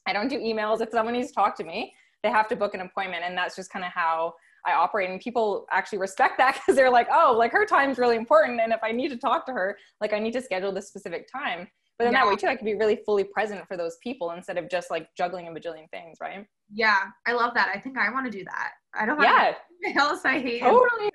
I 0.07 0.13
don't 0.13 0.27
do 0.27 0.37
emails. 0.37 0.81
If 0.81 0.91
someone 0.91 1.15
needs 1.15 1.29
to 1.29 1.33
talk 1.33 1.57
to 1.57 1.63
me, 1.63 1.93
they 2.23 2.29
have 2.29 2.47
to 2.49 2.55
book 2.55 2.73
an 2.73 2.81
appointment. 2.81 3.23
And 3.25 3.37
that's 3.37 3.55
just 3.55 3.71
kind 3.71 3.85
of 3.85 3.91
how 3.91 4.33
I 4.65 4.73
operate. 4.73 5.09
And 5.09 5.19
people 5.19 5.65
actually 5.71 5.99
respect 5.99 6.37
that 6.37 6.55
because 6.59 6.75
they're 6.75 6.91
like, 6.91 7.07
oh, 7.11 7.35
like 7.37 7.51
her 7.51 7.65
time's 7.65 7.97
really 7.97 8.15
important. 8.15 8.59
And 8.61 8.73
if 8.73 8.79
I 8.83 8.91
need 8.91 9.09
to 9.09 9.17
talk 9.17 9.45
to 9.47 9.53
her, 9.53 9.77
like 10.01 10.13
I 10.13 10.19
need 10.19 10.33
to 10.33 10.41
schedule 10.41 10.71
this 10.71 10.87
specific 10.87 11.27
time. 11.31 11.67
But 11.97 12.05
then 12.05 12.13
yeah. 12.13 12.25
that 12.25 12.29
way 12.29 12.35
too, 12.35 12.47
I 12.47 12.55
can 12.55 12.65
be 12.65 12.75
really 12.75 12.99
fully 13.05 13.23
present 13.23 13.67
for 13.67 13.75
those 13.75 13.97
people 14.03 14.31
instead 14.31 14.57
of 14.57 14.69
just 14.69 14.91
like 14.91 15.07
juggling 15.17 15.47
a 15.47 15.51
bajillion 15.51 15.89
things, 15.89 16.17
right? 16.21 16.45
Yeah, 16.71 16.99
I 17.25 17.33
love 17.33 17.55
that. 17.55 17.71
I 17.73 17.79
think 17.79 17.97
I 17.97 18.11
want 18.11 18.31
to 18.31 18.37
do 18.37 18.43
that. 18.43 18.71
I 18.93 19.05
don't 19.07 19.19
have 19.19 19.55
yeah. 19.83 20.01
else 20.01 20.23
I 20.23 20.39
hate. 20.39 20.61
Totally. 20.61 21.09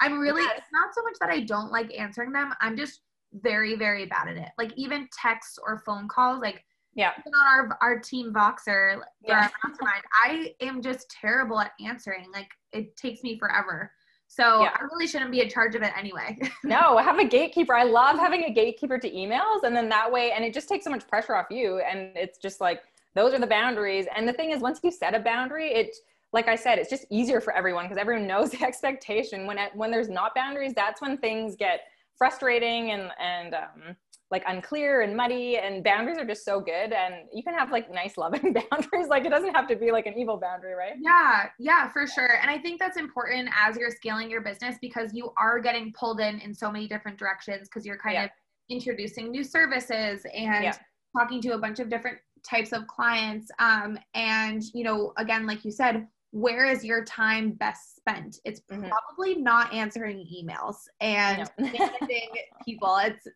I'm 0.00 0.18
really 0.18 0.42
yes. 0.42 0.58
it's 0.58 0.68
not 0.72 0.94
so 0.94 1.02
much 1.02 1.14
that 1.20 1.30
I 1.30 1.40
don't 1.40 1.72
like 1.72 1.90
answering 1.98 2.32
them. 2.32 2.52
I'm 2.60 2.76
just 2.76 3.00
very, 3.32 3.74
very 3.76 4.06
bad 4.06 4.28
at 4.28 4.36
it. 4.36 4.50
Like 4.58 4.72
even 4.76 5.08
texts 5.12 5.58
or 5.64 5.82
phone 5.84 6.08
calls, 6.08 6.40
like 6.40 6.62
yeah. 6.98 7.12
On 7.26 7.32
our 7.34 7.78
our 7.80 7.98
team 8.00 8.32
Voxer 8.32 9.00
yeah. 9.22 9.48
mastermind, 9.64 10.02
I 10.22 10.54
am 10.60 10.82
just 10.82 11.08
terrible 11.10 11.60
at 11.60 11.70
answering. 11.84 12.26
Like 12.32 12.50
it 12.72 12.96
takes 12.96 13.22
me 13.22 13.38
forever. 13.38 13.92
So 14.26 14.62
yeah. 14.62 14.76
I 14.78 14.82
really 14.92 15.06
shouldn't 15.06 15.30
be 15.30 15.40
in 15.40 15.48
charge 15.48 15.74
of 15.74 15.82
it 15.82 15.92
anyway. 15.96 16.38
no, 16.64 16.98
have 16.98 17.18
a 17.18 17.24
gatekeeper. 17.24 17.74
I 17.74 17.84
love 17.84 18.18
having 18.18 18.44
a 18.44 18.52
gatekeeper 18.52 18.98
to 18.98 19.10
emails. 19.10 19.62
And 19.62 19.74
then 19.74 19.88
that 19.88 20.10
way, 20.10 20.32
and 20.32 20.44
it 20.44 20.52
just 20.52 20.68
takes 20.68 20.84
so 20.84 20.90
much 20.90 21.06
pressure 21.08 21.34
off 21.34 21.46
you. 21.50 21.80
And 21.80 22.12
it's 22.14 22.36
just 22.38 22.60
like, 22.60 22.82
those 23.14 23.32
are 23.32 23.38
the 23.38 23.46
boundaries. 23.46 24.06
And 24.14 24.28
the 24.28 24.34
thing 24.34 24.50
is, 24.50 24.60
once 24.60 24.80
you 24.82 24.90
set 24.90 25.14
a 25.14 25.20
boundary, 25.20 25.70
it, 25.72 25.96
like 26.32 26.46
I 26.46 26.56
said, 26.56 26.78
it's 26.78 26.90
just 26.90 27.06
easier 27.10 27.40
for 27.40 27.54
everyone 27.54 27.86
because 27.86 27.96
everyone 27.96 28.26
knows 28.26 28.50
the 28.58 28.62
expectation. 28.62 29.46
When, 29.46 29.56
it, 29.56 29.74
when 29.74 29.90
there's 29.90 30.10
not 30.10 30.34
boundaries, 30.34 30.74
that's 30.74 31.00
when 31.00 31.16
things 31.16 31.56
get 31.56 31.80
frustrating 32.18 32.90
and, 32.90 33.10
and, 33.18 33.54
um, 33.54 33.96
like 34.30 34.42
unclear 34.46 35.00
and 35.00 35.16
muddy 35.16 35.56
and 35.56 35.82
boundaries 35.82 36.18
are 36.18 36.24
just 36.24 36.44
so 36.44 36.60
good 36.60 36.92
and 36.92 37.14
you 37.32 37.42
can 37.42 37.54
have 37.54 37.70
like 37.70 37.90
nice 37.90 38.16
loving 38.16 38.52
boundaries 38.70 39.08
like 39.08 39.24
it 39.24 39.30
doesn't 39.30 39.54
have 39.54 39.66
to 39.66 39.76
be 39.76 39.90
like 39.90 40.06
an 40.06 40.14
evil 40.18 40.36
boundary 40.36 40.74
right 40.74 40.94
yeah 41.00 41.46
yeah 41.58 41.90
for 41.90 42.06
sure 42.06 42.38
and 42.40 42.50
i 42.50 42.58
think 42.58 42.78
that's 42.78 42.98
important 42.98 43.48
as 43.58 43.76
you're 43.76 43.90
scaling 43.90 44.30
your 44.30 44.42
business 44.42 44.76
because 44.80 45.12
you 45.14 45.32
are 45.38 45.58
getting 45.58 45.92
pulled 45.92 46.20
in 46.20 46.38
in 46.40 46.54
so 46.54 46.70
many 46.70 46.86
different 46.86 47.18
directions 47.18 47.68
because 47.68 47.86
you're 47.86 47.98
kind 47.98 48.14
yeah. 48.14 48.24
of 48.24 48.30
introducing 48.70 49.30
new 49.30 49.42
services 49.42 50.24
and 50.34 50.64
yeah. 50.64 50.74
talking 51.16 51.40
to 51.40 51.54
a 51.54 51.58
bunch 51.58 51.80
of 51.80 51.88
different 51.88 52.18
types 52.48 52.72
of 52.72 52.86
clients 52.86 53.50
um, 53.58 53.98
and 54.14 54.62
you 54.74 54.84
know 54.84 55.12
again 55.16 55.46
like 55.46 55.64
you 55.64 55.70
said 55.70 56.06
where 56.30 56.66
is 56.66 56.84
your 56.84 57.04
time 57.04 57.52
best 57.52 57.96
spent 57.96 58.38
it's 58.44 58.60
mm-hmm. 58.70 58.88
probably 58.88 59.40
not 59.40 59.72
answering 59.72 60.26
emails 60.32 60.76
and 61.00 61.50
managing 61.58 62.28
people 62.64 62.98
it's 63.02 63.26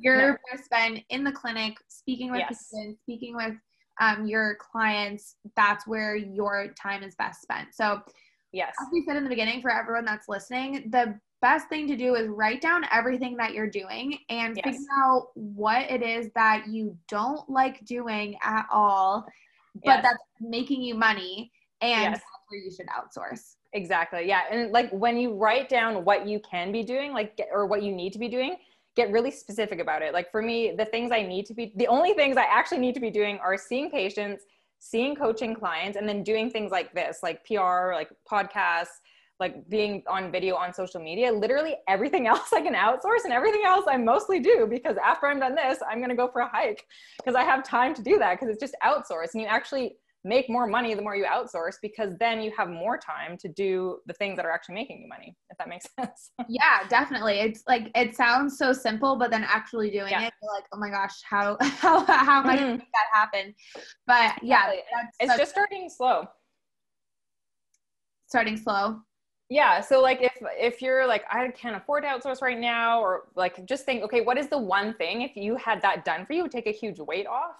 you're 0.00 0.32
no. 0.32 0.36
to 0.56 0.62
spend 0.62 1.02
in 1.10 1.24
the 1.24 1.32
clinic 1.32 1.76
speaking 1.88 2.30
with 2.30 2.40
yes. 2.40 2.68
patients, 2.72 3.00
speaking 3.02 3.36
with 3.36 3.54
um, 4.00 4.26
your 4.26 4.56
clients, 4.56 5.36
that's 5.56 5.86
where 5.86 6.16
your 6.16 6.68
time 6.80 7.02
is 7.02 7.14
best 7.16 7.42
spent. 7.42 7.74
So, 7.74 8.00
yes, 8.52 8.74
as 8.80 8.88
we 8.92 9.04
said 9.06 9.16
in 9.16 9.24
the 9.24 9.30
beginning, 9.30 9.60
for 9.60 9.70
everyone 9.70 10.04
that's 10.04 10.28
listening, 10.28 10.88
the 10.90 11.18
best 11.42 11.68
thing 11.68 11.86
to 11.88 11.96
do 11.96 12.14
is 12.14 12.28
write 12.28 12.60
down 12.60 12.84
everything 12.90 13.36
that 13.36 13.52
you're 13.52 13.70
doing 13.70 14.18
and 14.28 14.56
yes. 14.56 14.64
figure 14.64 14.86
out 15.04 15.28
what 15.34 15.90
it 15.90 16.02
is 16.02 16.30
that 16.34 16.66
you 16.68 16.96
don't 17.08 17.48
like 17.48 17.84
doing 17.84 18.36
at 18.42 18.66
all, 18.70 19.26
but 19.84 19.96
yes. 19.96 20.02
that's 20.02 20.22
making 20.40 20.82
you 20.82 20.94
money 20.94 21.50
and 21.80 22.14
yes. 22.14 22.20
where 22.48 22.60
you 22.60 22.70
should 22.70 22.86
outsource. 22.88 23.56
Exactly. 23.72 24.26
Yeah. 24.26 24.42
And 24.50 24.72
like 24.72 24.90
when 24.90 25.16
you 25.16 25.34
write 25.34 25.68
down 25.68 26.04
what 26.04 26.26
you 26.26 26.40
can 26.40 26.72
be 26.72 26.82
doing, 26.82 27.12
like, 27.12 27.40
or 27.52 27.66
what 27.66 27.82
you 27.82 27.92
need 27.92 28.12
to 28.14 28.18
be 28.18 28.28
doing, 28.28 28.56
get 28.96 29.10
really 29.10 29.30
specific 29.30 29.78
about 29.78 30.02
it. 30.02 30.12
Like 30.12 30.30
for 30.30 30.42
me, 30.42 30.72
the 30.76 30.84
things 30.84 31.12
I 31.12 31.22
need 31.22 31.46
to 31.46 31.54
be, 31.54 31.72
the 31.76 31.86
only 31.86 32.12
things 32.12 32.36
I 32.36 32.44
actually 32.44 32.78
need 32.78 32.94
to 32.94 33.00
be 33.00 33.10
doing 33.10 33.38
are 33.38 33.56
seeing 33.56 33.90
patients, 33.90 34.44
seeing 34.78 35.14
coaching 35.14 35.54
clients, 35.54 35.96
and 35.96 36.08
then 36.08 36.22
doing 36.22 36.50
things 36.50 36.70
like 36.70 36.92
this, 36.94 37.18
like 37.22 37.44
PR, 37.46 37.92
like 37.92 38.10
podcasts, 38.30 38.98
like 39.40 39.66
being 39.68 40.02
on 40.06 40.30
video 40.30 40.54
on 40.54 40.72
social 40.72 41.00
media. 41.00 41.32
Literally 41.32 41.76
everything 41.88 42.26
else 42.32 42.52
I 42.52 42.60
can 42.60 42.74
outsource 42.74 43.24
and 43.24 43.32
everything 43.32 43.62
else 43.64 43.86
I 43.88 43.96
mostly 43.96 44.38
do 44.38 44.66
because 44.68 44.96
after 45.02 45.26
I'm 45.26 45.40
done 45.40 45.54
this, 45.54 45.78
I'm 45.88 45.98
going 45.98 46.10
to 46.10 46.16
go 46.16 46.28
for 46.28 46.42
a 46.42 46.48
hike 46.48 46.84
because 47.16 47.34
I 47.34 47.42
have 47.42 47.64
time 47.64 47.94
to 47.94 48.02
do 48.02 48.18
that 48.18 48.38
because 48.38 48.48
it's 48.48 48.60
just 48.60 48.76
outsourced 48.84 49.32
and 49.32 49.42
you 49.42 49.48
actually 49.48 49.96
make 50.24 50.50
more 50.50 50.66
money 50.66 50.94
the 50.94 51.00
more 51.00 51.16
you 51.16 51.24
outsource 51.24 51.76
because 51.80 52.12
then 52.18 52.40
you 52.40 52.52
have 52.56 52.68
more 52.68 52.98
time 52.98 53.38
to 53.38 53.48
do 53.48 53.98
the 54.06 54.12
things 54.14 54.36
that 54.36 54.44
are 54.44 54.50
actually 54.50 54.74
making 54.74 55.00
you 55.00 55.08
money 55.08 55.34
if 55.50 55.56
that 55.58 55.68
makes 55.68 55.86
sense. 55.98 56.32
Yeah 56.48 56.86
definitely. 56.88 57.40
It's 57.40 57.62
like 57.66 57.90
it 57.94 58.14
sounds 58.14 58.58
so 58.58 58.72
simple 58.72 59.16
but 59.16 59.30
then 59.30 59.44
actually 59.44 59.90
doing 59.90 60.10
yeah. 60.10 60.26
it 60.26 60.32
you're 60.42 60.52
like 60.54 60.64
oh 60.72 60.78
my 60.78 60.90
gosh 60.90 61.20
how 61.28 61.56
how 61.60 62.04
how 62.04 62.40
am 62.40 62.48
i 62.48 62.56
mm-hmm. 62.56 62.70
make 62.72 62.80
that 62.80 63.08
happen? 63.12 63.54
But 64.06 64.42
yeah 64.42 64.72
it's 65.20 65.36
just 65.36 65.52
starting 65.52 65.88
slow. 65.88 66.24
Starting 68.26 68.56
slow. 68.56 69.00
Yeah 69.48 69.80
so 69.80 70.02
like 70.02 70.20
if 70.20 70.34
if 70.58 70.82
you're 70.82 71.06
like 71.06 71.24
i 71.30 71.48
can't 71.48 71.76
afford 71.76 72.04
to 72.04 72.08
outsource 72.08 72.42
right 72.42 72.58
now 72.58 73.00
or 73.00 73.22
like 73.36 73.64
just 73.66 73.84
think 73.84 74.04
okay 74.04 74.20
what 74.20 74.36
is 74.36 74.48
the 74.48 74.58
one 74.58 74.94
thing 74.94 75.22
if 75.22 75.34
you 75.34 75.56
had 75.56 75.80
that 75.82 76.04
done 76.04 76.26
for 76.26 76.34
you 76.34 76.42
would 76.42 76.52
take 76.52 76.66
a 76.66 76.72
huge 76.72 76.98
weight 77.00 77.26
off 77.26 77.56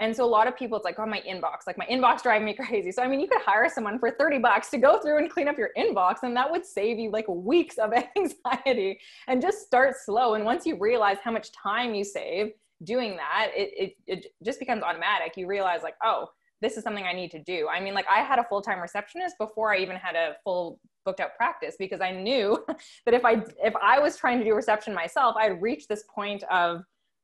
and 0.00 0.14
so 0.14 0.24
a 0.24 0.26
lot 0.26 0.46
of 0.46 0.56
people, 0.56 0.76
it's 0.76 0.84
like, 0.84 0.98
oh, 0.98 1.06
my 1.06 1.20
inbox, 1.28 1.66
like 1.66 1.76
my 1.76 1.86
inbox 1.86 2.22
driving 2.22 2.46
me 2.46 2.54
crazy. 2.66 2.92
So, 2.92 3.02
I 3.02 3.08
mean, 3.08 3.20
you 3.20 3.26
could 3.26 3.42
hire 3.42 3.68
someone 3.68 3.98
for 3.98 4.10
30 4.10 4.38
bucks 4.38 4.70
to 4.70 4.78
go 4.78 4.98
through 4.98 5.18
and 5.18 5.30
clean 5.30 5.48
up 5.48 5.58
your 5.58 5.70
inbox, 5.76 6.22
and 6.22 6.36
that 6.36 6.50
would 6.50 6.64
save 6.64 6.98
you 6.98 7.10
like 7.10 7.26
weeks 7.28 7.78
of 7.78 7.92
anxiety 8.16 9.00
and 9.26 9.42
just 9.42 9.66
start 9.66 9.94
slow. 9.96 10.34
And 10.34 10.44
once 10.44 10.66
you 10.66 10.78
realize 10.78 11.18
how 11.22 11.32
much 11.32 11.52
time 11.52 11.94
you 11.94 12.04
save 12.04 12.52
doing 12.84 13.16
that, 13.16 13.50
it, 13.54 13.70
it, 13.76 13.96
it 14.06 14.26
just 14.44 14.60
becomes 14.60 14.82
automatic. 14.82 15.36
You 15.36 15.46
realize, 15.46 15.82
like, 15.82 15.96
oh, 16.04 16.28
this 16.60 16.76
is 16.76 16.84
something 16.84 17.04
I 17.04 17.12
need 17.12 17.30
to 17.32 17.42
do. 17.42 17.68
I 17.68 17.80
mean, 17.80 17.94
like 17.94 18.06
I 18.10 18.20
had 18.20 18.38
a 18.38 18.44
full-time 18.44 18.80
receptionist 18.80 19.36
before 19.38 19.72
I 19.72 19.78
even 19.78 19.96
had 19.96 20.16
a 20.16 20.36
full 20.42 20.80
booked 21.04 21.20
out 21.20 21.36
practice 21.36 21.76
because 21.78 22.00
I 22.00 22.10
knew 22.10 22.64
that 23.04 23.14
if 23.14 23.24
I 23.24 23.42
if 23.62 23.74
I 23.80 23.98
was 23.98 24.16
trying 24.16 24.38
to 24.38 24.44
do 24.44 24.54
reception 24.54 24.94
myself, 24.94 25.36
I'd 25.38 25.62
reach 25.62 25.86
this 25.86 26.04
point 26.12 26.42
of 26.44 26.82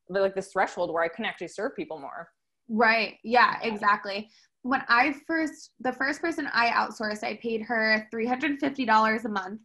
like 0.08 0.34
this 0.34 0.52
threshold 0.52 0.92
where 0.92 1.02
I 1.02 1.08
can 1.08 1.24
actually 1.24 1.48
serve 1.48 1.74
people 1.74 1.98
more. 1.98 2.28
Right. 2.68 3.16
Yeah, 3.22 3.58
exactly. 3.62 4.30
When 4.62 4.82
I 4.88 5.14
first, 5.26 5.70
the 5.80 5.92
first 5.92 6.20
person 6.20 6.48
I 6.52 6.68
outsourced, 6.68 7.22
I 7.22 7.38
paid 7.42 7.62
her 7.62 8.08
$350 8.12 9.24
a 9.24 9.28
month. 9.28 9.60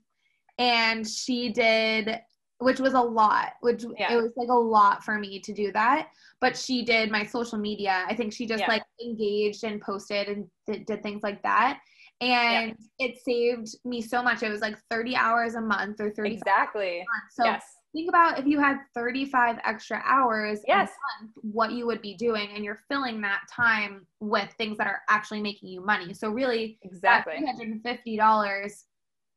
And 0.57 1.07
she 1.07 1.49
did, 1.53 2.19
which 2.57 2.81
was 2.81 2.93
a 2.93 3.01
lot, 3.01 3.53
which 3.61 3.85
yeah. 3.97 4.13
it 4.13 4.17
was 4.17 4.31
like 4.35 4.49
a 4.49 4.53
lot 4.53 5.03
for 5.05 5.17
me 5.17 5.39
to 5.39 5.53
do 5.53 5.71
that. 5.71 6.09
But 6.41 6.57
she 6.57 6.83
did 6.83 7.11
my 7.11 7.25
social 7.25 7.57
media. 7.57 8.03
I 8.09 8.15
think 8.15 8.33
she 8.33 8.45
just 8.45 8.61
yeah. 8.61 8.67
like 8.67 8.83
engaged 9.01 9.63
and 9.63 9.79
posted 9.79 10.27
and 10.27 10.47
did, 10.67 10.85
did 10.85 11.03
things 11.03 11.23
like 11.23 11.41
that 11.43 11.79
and 12.21 12.75
yeah. 12.99 13.07
it 13.07 13.17
saved 13.23 13.77
me 13.85 14.01
so 14.01 14.21
much. 14.21 14.43
It 14.43 14.49
was 14.49 14.59
like 14.59 14.75
30 14.89 15.15
hours 15.15 15.55
a 15.55 15.61
month 15.61 16.01
or 16.01 16.11
30 16.11 16.33
exactly. 16.33 17.05
So 17.31 17.45
yes 17.45 17.63
think 17.93 18.09
about 18.09 18.39
if 18.39 18.45
you 18.45 18.59
had 18.59 18.77
35 18.93 19.57
extra 19.65 20.01
hours 20.05 20.61
yes. 20.67 20.91
Month, 21.19 21.31
what 21.41 21.71
you 21.71 21.85
would 21.87 22.01
be 22.01 22.15
doing 22.15 22.49
and 22.55 22.63
you're 22.63 22.79
filling 22.87 23.21
that 23.21 23.41
time 23.51 24.05
with 24.19 24.49
things 24.57 24.77
that 24.77 24.87
are 24.87 25.01
actually 25.09 25.41
making 25.41 25.69
you 25.69 25.83
money. 25.83 26.13
So 26.13 26.29
really 26.29 26.77
exactly. 26.83 27.35
$350 27.35 28.83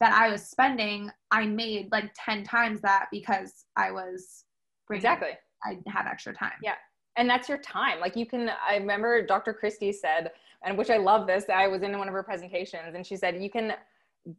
that 0.00 0.12
i 0.14 0.28
was 0.28 0.42
spending 0.42 1.08
i 1.30 1.46
made 1.46 1.88
like 1.92 2.10
10 2.16 2.42
times 2.42 2.80
that 2.80 3.06
because 3.12 3.66
i 3.76 3.90
was 3.90 4.44
exactly. 4.90 5.30
I 5.64 5.78
had 5.86 6.06
extra 6.10 6.34
time. 6.34 6.58
Yeah. 6.60 6.74
And 7.16 7.30
that's 7.30 7.48
your 7.48 7.58
time. 7.58 8.00
Like 8.00 8.16
you 8.16 8.26
can 8.26 8.50
i 8.68 8.76
remember 8.76 9.24
dr 9.24 9.54
christie 9.54 9.92
said 9.92 10.32
and 10.64 10.76
which 10.76 10.90
i 10.90 10.96
love 10.96 11.26
this 11.26 11.44
i 11.48 11.68
was 11.68 11.82
in 11.82 11.96
one 11.98 12.08
of 12.08 12.14
her 12.14 12.22
presentations 12.22 12.94
and 12.94 13.06
she 13.06 13.16
said 13.16 13.40
you 13.40 13.48
can 13.48 13.74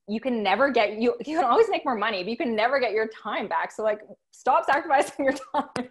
you 0.07 0.21
can 0.21 0.41
never 0.41 0.71
get 0.71 0.97
you 1.01 1.15
you 1.25 1.37
can 1.37 1.43
always 1.43 1.67
make 1.69 1.83
more 1.83 1.95
money 1.95 2.23
but 2.23 2.29
you 2.29 2.37
can 2.37 2.55
never 2.55 2.79
get 2.79 2.91
your 2.91 3.07
time 3.07 3.47
back. 3.47 3.71
So 3.71 3.83
like 3.83 3.99
stop 4.31 4.65
sacrificing 4.65 5.25
your 5.25 5.33
time. 5.53 5.89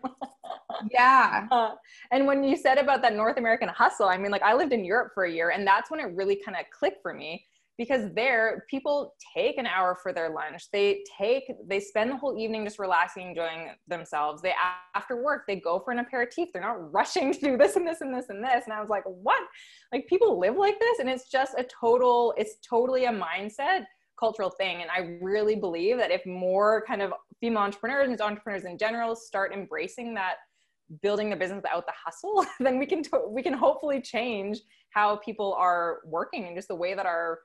Yeah. 0.90 1.46
Uh, 1.50 1.72
and 2.10 2.26
when 2.26 2.42
you 2.42 2.56
said 2.56 2.78
about 2.78 3.02
that 3.02 3.14
north 3.14 3.36
american 3.36 3.68
hustle 3.68 4.08
i 4.08 4.16
mean 4.16 4.30
like 4.30 4.42
i 4.42 4.54
lived 4.54 4.72
in 4.72 4.84
europe 4.84 5.12
for 5.14 5.24
a 5.24 5.32
year 5.32 5.50
and 5.50 5.66
that's 5.66 5.90
when 5.90 6.00
it 6.00 6.14
really 6.14 6.36
kind 6.36 6.56
of 6.56 6.64
clicked 6.70 7.02
for 7.02 7.12
me 7.12 7.44
because 7.78 8.12
there 8.14 8.64
people 8.68 9.14
take 9.34 9.56
an 9.56 9.66
hour 9.66 9.96
for 10.02 10.12
their 10.12 10.30
lunch. 10.30 10.70
They 10.72 11.02
take 11.18 11.44
they 11.66 11.80
spend 11.80 12.10
the 12.10 12.16
whole 12.16 12.36
evening 12.38 12.64
just 12.64 12.78
relaxing 12.78 13.28
enjoying 13.28 13.70
themselves. 13.88 14.42
They 14.42 14.52
after 14.94 15.22
work 15.22 15.44
they 15.46 15.56
go 15.56 15.80
for 15.80 15.92
an 15.92 15.98
aperitif 15.98 16.50
they're 16.52 16.62
not 16.62 16.92
rushing 16.92 17.32
to 17.32 17.40
do 17.40 17.56
this 17.56 17.76
and 17.76 17.86
this 17.86 18.00
and 18.00 18.14
this 18.14 18.28
and 18.28 18.44
this. 18.44 18.64
And 18.64 18.72
i 18.72 18.80
was 18.80 18.90
like 18.90 19.04
what? 19.04 19.42
Like 19.92 20.06
people 20.06 20.38
live 20.38 20.56
like 20.56 20.78
this 20.78 20.98
and 20.98 21.08
it's 21.08 21.30
just 21.30 21.54
a 21.58 21.64
total 21.64 22.34
it's 22.36 22.56
totally 22.68 23.06
a 23.06 23.12
mindset 23.12 23.84
cultural 24.18 24.50
thing. 24.50 24.82
And 24.82 24.90
i 24.90 25.18
really 25.22 25.56
believe 25.56 25.96
that 25.96 26.10
if 26.10 26.24
more 26.26 26.84
kind 26.86 27.00
of 27.00 27.12
female 27.40 27.62
entrepreneurs 27.62 28.08
and 28.08 28.20
entrepreneurs 28.20 28.64
in 28.64 28.76
general 28.76 29.16
start 29.16 29.52
embracing 29.52 30.14
that 30.14 30.36
building 31.00 31.30
the 31.30 31.36
business 31.36 31.56
without 31.56 31.86
the 31.86 31.92
hustle 32.04 32.44
then 32.60 32.78
we 32.78 32.84
can 32.84 33.02
we 33.28 33.42
can 33.42 33.54
hopefully 33.54 34.00
change 34.00 34.58
how 34.90 35.16
people 35.16 35.54
are 35.54 36.00
working 36.04 36.44
and 36.44 36.56
just 36.56 36.68
the 36.68 36.74
way 36.74 36.92
that 36.92 37.06
our 37.06 37.38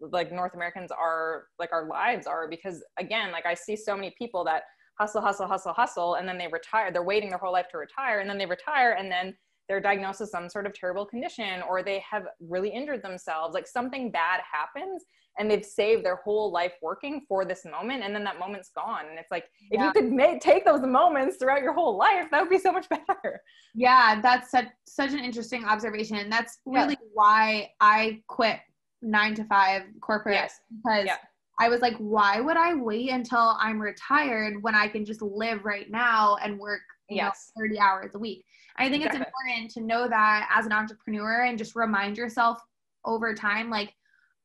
like 0.00 0.32
North 0.32 0.54
Americans 0.54 0.90
are 0.90 1.44
like 1.58 1.72
our 1.72 1.86
lives 1.86 2.26
are 2.26 2.48
because 2.48 2.82
again, 2.98 3.32
like 3.32 3.46
I 3.46 3.54
see 3.54 3.76
so 3.76 3.94
many 3.94 4.14
people 4.18 4.44
that 4.44 4.62
hustle, 4.98 5.20
hustle, 5.20 5.46
hustle, 5.46 5.72
hustle, 5.72 6.14
and 6.14 6.28
then 6.28 6.38
they 6.38 6.48
retire. 6.48 6.90
They're 6.90 7.02
waiting 7.02 7.30
their 7.30 7.38
whole 7.38 7.52
life 7.52 7.66
to 7.72 7.78
retire, 7.78 8.20
and 8.20 8.28
then 8.28 8.38
they 8.38 8.46
retire, 8.46 8.92
and 8.92 9.10
then 9.10 9.34
they're 9.68 9.80
diagnosed 9.80 10.20
with 10.20 10.30
some 10.30 10.48
sort 10.48 10.66
of 10.66 10.74
terrible 10.74 11.04
condition, 11.04 11.62
or 11.68 11.82
they 11.82 12.02
have 12.08 12.24
really 12.40 12.68
injured 12.68 13.02
themselves. 13.02 13.54
Like 13.54 13.66
something 13.66 14.10
bad 14.10 14.40
happens, 14.50 15.04
and 15.38 15.50
they've 15.50 15.64
saved 15.64 16.04
their 16.04 16.16
whole 16.16 16.50
life 16.50 16.72
working 16.80 17.24
for 17.28 17.44
this 17.44 17.64
moment, 17.64 18.04
and 18.04 18.14
then 18.14 18.24
that 18.24 18.38
moment's 18.38 18.70
gone. 18.74 19.06
And 19.10 19.18
it's 19.18 19.30
like 19.30 19.44
if 19.70 19.80
you 19.80 19.92
could 19.92 20.10
make, 20.10 20.40
take 20.40 20.64
those 20.64 20.82
moments 20.82 21.36
throughout 21.36 21.62
your 21.62 21.74
whole 21.74 21.96
life, 21.96 22.26
that 22.30 22.40
would 22.40 22.50
be 22.50 22.58
so 22.58 22.72
much 22.72 22.88
better. 23.08 23.40
Yeah, 23.74 24.20
that's 24.22 24.50
such 24.50 24.66
such 24.86 25.12
an 25.12 25.18
interesting 25.18 25.64
observation, 25.64 26.16
and 26.16 26.32
that's 26.32 26.58
really 26.64 26.96
yeah. 27.00 27.08
why 27.12 27.70
I 27.80 28.22
quit 28.28 28.60
nine 29.02 29.34
to 29.34 29.44
five 29.44 29.82
corporate 30.00 30.34
yes. 30.34 30.60
because 30.70 31.06
yeah. 31.06 31.16
I 31.60 31.68
was 31.68 31.80
like, 31.80 31.96
why 31.96 32.40
would 32.40 32.56
I 32.56 32.74
wait 32.74 33.10
until 33.10 33.56
I'm 33.58 33.80
retired 33.80 34.62
when 34.62 34.74
I 34.74 34.88
can 34.88 35.04
just 35.04 35.22
live 35.22 35.64
right 35.64 35.90
now 35.90 36.36
and 36.42 36.58
work 36.58 36.80
yes. 37.08 37.52
know, 37.56 37.62
30 37.62 37.78
hours 37.78 38.10
a 38.14 38.18
week? 38.18 38.44
I 38.76 38.90
think 38.90 39.04
exactly. 39.04 39.20
it's 39.20 39.30
important 39.30 39.70
to 39.72 39.80
know 39.80 40.08
that 40.08 40.48
as 40.54 40.66
an 40.66 40.72
entrepreneur 40.72 41.44
and 41.44 41.56
just 41.56 41.74
remind 41.74 42.18
yourself 42.18 42.58
over 43.04 43.34
time, 43.34 43.70
like, 43.70 43.94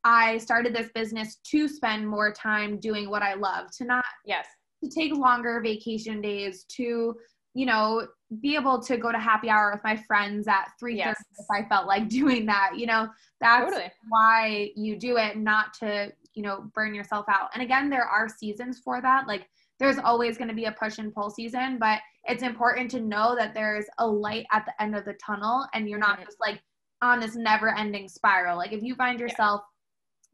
I 0.04 0.40
started 0.40 0.76
this 0.76 0.90
business 0.96 1.38
to 1.52 1.68
spend 1.68 2.08
more 2.08 2.32
time 2.34 2.80
doing 2.80 3.10
what 3.10 3.22
I 3.22 3.36
love, 3.36 3.70
to 3.78 3.86
not 3.86 4.06
yes, 4.26 4.48
to 4.84 4.90
take 4.90 5.14
longer 5.14 5.62
vacation 5.62 6.22
days, 6.22 6.66
to 6.76 7.16
you 7.54 7.66
know, 7.66 8.08
be 8.40 8.56
able 8.56 8.82
to 8.82 8.98
go 8.98 9.12
to 9.12 9.20
happy 9.20 9.50
hour 9.50 9.72
with 9.74 9.84
my 9.84 9.96
friends 10.08 10.48
at 10.48 10.72
3 10.80 10.96
yes. 10.96 11.22
if 11.38 11.46
I 11.52 11.68
felt 11.68 11.88
like 11.88 12.08
doing 12.10 12.46
that. 12.46 12.72
You 12.78 12.88
know, 12.88 13.10
that's 13.40 13.66
totally. 13.66 13.92
why 14.10 14.72
you 14.76 14.98
do 14.98 15.18
it, 15.18 15.38
not 15.38 15.74
to, 15.76 16.12
you 16.34 16.44
know, 16.44 16.72
burn 16.74 16.96
yourself 16.96 17.26
out. 17.30 17.50
And 17.54 17.62
again, 17.62 17.90
there 17.90 18.06
are 18.06 18.30
seasons 18.30 18.80
for 18.84 19.02
that. 19.02 19.28
Like 19.28 19.48
there's 19.80 19.98
always 19.98 20.38
going 20.38 20.48
to 20.48 20.54
be 20.54 20.66
a 20.66 20.72
push 20.72 20.98
and 20.98 21.14
pull 21.14 21.30
season, 21.30 21.78
but 21.80 22.00
it's 22.26 22.44
important 22.44 22.90
to 22.92 23.02
know 23.02 23.36
that 23.36 23.54
there's 23.54 23.86
a 23.98 24.08
light 24.08 24.46
at 24.54 24.66
the 24.66 24.82
end 24.82 24.96
of 24.96 25.06
the 25.06 25.14
tunnel 25.14 25.68
and 25.74 25.90
you're 25.90 26.00
not 26.00 26.18
mm-hmm. 26.18 26.26
just 26.26 26.40
like 26.40 26.62
on 27.02 27.20
this 27.20 27.36
never 27.36 27.76
ending 27.76 28.08
spiral. 28.08 28.58
Like 28.58 28.72
if 28.72 28.84
you 28.84 28.96
find 28.96 29.20
yourself 29.20 29.62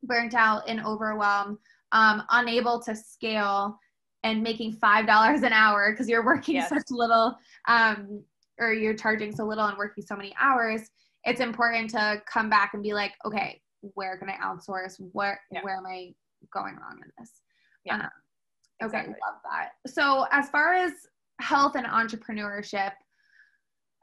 yeah. 0.03 0.07
burnt 0.07 0.35
out 0.35 0.67
and 0.67 0.85
overwhelmed, 0.85 1.57
um, 1.93 2.23
unable 2.29 2.81
to 2.81 2.93
scale, 2.93 3.79
and 4.23 4.43
making 4.43 4.73
five 4.73 5.07
dollars 5.07 5.43
an 5.43 5.53
hour 5.53 5.91
because 5.91 6.09
you're 6.09 6.25
working 6.25 6.55
yes. 6.55 6.69
such 6.69 6.83
little 6.89 7.35
um, 7.67 8.23
or 8.59 8.73
you're 8.73 8.95
charging 8.95 9.35
so 9.35 9.45
little 9.45 9.65
and 9.65 9.77
working 9.77 10.03
so 10.03 10.15
many 10.15 10.33
hours 10.39 10.89
it's 11.23 11.41
important 11.41 11.89
to 11.89 12.21
come 12.31 12.49
back 12.49 12.73
and 12.73 12.83
be 12.83 12.93
like 12.93 13.13
okay 13.25 13.61
where 13.93 14.17
can 14.17 14.29
i 14.29 14.35
outsource 14.43 14.95
where 15.11 15.39
yeah. 15.51 15.61
where 15.61 15.77
am 15.77 15.85
i 15.85 16.13
going 16.53 16.75
wrong 16.75 16.99
in 17.03 17.11
this 17.19 17.31
yeah. 17.85 17.95
Um, 17.95 18.09
okay 18.83 18.97
exactly. 18.99 19.15
love 19.25 19.41
that 19.51 19.91
so 19.91 20.25
as 20.31 20.49
far 20.49 20.73
as 20.73 20.91
health 21.39 21.75
and 21.75 21.85
entrepreneurship 21.85 22.91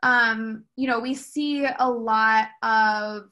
um, 0.04 0.64
you 0.76 0.86
know, 0.86 1.00
we 1.00 1.14
see 1.14 1.66
a 1.78 1.90
lot 1.90 2.48
of 2.62 3.24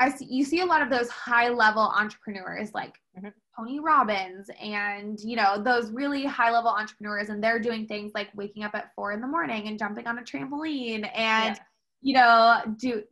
I 0.00 0.10
see 0.10 0.24
you 0.24 0.44
see 0.44 0.62
a 0.62 0.66
lot 0.66 0.80
of 0.80 0.88
those 0.88 1.10
high 1.10 1.50
level 1.50 1.82
entrepreneurs 1.82 2.72
like 2.72 2.94
mm-hmm. 3.16 3.28
Tony 3.60 3.80
Robbins 3.80 4.50
and 4.60 5.20
you 5.20 5.36
know 5.36 5.62
those 5.62 5.90
really 5.92 6.24
high 6.24 6.50
level 6.50 6.70
entrepreneurs 6.70 7.28
and 7.28 7.42
they're 7.42 7.58
doing 7.58 7.86
things 7.86 8.12
like 8.14 8.28
waking 8.34 8.64
up 8.64 8.74
at 8.74 8.94
four 8.94 9.12
in 9.12 9.20
the 9.20 9.26
morning 9.26 9.68
and 9.68 9.78
jumping 9.78 10.06
on 10.06 10.18
a 10.18 10.22
trampoline 10.22 11.08
and 11.14 11.56
yeah. 11.56 11.62
you 12.02 12.14
know 12.14 12.74
do 12.76 13.02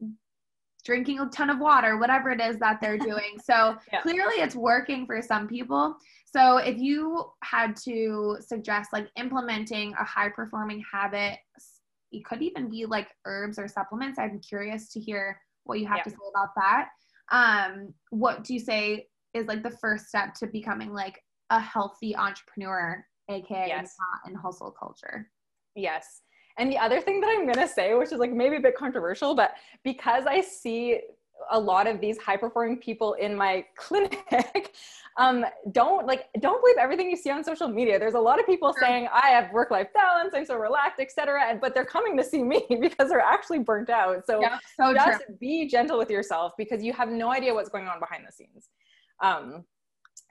drinking 0.84 1.20
a 1.20 1.26
ton 1.26 1.50
of 1.50 1.58
water 1.58 1.98
whatever 1.98 2.30
it 2.30 2.40
is 2.40 2.58
that 2.58 2.80
they're 2.80 2.98
doing 3.12 3.38
so 3.42 3.76
yeah. 3.92 4.00
clearly 4.00 4.34
it's 4.36 4.54
working 4.54 5.06
for 5.06 5.20
some 5.20 5.46
people 5.46 5.96
so 6.24 6.58
if 6.58 6.78
you 6.78 7.24
had 7.42 7.76
to 7.76 8.36
suggest 8.40 8.92
like 8.92 9.08
implementing 9.16 9.92
a 9.94 10.04
high 10.04 10.28
performing 10.28 10.82
habit 10.90 11.38
it 12.10 12.24
could 12.24 12.40
even 12.40 12.70
be 12.70 12.86
like 12.86 13.08
herbs 13.26 13.58
or 13.58 13.68
supplements 13.68 14.18
i'm 14.18 14.40
curious 14.40 14.88
to 14.88 14.98
hear 15.00 15.38
what 15.68 15.78
you 15.78 15.86
have 15.86 15.98
yeah. 15.98 16.04
to 16.04 16.10
say 16.10 16.16
about 16.34 16.48
that. 16.56 16.88
Um, 17.30 17.94
what 18.10 18.42
do 18.42 18.54
you 18.54 18.60
say 18.60 19.06
is 19.38 19.46
like 19.46 19.62
the 19.62 19.70
first 19.70 20.06
step 20.06 20.34
to 20.34 20.46
becoming 20.46 20.92
like 20.92 21.22
a 21.50 21.60
healthy 21.60 22.14
entrepreneur, 22.16 23.04
aka 23.28 23.66
yes. 23.66 23.96
not 23.98 24.30
in 24.30 24.36
hustle 24.36 24.70
culture? 24.70 25.30
Yes. 25.74 26.22
And 26.58 26.70
the 26.70 26.78
other 26.78 27.00
thing 27.00 27.20
that 27.20 27.28
I'm 27.30 27.46
gonna 27.46 27.68
say, 27.68 27.94
which 27.94 28.12
is 28.12 28.18
like 28.18 28.32
maybe 28.32 28.56
a 28.56 28.60
bit 28.60 28.76
controversial, 28.76 29.34
but 29.34 29.52
because 29.84 30.26
I 30.26 30.40
see 30.40 31.00
a 31.50 31.58
lot 31.58 31.86
of 31.86 32.00
these 32.00 32.18
high 32.18 32.36
performing 32.36 32.78
people 32.78 33.14
in 33.14 33.34
my 33.34 33.64
clinic 33.76 34.74
um, 35.16 35.44
don't 35.72 36.06
like 36.06 36.26
don't 36.40 36.60
believe 36.62 36.76
everything 36.78 37.10
you 37.10 37.16
see 37.16 37.30
on 37.30 37.42
social 37.42 37.68
media 37.68 37.98
there's 37.98 38.14
a 38.14 38.20
lot 38.20 38.38
of 38.38 38.46
people 38.46 38.72
sure. 38.72 38.86
saying 38.86 39.08
i 39.12 39.28
have 39.28 39.50
work 39.52 39.70
life 39.70 39.88
balance 39.94 40.32
i'm 40.34 40.44
so 40.44 40.56
relaxed 40.56 41.00
etc 41.00 41.42
and 41.48 41.60
but 41.60 41.74
they're 41.74 41.84
coming 41.84 42.16
to 42.16 42.24
see 42.24 42.42
me 42.42 42.64
because 42.80 43.08
they're 43.08 43.20
actually 43.20 43.58
burnt 43.58 43.90
out 43.90 44.24
so, 44.26 44.40
yeah, 44.40 44.58
so 44.76 44.94
just 44.94 45.24
true. 45.26 45.36
be 45.40 45.66
gentle 45.66 45.98
with 45.98 46.10
yourself 46.10 46.52
because 46.56 46.82
you 46.82 46.92
have 46.92 47.08
no 47.08 47.32
idea 47.32 47.52
what's 47.52 47.68
going 47.68 47.86
on 47.86 47.98
behind 47.98 48.24
the 48.26 48.32
scenes 48.32 48.68
um, 49.20 49.64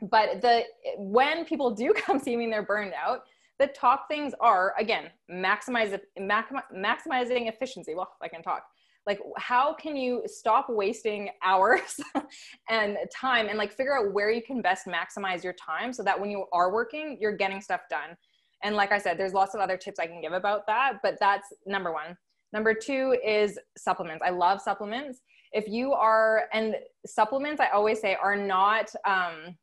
but 0.02 0.42
the 0.42 0.64
when 0.98 1.46
people 1.46 1.72
do 1.72 1.94
come 1.96 2.20
see 2.20 2.36
me 2.36 2.46
and 2.46 2.54
they're 2.54 2.64
burned 2.64 2.94
out 2.94 3.22
the 3.60 3.68
top 3.68 4.08
things 4.08 4.34
are 4.40 4.74
again 4.78 5.06
maximize 5.32 6.00
maximizing 6.20 7.50
efficiency. 7.50 7.96
Well 7.96 8.12
i 8.22 8.28
can 8.28 8.44
talk. 8.44 8.64
Like 9.06 9.20
how 9.38 9.74
can 9.74 9.96
you 9.96 10.24
stop 10.26 10.68
wasting 10.70 11.30
hours 11.44 12.00
and 12.70 12.98
time 13.14 13.48
and 13.48 13.58
like 13.58 13.72
figure 13.72 13.98
out 13.98 14.14
where 14.14 14.32
you 14.32 14.42
can 14.42 14.62
best 14.62 14.86
maximize 14.86 15.44
your 15.44 15.54
time 15.54 15.94
so 15.94 16.04
that 16.04 16.20
when 16.20 16.30
you 16.30 16.46
are 16.54 16.72
working 16.72 17.18
you're 17.20 17.36
getting 17.36 17.62
stuff 17.62 17.82
done? 17.90 18.16
And 18.64 18.76
like 18.76 18.92
i 18.92 18.98
said 18.98 19.18
there's 19.18 19.34
lots 19.34 19.54
of 19.56 19.62
other 19.62 19.78
tips 19.78 20.00
i 20.00 20.08
can 20.08 20.22
give 20.22 20.34
about 20.34 20.66
that 20.68 21.00
but 21.02 21.18
that's 21.20 21.48
number 21.66 21.92
one. 21.92 22.18
Number 22.54 22.74
two 22.74 23.14
is 23.26 23.60
supplements. 23.78 24.24
I 24.26 24.30
love 24.30 24.62
supplements 24.62 25.20
if 25.54 25.68
you 25.68 25.94
are 25.94 26.46
and 26.54 26.76
supplements 27.06 27.60
i 27.60 27.68
always 27.70 28.00
say 28.00 28.16
are 28.22 28.36
not 28.36 28.90
um, 29.06 29.56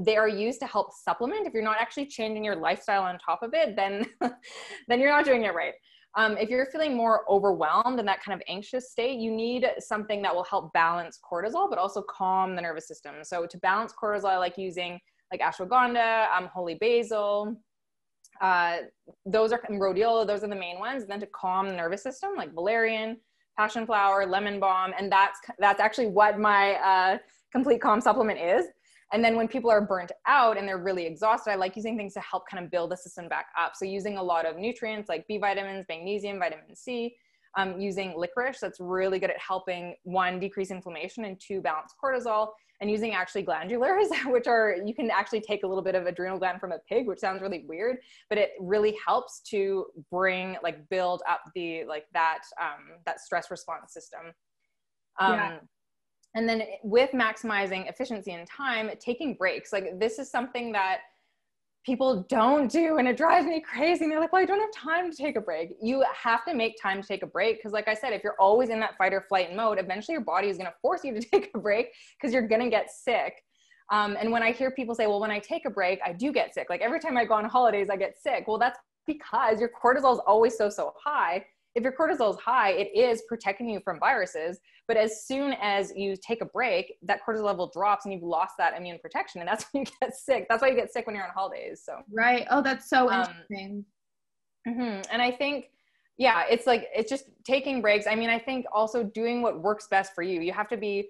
they 0.00 0.16
are 0.16 0.28
used 0.28 0.60
to 0.60 0.66
help 0.66 0.92
supplement 0.92 1.46
if 1.46 1.52
you're 1.52 1.62
not 1.62 1.78
actually 1.80 2.06
changing 2.06 2.44
your 2.44 2.56
lifestyle 2.56 3.02
on 3.02 3.18
top 3.18 3.42
of 3.42 3.54
it 3.54 3.76
then 3.76 4.04
then 4.88 5.00
you're 5.00 5.10
not 5.10 5.24
doing 5.24 5.44
it 5.44 5.54
right 5.54 5.74
um, 6.16 6.36
if 6.36 6.48
you're 6.48 6.66
feeling 6.66 6.96
more 6.96 7.22
overwhelmed 7.28 8.00
in 8.00 8.06
that 8.06 8.22
kind 8.22 8.34
of 8.34 8.42
anxious 8.48 8.90
state, 8.90 9.20
you 9.20 9.30
need 9.30 9.66
something 9.78 10.22
that 10.22 10.34
will 10.34 10.44
help 10.44 10.72
balance 10.72 11.18
cortisol, 11.22 11.68
but 11.68 11.78
also 11.78 12.02
calm 12.02 12.56
the 12.56 12.62
nervous 12.62 12.88
system. 12.88 13.16
So 13.22 13.46
to 13.46 13.58
balance 13.58 13.92
cortisol, 13.92 14.24
I 14.24 14.38
like 14.38 14.58
using 14.58 14.98
like 15.30 15.40
ashwagandha, 15.40 16.26
um, 16.36 16.48
holy 16.52 16.74
basil. 16.74 17.56
Uh, 18.40 18.78
those 19.26 19.52
are 19.52 19.60
rhodiola. 19.70 20.26
Those 20.26 20.42
are 20.42 20.48
the 20.48 20.56
main 20.56 20.78
ones. 20.78 21.02
And 21.02 21.10
then 21.10 21.20
to 21.20 21.26
calm 21.26 21.68
the 21.68 21.76
nervous 21.76 22.02
system, 22.02 22.30
like 22.36 22.54
valerian, 22.54 23.18
passion 23.58 23.84
flower, 23.84 24.24
lemon 24.24 24.60
balm, 24.60 24.92
and 24.96 25.10
that's 25.10 25.38
that's 25.58 25.80
actually 25.80 26.06
what 26.06 26.38
my 26.38 26.74
uh, 26.74 27.18
complete 27.50 27.80
calm 27.80 28.00
supplement 28.00 28.38
is. 28.38 28.66
And 29.12 29.24
then 29.24 29.36
when 29.36 29.48
people 29.48 29.70
are 29.70 29.80
burnt 29.80 30.12
out 30.26 30.58
and 30.58 30.68
they're 30.68 30.78
really 30.78 31.06
exhausted, 31.06 31.50
I 31.50 31.54
like 31.56 31.74
using 31.76 31.96
things 31.96 32.14
to 32.14 32.20
help 32.20 32.44
kind 32.48 32.62
of 32.62 32.70
build 32.70 32.90
the 32.90 32.96
system 32.96 33.26
back 33.28 33.46
up. 33.58 33.74
So 33.74 33.84
using 33.84 34.18
a 34.18 34.22
lot 34.22 34.46
of 34.46 34.58
nutrients 34.58 35.08
like 35.08 35.26
B 35.26 35.38
vitamins, 35.38 35.86
magnesium, 35.88 36.38
vitamin 36.38 36.76
C, 36.76 37.16
um, 37.56 37.80
using 37.80 38.14
licorice 38.16 38.58
that's 38.60 38.80
really 38.80 39.18
good 39.18 39.30
at 39.30 39.38
helping 39.38 39.94
one 40.04 40.38
decrease 40.38 40.70
inflammation 40.70 41.24
and 41.24 41.40
two 41.40 41.60
balance 41.60 41.92
cortisol 42.02 42.48
and 42.80 42.90
using 42.90 43.12
actually 43.12 43.44
glandulars 43.44 44.08
which 44.26 44.46
are 44.46 44.76
you 44.84 44.94
can 44.94 45.10
actually 45.10 45.40
take 45.40 45.62
a 45.64 45.66
little 45.66 45.82
bit 45.82 45.94
of 45.94 46.06
adrenal 46.06 46.38
gland 46.38 46.60
from 46.60 46.72
a 46.72 46.78
pig 46.88 47.06
which 47.06 47.18
sounds 47.18 47.42
really 47.42 47.64
weird 47.68 47.96
but 48.28 48.38
it 48.38 48.50
really 48.60 48.96
helps 49.06 49.40
to 49.40 49.86
bring 50.10 50.56
like 50.62 50.88
build 50.88 51.22
up 51.28 51.40
the 51.54 51.84
like 51.84 52.04
that 52.12 52.40
um, 52.60 52.98
that 53.06 53.20
stress 53.20 53.50
response 53.50 53.92
system. 53.92 54.32
Um, 55.20 55.34
yeah. 55.34 55.58
and 56.36 56.48
then 56.48 56.62
with 56.84 57.10
maximizing 57.10 57.88
efficiency 57.88 58.32
and 58.32 58.46
time 58.48 58.88
taking 59.00 59.34
breaks 59.34 59.72
like 59.72 59.98
this 59.98 60.20
is 60.20 60.30
something 60.30 60.70
that 60.72 60.98
people 61.88 62.26
don't 62.28 62.70
do 62.70 62.98
and 62.98 63.08
it 63.08 63.16
drives 63.16 63.46
me 63.46 63.62
crazy 63.62 64.04
and 64.04 64.12
they're 64.12 64.20
like 64.20 64.30
well 64.30 64.42
i 64.42 64.44
don't 64.44 64.60
have 64.60 64.70
time 64.74 65.10
to 65.10 65.16
take 65.16 65.36
a 65.36 65.40
break. 65.40 65.74
You 65.80 66.04
have 66.14 66.44
to 66.44 66.52
make 66.52 66.76
time 66.80 67.00
to 67.00 67.08
take 67.08 67.22
a 67.22 67.26
break 67.26 67.56
because 67.56 67.72
like 67.72 67.88
i 67.88 67.94
said 67.94 68.12
if 68.12 68.22
you're 68.22 68.36
always 68.38 68.68
in 68.68 68.78
that 68.80 68.98
fight 68.98 69.14
or 69.14 69.22
flight 69.22 69.56
mode 69.56 69.78
eventually 69.78 70.12
your 70.12 70.20
body 70.20 70.48
is 70.48 70.58
going 70.58 70.66
to 70.66 70.74
force 70.82 71.02
you 71.02 71.14
to 71.14 71.20
take 71.32 71.50
a 71.54 71.58
break 71.58 71.86
because 72.20 72.34
you're 72.34 72.46
going 72.46 72.60
to 72.60 72.68
get 72.68 72.90
sick. 72.90 73.42
Um, 73.90 74.18
and 74.20 74.30
when 74.30 74.42
i 74.42 74.52
hear 74.52 74.70
people 74.70 74.94
say 74.94 75.06
well 75.06 75.18
when 75.18 75.30
i 75.30 75.38
take 75.38 75.64
a 75.64 75.70
break 75.70 75.98
i 76.04 76.12
do 76.12 76.30
get 76.30 76.52
sick 76.52 76.66
like 76.68 76.82
every 76.82 77.00
time 77.00 77.16
i 77.16 77.24
go 77.24 77.32
on 77.32 77.46
holidays 77.46 77.88
i 77.90 77.96
get 77.96 78.20
sick. 78.20 78.44
Well 78.46 78.58
that's 78.58 78.78
because 79.06 79.58
your 79.58 79.70
cortisol 79.70 80.12
is 80.12 80.20
always 80.26 80.58
so 80.58 80.68
so 80.68 80.92
high 81.02 81.42
if 81.74 81.82
your 81.82 81.92
cortisol 81.92 82.30
is 82.30 82.40
high, 82.40 82.70
it 82.70 82.90
is 82.94 83.22
protecting 83.28 83.68
you 83.68 83.80
from 83.84 83.98
viruses. 83.98 84.58
But 84.86 84.96
as 84.96 85.26
soon 85.26 85.54
as 85.60 85.92
you 85.94 86.16
take 86.16 86.40
a 86.40 86.46
break, 86.46 86.94
that 87.02 87.20
cortisol 87.26 87.44
level 87.44 87.70
drops 87.72 88.04
and 88.04 88.12
you've 88.12 88.22
lost 88.22 88.54
that 88.58 88.76
immune 88.76 88.98
protection. 89.00 89.40
And 89.40 89.48
that's 89.48 89.66
when 89.72 89.84
you 89.84 89.92
get 90.00 90.14
sick. 90.14 90.46
That's 90.48 90.62
why 90.62 90.68
you 90.68 90.76
get 90.76 90.92
sick 90.92 91.06
when 91.06 91.14
you're 91.14 91.24
on 91.24 91.30
holidays. 91.34 91.82
So, 91.84 92.00
right. 92.12 92.46
Oh, 92.50 92.62
that's 92.62 92.88
so 92.88 93.10
um, 93.10 93.20
interesting. 93.20 93.84
Mm-hmm. 94.66 95.12
And 95.12 95.22
I 95.22 95.30
think, 95.30 95.66
yeah, 96.16 96.44
it's 96.50 96.66
like, 96.66 96.88
it's 96.94 97.08
just 97.08 97.26
taking 97.44 97.80
breaks. 97.80 98.06
I 98.06 98.14
mean, 98.14 98.30
I 98.30 98.38
think 98.38 98.66
also 98.72 99.04
doing 99.04 99.42
what 99.42 99.62
works 99.62 99.86
best 99.88 100.14
for 100.14 100.22
you. 100.22 100.40
You 100.40 100.52
have 100.52 100.68
to 100.68 100.76
be 100.76 101.08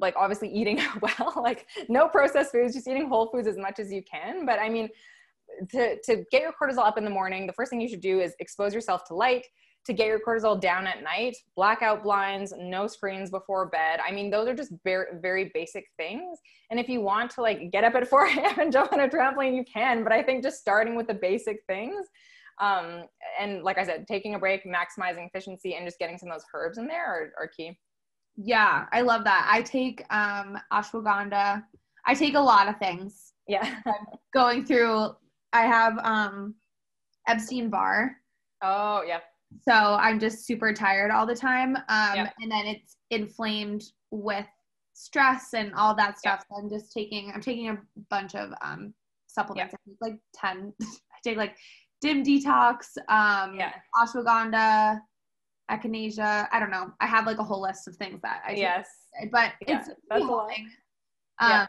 like 0.00 0.14
obviously 0.16 0.48
eating 0.48 0.80
well, 1.00 1.34
like 1.42 1.66
no 1.88 2.08
processed 2.08 2.52
foods, 2.52 2.74
just 2.74 2.88
eating 2.88 3.08
whole 3.08 3.30
foods 3.30 3.46
as 3.46 3.56
much 3.56 3.78
as 3.78 3.92
you 3.92 4.02
can. 4.02 4.44
But 4.44 4.58
I 4.58 4.68
mean, 4.68 4.88
to, 5.70 6.00
to 6.02 6.24
get 6.30 6.42
your 6.42 6.52
cortisol 6.52 6.86
up 6.86 6.98
in 6.98 7.04
the 7.04 7.10
morning, 7.10 7.46
the 7.46 7.52
first 7.52 7.70
thing 7.70 7.80
you 7.80 7.88
should 7.88 8.00
do 8.00 8.20
is 8.20 8.34
expose 8.38 8.74
yourself 8.74 9.04
to 9.06 9.14
light 9.14 9.46
to 9.86 9.92
get 9.92 10.06
your 10.06 10.20
cortisol 10.20 10.60
down 10.60 10.86
at 10.86 11.02
night 11.02 11.36
blackout 11.56 12.02
blinds 12.02 12.52
no 12.58 12.86
screens 12.86 13.30
before 13.30 13.66
bed. 13.66 14.00
I 14.06 14.12
mean 14.12 14.30
those 14.30 14.48
are 14.48 14.54
just 14.54 14.72
very 14.84 15.06
very 15.20 15.50
basic 15.54 15.86
things. 15.96 16.38
And 16.70 16.78
if 16.78 16.88
you 16.88 17.00
want 17.00 17.30
to 17.32 17.42
like 17.42 17.70
get 17.70 17.84
up 17.84 17.94
at 17.94 18.08
4 18.10 18.26
a.m 18.26 18.58
and 18.58 18.72
jump 18.72 18.92
on 18.92 19.00
a 19.00 19.08
trampoline 19.08 19.54
you 19.56 19.64
can 19.64 20.02
but 20.04 20.12
i 20.12 20.22
think 20.22 20.42
just 20.42 20.60
starting 20.60 20.96
with 20.96 21.06
the 21.06 21.14
basic 21.14 21.62
things 21.66 22.06
um, 22.60 23.04
and 23.40 23.62
like 23.62 23.78
i 23.78 23.84
said 23.84 24.06
taking 24.06 24.34
a 24.34 24.38
break 24.38 24.64
maximizing 24.64 25.26
efficiency 25.26 25.74
and 25.74 25.86
just 25.86 25.98
getting 25.98 26.18
some 26.18 26.30
of 26.30 26.34
those 26.34 26.44
herbs 26.54 26.76
in 26.78 26.86
there 26.86 27.06
are, 27.06 27.32
are 27.38 27.48
key. 27.48 27.78
Yeah 28.36 28.86
i 28.92 29.00
love 29.00 29.24
that. 29.24 29.48
I 29.50 29.62
take 29.62 30.04
um 30.12 30.58
ashwagandha. 30.72 31.64
I 32.06 32.14
take 32.14 32.34
a 32.34 32.40
lot 32.40 32.68
of 32.68 32.78
things. 32.78 33.32
Yeah. 33.46 33.80
Going 34.34 34.64
through 34.64 35.14
i 35.52 35.62
have 35.62 35.98
um 35.98 36.54
epstein 37.28 37.70
barr 37.70 38.16
oh 38.62 39.02
yeah 39.06 39.18
so 39.62 39.72
I'm 39.72 40.18
just 40.20 40.46
super 40.46 40.72
tired 40.72 41.10
all 41.10 41.26
the 41.26 41.34
time. 41.34 41.76
Um, 41.88 42.16
yep. 42.16 42.34
And 42.40 42.50
then 42.50 42.66
it's 42.66 42.96
inflamed 43.10 43.84
with 44.10 44.46
stress 44.94 45.54
and 45.54 45.74
all 45.74 45.94
that 45.96 46.18
stuff. 46.18 46.40
Yep. 46.40 46.46
So 46.48 46.62
I'm 46.62 46.70
just 46.70 46.92
taking, 46.92 47.32
I'm 47.34 47.40
taking 47.40 47.68
a 47.68 47.78
bunch 48.08 48.34
of 48.34 48.52
um, 48.62 48.94
supplements. 49.26 49.74
Yep. 49.86 49.96
like 50.00 50.18
10. 50.34 50.72
I 50.82 50.86
take 51.24 51.36
like 51.36 51.56
Dim 52.00 52.22
Detox, 52.22 52.96
um, 53.08 53.54
yeah. 53.54 53.72
ashwagandha, 53.96 55.00
echinacea. 55.70 56.48
I 56.50 56.58
don't 56.58 56.70
know. 56.70 56.92
I 57.00 57.06
have 57.06 57.26
like 57.26 57.38
a 57.38 57.44
whole 57.44 57.62
list 57.62 57.88
of 57.88 57.96
things 57.96 58.20
that 58.22 58.42
I 58.46 58.52
Yes. 58.52 58.88
But 59.30 59.52
yeah, 59.66 59.80
it's 59.80 59.90
that's 60.08 60.22
a 60.22 60.26
lot. 60.26 60.50
Um, 61.40 61.50
yeah. 61.50 61.66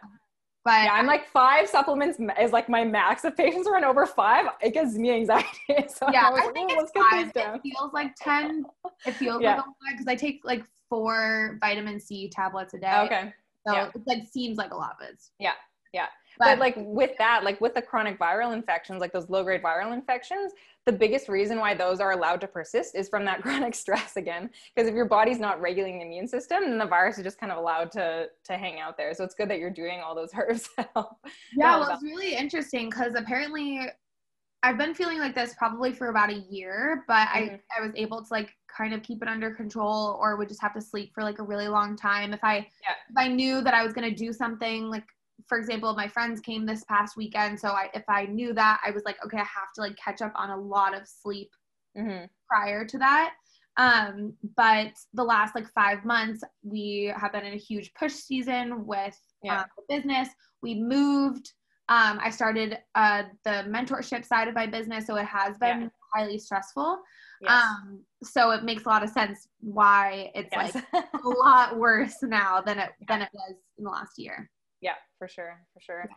But 0.63 0.83
yeah, 0.83 0.93
I'm 0.93 1.07
like 1.07 1.27
five 1.27 1.67
supplements 1.67 2.19
is 2.39 2.51
like 2.51 2.69
my 2.69 2.83
max. 2.83 3.25
If 3.25 3.35
patients 3.35 3.67
run 3.69 3.83
over 3.83 4.05
five, 4.05 4.45
it 4.61 4.73
gives 4.73 4.97
me 4.97 5.11
anxiety. 5.11 5.47
So 5.87 6.07
yeah, 6.11 6.29
I, 6.29 6.47
I 6.47 6.51
think 6.51 6.71
oh, 6.75 6.81
it's 6.81 6.91
five. 6.91 7.31
It 7.35 7.61
feels 7.61 7.93
like 7.93 8.13
ten. 8.15 8.65
It 9.05 9.13
feels 9.13 9.41
yeah. 9.41 9.55
like 9.55 9.65
a 9.65 9.67
lot 9.67 9.75
because 9.91 10.07
I 10.07 10.15
take 10.15 10.41
like 10.43 10.63
four 10.89 11.57
vitamin 11.61 11.99
C 11.99 12.29
tablets 12.29 12.73
a 12.75 12.79
day. 12.79 13.01
Okay. 13.05 13.33
So 13.67 13.73
yeah. 13.73 13.89
it 13.93 14.01
like 14.05 14.27
seems 14.27 14.57
like 14.57 14.71
a 14.71 14.75
lot, 14.75 14.97
but 14.99 15.09
it's 15.11 15.31
yeah, 15.39 15.53
yeah. 15.93 16.07
But, 16.37 16.45
but 16.45 16.59
like 16.59 16.75
with 16.77 17.11
that, 17.17 17.43
like 17.43 17.59
with 17.61 17.73
the 17.73 17.81
chronic 17.81 18.19
viral 18.19 18.53
infections, 18.53 19.01
like 19.01 19.13
those 19.13 19.29
low 19.29 19.43
grade 19.43 19.63
viral 19.63 19.93
infections, 19.93 20.51
the 20.85 20.91
biggest 20.91 21.29
reason 21.29 21.59
why 21.59 21.75
those 21.75 21.99
are 21.99 22.11
allowed 22.11 22.41
to 22.41 22.47
persist 22.47 22.95
is 22.95 23.07
from 23.07 23.25
that 23.25 23.41
chronic 23.43 23.75
stress 23.75 24.17
again. 24.17 24.49
Because 24.75 24.89
if 24.89 24.95
your 24.95 25.05
body's 25.05 25.39
not 25.39 25.61
regulating 25.61 25.99
the 25.99 26.05
immune 26.05 26.27
system, 26.27 26.63
then 26.63 26.77
the 26.77 26.85
virus 26.85 27.17
is 27.17 27.23
just 27.23 27.39
kind 27.39 27.51
of 27.51 27.57
allowed 27.57 27.91
to 27.91 28.27
to 28.45 28.57
hang 28.57 28.79
out 28.79 28.97
there. 28.97 29.13
So 29.13 29.23
it's 29.23 29.35
good 29.35 29.49
that 29.49 29.59
you're 29.59 29.69
doing 29.69 29.99
all 30.01 30.15
those 30.15 30.31
herbs. 30.35 30.69
yeah, 30.77 31.77
well, 31.77 31.89
it's 31.91 32.03
really 32.03 32.35
interesting 32.35 32.89
because 32.89 33.13
apparently 33.15 33.87
I've 34.63 34.77
been 34.77 34.93
feeling 34.93 35.17
like 35.17 35.33
this 35.33 35.55
probably 35.57 35.91
for 35.91 36.09
about 36.09 36.29
a 36.29 36.45
year, 36.49 37.03
but 37.07 37.27
mm-hmm. 37.27 37.55
I 37.55 37.79
I 37.79 37.85
was 37.85 37.91
able 37.95 38.23
to 38.23 38.27
like 38.31 38.51
kind 38.75 38.93
of 38.93 39.03
keep 39.03 39.21
it 39.21 39.27
under 39.27 39.51
control 39.51 40.17
or 40.21 40.35
would 40.37 40.47
just 40.47 40.61
have 40.61 40.73
to 40.73 40.81
sleep 40.81 41.11
for 41.13 41.23
like 41.23 41.39
a 41.39 41.43
really 41.43 41.67
long 41.67 41.95
time 41.95 42.33
if 42.33 42.43
I 42.43 42.57
yeah. 42.57 42.95
if 43.09 43.17
I 43.17 43.27
knew 43.27 43.61
that 43.61 43.73
I 43.73 43.83
was 43.83 43.93
going 43.93 44.09
to 44.09 44.15
do 44.15 44.33
something 44.33 44.89
like 44.89 45.05
for 45.47 45.57
example, 45.57 45.93
my 45.95 46.07
friends 46.07 46.39
came 46.39 46.65
this 46.65 46.83
past 46.85 47.17
weekend, 47.17 47.59
so 47.59 47.69
I 47.69 47.89
if 47.93 48.03
I 48.07 48.25
knew 48.25 48.53
that, 48.53 48.79
I 48.85 48.91
was 48.91 49.03
like, 49.03 49.17
okay, 49.25 49.37
I 49.37 49.41
have 49.41 49.71
to 49.75 49.81
like 49.81 49.95
catch 49.97 50.21
up 50.21 50.33
on 50.35 50.49
a 50.49 50.57
lot 50.57 50.95
of 50.95 51.07
sleep 51.07 51.49
mm-hmm. 51.97 52.25
prior 52.49 52.85
to 52.85 52.97
that. 52.99 53.33
Um, 53.77 54.33
but 54.57 54.91
the 55.13 55.23
last 55.23 55.55
like 55.55 55.67
five 55.73 56.03
months, 56.03 56.43
we 56.63 57.13
have 57.15 57.31
been 57.31 57.45
in 57.45 57.53
a 57.53 57.57
huge 57.57 57.93
push 57.93 58.13
season 58.13 58.85
with 58.85 59.17
yeah. 59.43 59.61
um, 59.61 59.65
the 59.77 59.95
business. 59.95 60.29
We 60.61 60.75
moved. 60.75 61.51
Um, 61.89 62.19
I 62.21 62.29
started 62.29 62.77
uh, 62.95 63.23
the 63.43 63.65
mentorship 63.67 64.25
side 64.25 64.47
of 64.47 64.55
my 64.55 64.65
business, 64.65 65.07
so 65.07 65.15
it 65.15 65.25
has 65.25 65.57
been 65.57 65.81
yeah. 65.81 65.87
highly 66.13 66.37
stressful. 66.37 66.99
Yes. 67.41 67.51
Um, 67.51 68.01
so 68.23 68.51
it 68.51 68.63
makes 68.63 68.85
a 68.85 68.89
lot 68.89 69.03
of 69.03 69.09
sense 69.09 69.47
why 69.59 70.31
it's 70.35 70.49
yes. 70.51 70.75
like 70.75 71.05
a 71.23 71.27
lot 71.27 71.77
worse 71.77 72.17
now 72.21 72.61
than 72.61 72.77
it 72.77 72.91
than 73.07 73.21
it 73.23 73.29
was 73.33 73.55
in 73.77 73.83
the 73.83 73.89
last 73.89 74.17
year. 74.17 74.49
Yeah, 74.81 74.93
for 75.17 75.27
sure, 75.27 75.59
for 75.73 75.79
sure. 75.81 76.09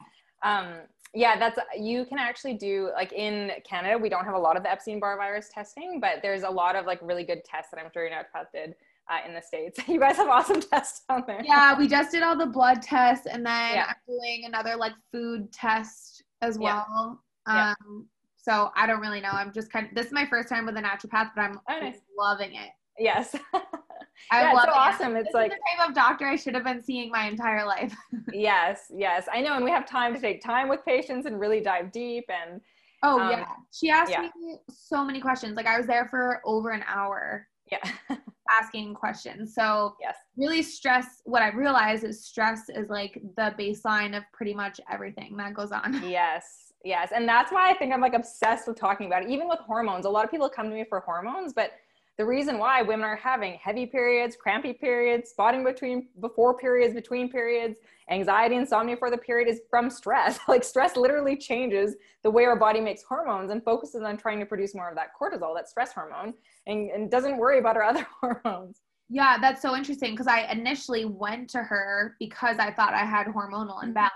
Um, 0.42 0.80
yeah, 1.14 1.38
that's 1.38 1.58
you 1.78 2.04
can 2.06 2.18
actually 2.18 2.54
do 2.54 2.90
like 2.94 3.12
in 3.12 3.52
Canada, 3.68 3.96
we 3.96 4.08
don't 4.08 4.24
have 4.24 4.34
a 4.34 4.38
lot 4.38 4.56
of 4.56 4.62
the 4.62 4.70
Epstein 4.70 4.98
Barr 4.98 5.16
virus 5.16 5.48
testing, 5.52 6.00
but 6.00 6.20
there's 6.22 6.42
a 6.42 6.50
lot 6.50 6.74
of 6.74 6.86
like 6.86 6.98
really 7.02 7.24
good 7.24 7.44
tests 7.44 7.70
that 7.72 7.80
I'm 7.80 7.90
sure 7.92 8.06
your 8.06 8.12
naturopath 8.12 8.46
did 8.52 8.74
uh, 9.10 9.26
in 9.26 9.34
the 9.34 9.40
states. 9.40 9.78
you 9.88 10.00
guys 10.00 10.16
have 10.16 10.28
awesome 10.28 10.60
tests 10.60 11.02
out 11.08 11.26
there. 11.26 11.40
Yeah, 11.44 11.78
we 11.78 11.86
just 11.86 12.10
did 12.10 12.22
all 12.22 12.36
the 12.36 12.46
blood 12.46 12.82
tests, 12.82 13.26
and 13.26 13.46
then 13.46 13.74
yeah. 13.74 13.86
I'm 13.88 13.94
doing 14.08 14.42
another 14.46 14.76
like 14.76 14.92
food 15.12 15.52
test 15.52 16.24
as 16.42 16.58
well. 16.58 17.20
Yeah. 17.46 17.74
Um, 17.80 18.06
so 18.36 18.70
I 18.76 18.86
don't 18.86 19.00
really 19.00 19.20
know. 19.20 19.30
I'm 19.30 19.52
just 19.52 19.70
kind 19.72 19.86
of 19.86 19.94
this 19.94 20.06
is 20.06 20.12
my 20.12 20.26
first 20.26 20.48
time 20.48 20.66
with 20.66 20.76
a 20.76 20.82
naturopath, 20.82 21.30
but 21.36 21.42
I'm 21.42 21.60
oh, 21.70 21.80
nice. 21.80 22.00
loving 22.18 22.54
it. 22.54 22.70
Yes. 22.98 23.34
I 24.30 24.42
yeah, 24.42 24.52
love 24.52 24.64
it's 24.64 24.72
so 24.72 24.78
awesome. 24.78 25.16
It's 25.16 25.28
this 25.28 25.34
like 25.34 25.50
the 25.50 25.56
type 25.56 25.88
of 25.88 25.94
doctor 25.94 26.26
I 26.26 26.36
should 26.36 26.54
have 26.54 26.64
been 26.64 26.82
seeing 26.82 27.10
my 27.10 27.26
entire 27.26 27.66
life. 27.66 27.94
yes, 28.32 28.86
yes, 28.90 29.26
I 29.32 29.40
know, 29.40 29.54
and 29.54 29.64
we 29.64 29.70
have 29.70 29.86
time 29.86 30.14
to 30.14 30.20
take 30.20 30.42
time 30.42 30.68
with 30.68 30.84
patients 30.84 31.26
and 31.26 31.38
really 31.38 31.60
dive 31.60 31.92
deep. 31.92 32.24
And 32.28 32.60
oh 33.02 33.20
um, 33.20 33.30
yeah, 33.30 33.46
she 33.72 33.90
asked 33.90 34.10
yeah. 34.10 34.22
me 34.40 34.58
so 34.70 35.04
many 35.04 35.20
questions. 35.20 35.56
Like 35.56 35.66
I 35.66 35.76
was 35.76 35.86
there 35.86 36.06
for 36.06 36.40
over 36.44 36.70
an 36.70 36.84
hour. 36.86 37.46
Yeah. 37.70 37.90
asking 38.60 38.94
questions. 38.94 39.54
So 39.54 39.96
yes, 40.00 40.16
really 40.36 40.62
stress. 40.62 41.22
What 41.24 41.42
I 41.42 41.48
realize 41.50 42.04
is 42.04 42.24
stress 42.24 42.68
is 42.68 42.88
like 42.88 43.20
the 43.36 43.54
baseline 43.58 44.16
of 44.16 44.22
pretty 44.32 44.54
much 44.54 44.80
everything 44.90 45.36
that 45.38 45.54
goes 45.54 45.72
on. 45.72 46.02
Yes. 46.14 46.72
Yes. 46.84 47.12
And 47.14 47.26
that's 47.26 47.50
why 47.50 47.70
I 47.70 47.74
think 47.74 47.92
I'm 47.92 48.00
like 48.00 48.12
obsessed 48.12 48.68
with 48.68 48.78
talking 48.78 49.06
about 49.06 49.22
it. 49.22 49.30
Even 49.30 49.48
with 49.48 49.58
hormones, 49.60 50.04
a 50.04 50.10
lot 50.10 50.24
of 50.24 50.30
people 50.30 50.48
come 50.50 50.68
to 50.68 50.74
me 50.74 50.84
for 50.86 51.00
hormones, 51.00 51.54
but 51.54 51.72
the 52.16 52.24
reason 52.24 52.58
why 52.58 52.80
women 52.82 53.04
are 53.04 53.16
having 53.16 53.54
heavy 53.54 53.86
periods, 53.86 54.36
crampy 54.36 54.72
periods, 54.72 55.30
spotting 55.30 55.64
between 55.64 56.08
before 56.20 56.56
periods, 56.56 56.94
between 56.94 57.28
periods, 57.28 57.80
anxiety, 58.08 58.54
insomnia 58.54 58.96
for 58.96 59.10
the 59.10 59.18
period 59.18 59.48
is 59.48 59.62
from 59.68 59.90
stress. 59.90 60.38
like 60.48 60.62
stress 60.62 60.96
literally 60.96 61.36
changes 61.36 61.96
the 62.22 62.30
way 62.30 62.44
our 62.44 62.56
body 62.56 62.80
makes 62.80 63.02
hormones 63.02 63.50
and 63.50 63.64
focuses 63.64 64.02
on 64.02 64.16
trying 64.16 64.38
to 64.38 64.46
produce 64.46 64.74
more 64.74 64.88
of 64.88 64.94
that 64.94 65.08
cortisol, 65.20 65.54
that 65.56 65.68
stress 65.68 65.92
hormone, 65.92 66.34
and, 66.66 66.90
and 66.90 67.10
doesn't 67.10 67.36
worry 67.36 67.58
about 67.58 67.76
our 67.76 67.82
other 67.90 68.06
hormones. 68.20 68.80
Yeah, 69.08 69.36
that's 69.40 69.60
so 69.60 69.76
interesting 69.76 70.12
because 70.12 70.28
I 70.28 70.50
initially 70.50 71.04
went 71.04 71.50
to 71.50 71.58
her 71.58 72.16
because 72.18 72.58
I 72.58 72.72
thought 72.72 72.94
I 72.94 73.04
had 73.04 73.26
hormonal 73.26 73.76
mm-hmm. 73.76 73.88
imbalance. 73.88 74.14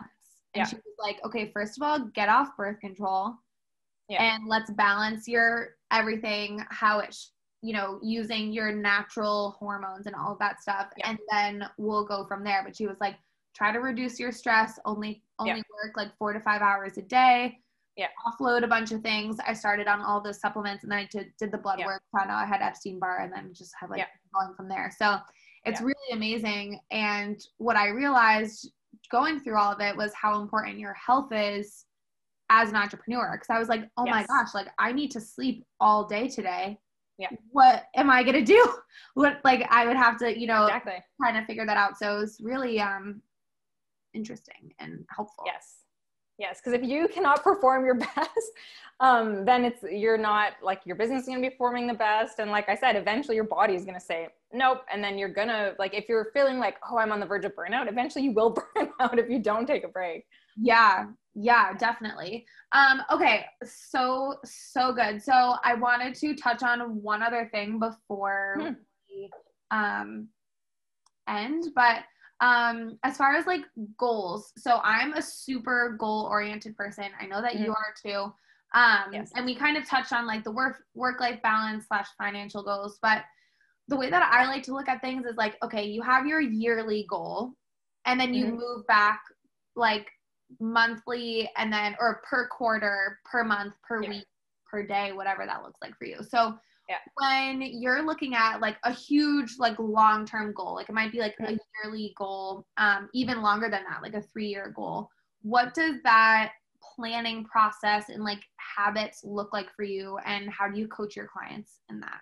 And 0.54 0.62
yeah. 0.62 0.64
she 0.66 0.76
was 0.76 0.94
like, 0.98 1.18
okay, 1.24 1.50
first 1.52 1.76
of 1.76 1.82
all, 1.82 2.08
get 2.14 2.28
off 2.28 2.56
birth 2.56 2.80
control. 2.80 3.34
Yeah. 4.08 4.22
And 4.22 4.48
let's 4.48 4.70
balance 4.70 5.28
your 5.28 5.76
everything 5.90 6.64
how 6.70 7.00
it 7.00 7.14
you 7.62 7.72
know, 7.72 7.98
using 8.02 8.52
your 8.52 8.72
natural 8.72 9.56
hormones 9.58 10.06
and 10.06 10.14
all 10.14 10.32
of 10.32 10.38
that 10.38 10.62
stuff. 10.62 10.88
Yeah. 10.96 11.10
And 11.10 11.18
then 11.30 11.68
we'll 11.76 12.04
go 12.04 12.24
from 12.26 12.44
there. 12.44 12.62
But 12.64 12.76
she 12.76 12.86
was 12.86 12.96
like, 13.00 13.16
try 13.54 13.72
to 13.72 13.80
reduce 13.80 14.20
your 14.20 14.32
stress, 14.32 14.78
only 14.84 15.22
only 15.38 15.56
yeah. 15.56 15.62
work 15.84 15.96
like 15.96 16.16
four 16.18 16.32
to 16.32 16.40
five 16.40 16.62
hours 16.62 16.98
a 16.98 17.02
day. 17.02 17.58
Yeah. 17.96 18.06
Offload 18.26 18.62
a 18.62 18.68
bunch 18.68 18.92
of 18.92 19.02
things. 19.02 19.38
I 19.44 19.52
started 19.52 19.88
on 19.88 20.00
all 20.00 20.20
those 20.20 20.40
supplements 20.40 20.84
and 20.84 20.92
then 20.92 21.00
I 21.00 21.08
did, 21.10 21.32
did 21.36 21.50
the 21.50 21.58
blood 21.58 21.80
yeah. 21.80 21.86
work, 21.86 22.02
found 22.16 22.30
out 22.30 22.36
I 22.36 22.46
had 22.46 22.62
Epstein 22.62 23.00
Barr 23.00 23.22
and 23.22 23.32
then 23.32 23.52
just 23.52 23.72
have 23.80 23.90
like 23.90 24.06
going 24.32 24.54
from 24.54 24.68
there. 24.68 24.92
So 24.96 25.16
it's 25.64 25.80
really 25.80 25.94
amazing. 26.12 26.78
And 26.92 27.40
what 27.56 27.74
I 27.76 27.88
realized 27.88 28.70
going 29.10 29.40
through 29.40 29.58
all 29.58 29.72
of 29.72 29.80
it 29.80 29.96
was 29.96 30.12
how 30.14 30.40
important 30.40 30.78
your 30.78 30.94
health 30.94 31.32
is 31.32 31.86
as 32.50 32.70
an 32.70 32.76
entrepreneur. 32.76 33.36
Cause 33.36 33.50
I 33.50 33.58
was 33.58 33.68
like, 33.68 33.88
oh 33.96 34.04
yes. 34.06 34.14
my 34.14 34.26
gosh, 34.26 34.54
like 34.54 34.68
I 34.78 34.92
need 34.92 35.10
to 35.12 35.20
sleep 35.20 35.64
all 35.80 36.06
day 36.06 36.28
today 36.28 36.78
yeah. 37.18 37.28
what 37.50 37.84
am 37.96 38.10
i 38.10 38.22
going 38.22 38.34
to 38.44 38.44
do? 38.44 38.74
What 39.14 39.40
like 39.44 39.66
i 39.70 39.86
would 39.86 39.96
have 39.96 40.18
to 40.18 40.38
you 40.38 40.46
know 40.46 40.66
exactly. 40.66 41.04
trying 41.20 41.40
to 41.40 41.46
figure 41.46 41.66
that 41.66 41.76
out. 41.76 41.98
So 41.98 42.20
it's 42.20 42.40
really 42.40 42.80
um 42.80 43.20
interesting 44.14 44.72
and 44.78 45.04
helpful. 45.14 45.44
Yes. 45.46 45.74
Yes 46.38 46.60
because 46.60 46.72
if 46.80 46.88
you 46.88 47.08
cannot 47.08 47.42
perform 47.42 47.84
your 47.84 47.94
best 48.16 48.30
um 49.00 49.44
then 49.44 49.64
it's 49.64 49.82
you're 49.90 50.18
not 50.18 50.52
like 50.62 50.80
your 50.84 50.96
business 50.96 51.22
is 51.22 51.28
going 51.28 51.42
to 51.42 51.46
be 51.46 51.50
performing 51.50 51.86
the 51.86 51.94
best. 51.94 52.38
And 52.38 52.50
like 52.50 52.68
i 52.68 52.76
said 52.76 52.96
eventually 52.96 53.34
your 53.34 53.44
body 53.44 53.74
is 53.74 53.84
going 53.84 53.98
to 53.98 54.04
say 54.04 54.28
nope. 54.52 54.82
And 54.92 55.02
then 55.02 55.18
you're 55.18 55.28
gonna 55.28 55.74
like 55.78 55.94
if 55.94 56.08
you're 56.08 56.30
feeling 56.32 56.58
like 56.58 56.76
oh 56.88 56.98
i'm 56.98 57.12
on 57.12 57.20
the 57.20 57.26
verge 57.26 57.44
of 57.44 57.54
burnout 57.54 57.88
eventually 57.88 58.24
you 58.24 58.32
will 58.32 58.50
burn 58.74 58.90
out 59.00 59.18
if 59.18 59.28
you 59.28 59.40
don't 59.40 59.66
take 59.66 59.84
a 59.84 59.88
break. 59.88 60.26
Yeah 60.56 61.06
yeah 61.40 61.72
definitely 61.74 62.44
um 62.72 63.00
okay 63.12 63.44
so 63.62 64.34
so 64.44 64.92
good 64.92 65.22
so 65.22 65.54
i 65.62 65.72
wanted 65.72 66.14
to 66.14 66.34
touch 66.34 66.62
on 66.62 67.00
one 67.00 67.22
other 67.22 67.48
thing 67.52 67.78
before 67.78 68.56
hmm. 68.58 68.72
we 69.08 69.30
um 69.70 70.28
end 71.28 71.66
but 71.76 72.02
um 72.40 72.98
as 73.04 73.16
far 73.16 73.34
as 73.34 73.46
like 73.46 73.62
goals 73.98 74.52
so 74.56 74.80
i'm 74.82 75.12
a 75.14 75.22
super 75.22 75.96
goal 75.98 76.26
oriented 76.30 76.76
person 76.76 77.06
i 77.20 77.26
know 77.26 77.40
that 77.40 77.54
mm-hmm. 77.54 77.64
you 77.64 77.70
are 77.70 77.94
too 78.04 78.32
um 78.74 79.12
yes. 79.12 79.30
and 79.36 79.46
we 79.46 79.54
kind 79.54 79.76
of 79.76 79.88
touched 79.88 80.12
on 80.12 80.26
like 80.26 80.42
the 80.42 80.50
work 80.50 80.82
work 80.94 81.20
life 81.20 81.40
balance 81.42 81.86
slash 81.86 82.08
financial 82.18 82.64
goals 82.64 82.98
but 83.00 83.22
the 83.86 83.96
way 83.96 84.10
that 84.10 84.28
i 84.32 84.44
like 84.46 84.62
to 84.62 84.74
look 84.74 84.88
at 84.88 85.00
things 85.00 85.24
is 85.24 85.36
like 85.36 85.56
okay 85.62 85.84
you 85.84 86.02
have 86.02 86.26
your 86.26 86.40
yearly 86.40 87.06
goal 87.08 87.52
and 88.06 88.18
then 88.18 88.34
you 88.34 88.46
mm-hmm. 88.46 88.56
move 88.56 88.86
back 88.88 89.20
like 89.76 90.08
monthly 90.60 91.50
and 91.56 91.72
then 91.72 91.96
or 92.00 92.22
per 92.28 92.48
quarter, 92.48 93.18
per 93.24 93.44
month, 93.44 93.74
per 93.86 94.02
yeah. 94.02 94.08
week, 94.10 94.26
per 94.70 94.86
day, 94.86 95.12
whatever 95.12 95.46
that 95.46 95.62
looks 95.62 95.78
like 95.82 95.96
for 95.96 96.06
you. 96.06 96.18
So 96.28 96.58
yeah. 96.88 96.96
when 97.14 97.60
you're 97.62 98.02
looking 98.02 98.34
at 98.34 98.60
like 98.60 98.76
a 98.84 98.92
huge 98.92 99.56
like 99.58 99.78
long-term 99.78 100.54
goal, 100.54 100.74
like 100.74 100.88
it 100.88 100.94
might 100.94 101.12
be 101.12 101.18
like 101.20 101.36
mm-hmm. 101.40 101.54
a 101.54 101.58
yearly 101.84 102.14
goal, 102.16 102.66
um, 102.76 103.08
even 103.12 103.42
longer 103.42 103.68
than 103.70 103.82
that, 103.88 104.02
like 104.02 104.14
a 104.14 104.22
three-year 104.22 104.72
goal. 104.74 105.08
What 105.42 105.74
does 105.74 105.96
that 106.04 106.52
planning 106.96 107.44
process 107.44 108.08
and 108.08 108.24
like 108.24 108.40
habits 108.56 109.20
look 109.24 109.52
like 109.52 109.68
for 109.74 109.84
you 109.84 110.18
and 110.24 110.50
how 110.50 110.68
do 110.68 110.78
you 110.78 110.88
coach 110.88 111.14
your 111.14 111.26
clients 111.26 111.80
in 111.90 112.00
that? 112.00 112.20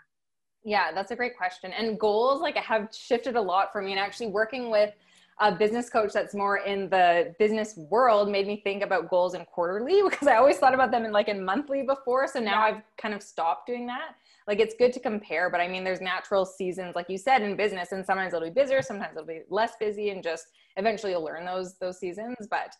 Yeah, 0.64 0.91
that's 0.93 1.12
a 1.12 1.16
great 1.16 1.37
question. 1.37 1.72
And 1.72 1.99
goals 1.99 2.41
like 2.41 2.57
have 2.57 2.89
shifted 2.93 3.37
a 3.37 3.41
lot 3.41 3.70
for 3.72 3.81
me 3.81 3.93
and 3.93 4.01
actually 4.01 4.27
working 4.29 4.68
with 4.68 4.93
a 5.39 5.53
business 5.53 5.91
coach 5.91 6.12
that's 6.12 6.34
more 6.34 6.59
in 6.59 6.89
the 6.89 7.34
business 7.39 7.76
world 7.76 8.30
made 8.30 8.47
me 8.47 8.61
think 8.64 8.82
about 8.82 9.11
goals 9.11 9.34
in 9.34 9.45
quarterly 9.45 10.03
because 10.09 10.28
I 10.28 10.37
always 10.37 10.57
thought 10.59 10.74
about 10.74 10.91
them 10.91 11.05
in 11.05 11.12
like 11.12 11.28
in 11.28 11.45
monthly 11.45 11.82
before. 11.82 12.26
So 12.26 12.41
now 12.41 12.66
yeah. 12.66 12.76
I've 12.76 12.82
kind 12.97 13.14
of 13.14 13.22
stopped 13.22 13.66
doing 13.66 13.87
that. 13.87 14.14
Like 14.47 14.61
it's 14.61 14.74
good 14.78 14.93
to 14.93 15.01
compare, 15.01 15.51
but 15.51 15.61
I 15.61 15.66
mean, 15.66 15.82
there's 15.82 16.01
natural 16.01 16.47
seasons, 16.47 16.95
like 16.95 17.07
you 17.09 17.18
said, 17.18 17.43
in 17.43 17.57
business, 17.57 17.91
and 17.91 18.07
sometimes 18.07 18.32
it'll 18.32 18.47
be 18.47 18.55
busier, 18.55 18.80
sometimes 18.80 19.16
it'll 19.16 19.26
be 19.26 19.41
less 19.51 19.72
busy, 19.80 20.11
and 20.11 20.22
just 20.22 20.47
eventually 20.76 21.12
you'll 21.12 21.24
learn 21.24 21.45
those 21.45 21.76
those 21.78 21.99
seasons. 21.99 22.37
But 22.49 22.72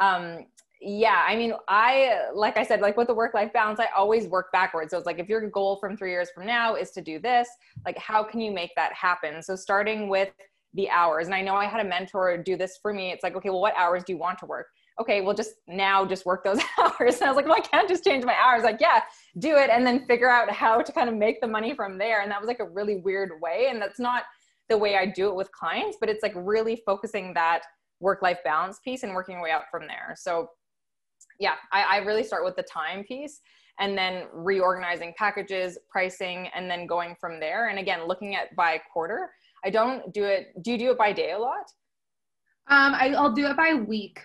um, 0.00 0.46
yeah, 0.80 1.26
I 1.28 1.36
mean, 1.36 1.52
I 1.68 2.28
like 2.34 2.56
I 2.56 2.64
said, 2.64 2.80
like 2.80 2.96
with 2.96 3.08
the 3.08 3.14
work 3.14 3.34
life 3.34 3.52
balance, 3.52 3.78
I 3.78 3.88
always 3.94 4.28
work 4.28 4.50
backwards. 4.50 4.92
So 4.92 4.96
it's 4.96 5.04
like 5.04 5.18
if 5.18 5.28
your 5.28 5.46
goal 5.50 5.76
from 5.76 5.94
three 5.94 6.10
years 6.10 6.30
from 6.34 6.46
now 6.46 6.74
is 6.74 6.90
to 6.92 7.02
do 7.02 7.18
this, 7.18 7.48
like 7.84 7.98
how 7.98 8.22
can 8.24 8.40
you 8.40 8.50
make 8.50 8.74
that 8.76 8.94
happen? 8.94 9.42
So 9.42 9.56
starting 9.56 10.08
with 10.08 10.30
the 10.74 10.88
hours. 10.90 11.26
And 11.26 11.34
I 11.34 11.42
know 11.42 11.54
I 11.54 11.66
had 11.66 11.84
a 11.84 11.88
mentor 11.88 12.36
do 12.38 12.56
this 12.56 12.78
for 12.80 12.92
me. 12.92 13.10
It's 13.10 13.22
like, 13.22 13.36
okay, 13.36 13.50
well, 13.50 13.60
what 13.60 13.74
hours 13.76 14.04
do 14.04 14.12
you 14.12 14.18
want 14.18 14.38
to 14.38 14.46
work? 14.46 14.66
Okay, 15.00 15.20
well, 15.20 15.34
just 15.34 15.54
now 15.66 16.04
just 16.04 16.26
work 16.26 16.44
those 16.44 16.60
hours. 16.78 17.16
And 17.16 17.24
I 17.24 17.28
was 17.28 17.36
like, 17.36 17.46
well, 17.46 17.56
I 17.56 17.60
can't 17.60 17.88
just 17.88 18.04
change 18.04 18.24
my 18.24 18.34
hours. 18.34 18.62
Like, 18.62 18.80
yeah, 18.80 19.00
do 19.38 19.56
it 19.56 19.70
and 19.70 19.86
then 19.86 20.06
figure 20.06 20.30
out 20.30 20.50
how 20.50 20.80
to 20.82 20.92
kind 20.92 21.08
of 21.08 21.14
make 21.14 21.40
the 21.40 21.46
money 21.46 21.74
from 21.74 21.98
there. 21.98 22.20
And 22.22 22.30
that 22.30 22.40
was 22.40 22.48
like 22.48 22.60
a 22.60 22.68
really 22.68 22.96
weird 22.96 23.32
way. 23.40 23.68
And 23.70 23.80
that's 23.80 23.98
not 23.98 24.24
the 24.68 24.78
way 24.78 24.96
I 24.96 25.06
do 25.06 25.28
it 25.28 25.34
with 25.34 25.50
clients, 25.52 25.96
but 26.00 26.08
it's 26.08 26.22
like 26.22 26.32
really 26.36 26.80
focusing 26.86 27.34
that 27.34 27.62
work 27.98 28.22
life 28.22 28.38
balance 28.44 28.78
piece 28.84 29.02
and 29.02 29.14
working 29.14 29.40
way 29.40 29.50
out 29.50 29.64
from 29.70 29.86
there. 29.86 30.14
So, 30.16 30.50
yeah, 31.38 31.54
I, 31.72 31.82
I 31.82 31.96
really 31.98 32.22
start 32.22 32.44
with 32.44 32.56
the 32.56 32.62
time 32.62 33.02
piece 33.04 33.40
and 33.80 33.96
then 33.96 34.24
reorganizing 34.32 35.14
packages, 35.16 35.78
pricing, 35.90 36.48
and 36.54 36.70
then 36.70 36.86
going 36.86 37.16
from 37.18 37.40
there. 37.40 37.68
And 37.68 37.78
again, 37.78 38.06
looking 38.06 38.36
at 38.36 38.54
by 38.54 38.80
quarter 38.92 39.30
I 39.64 39.70
don't 39.70 40.12
do 40.12 40.24
it. 40.24 40.52
Do 40.62 40.72
you 40.72 40.78
do 40.78 40.90
it 40.90 40.98
by 40.98 41.12
day 41.12 41.32
a 41.32 41.38
lot? 41.38 41.70
Um, 42.68 42.94
I, 42.94 43.14
I'll 43.16 43.32
do 43.32 43.46
it 43.46 43.56
by 43.56 43.74
week. 43.74 44.20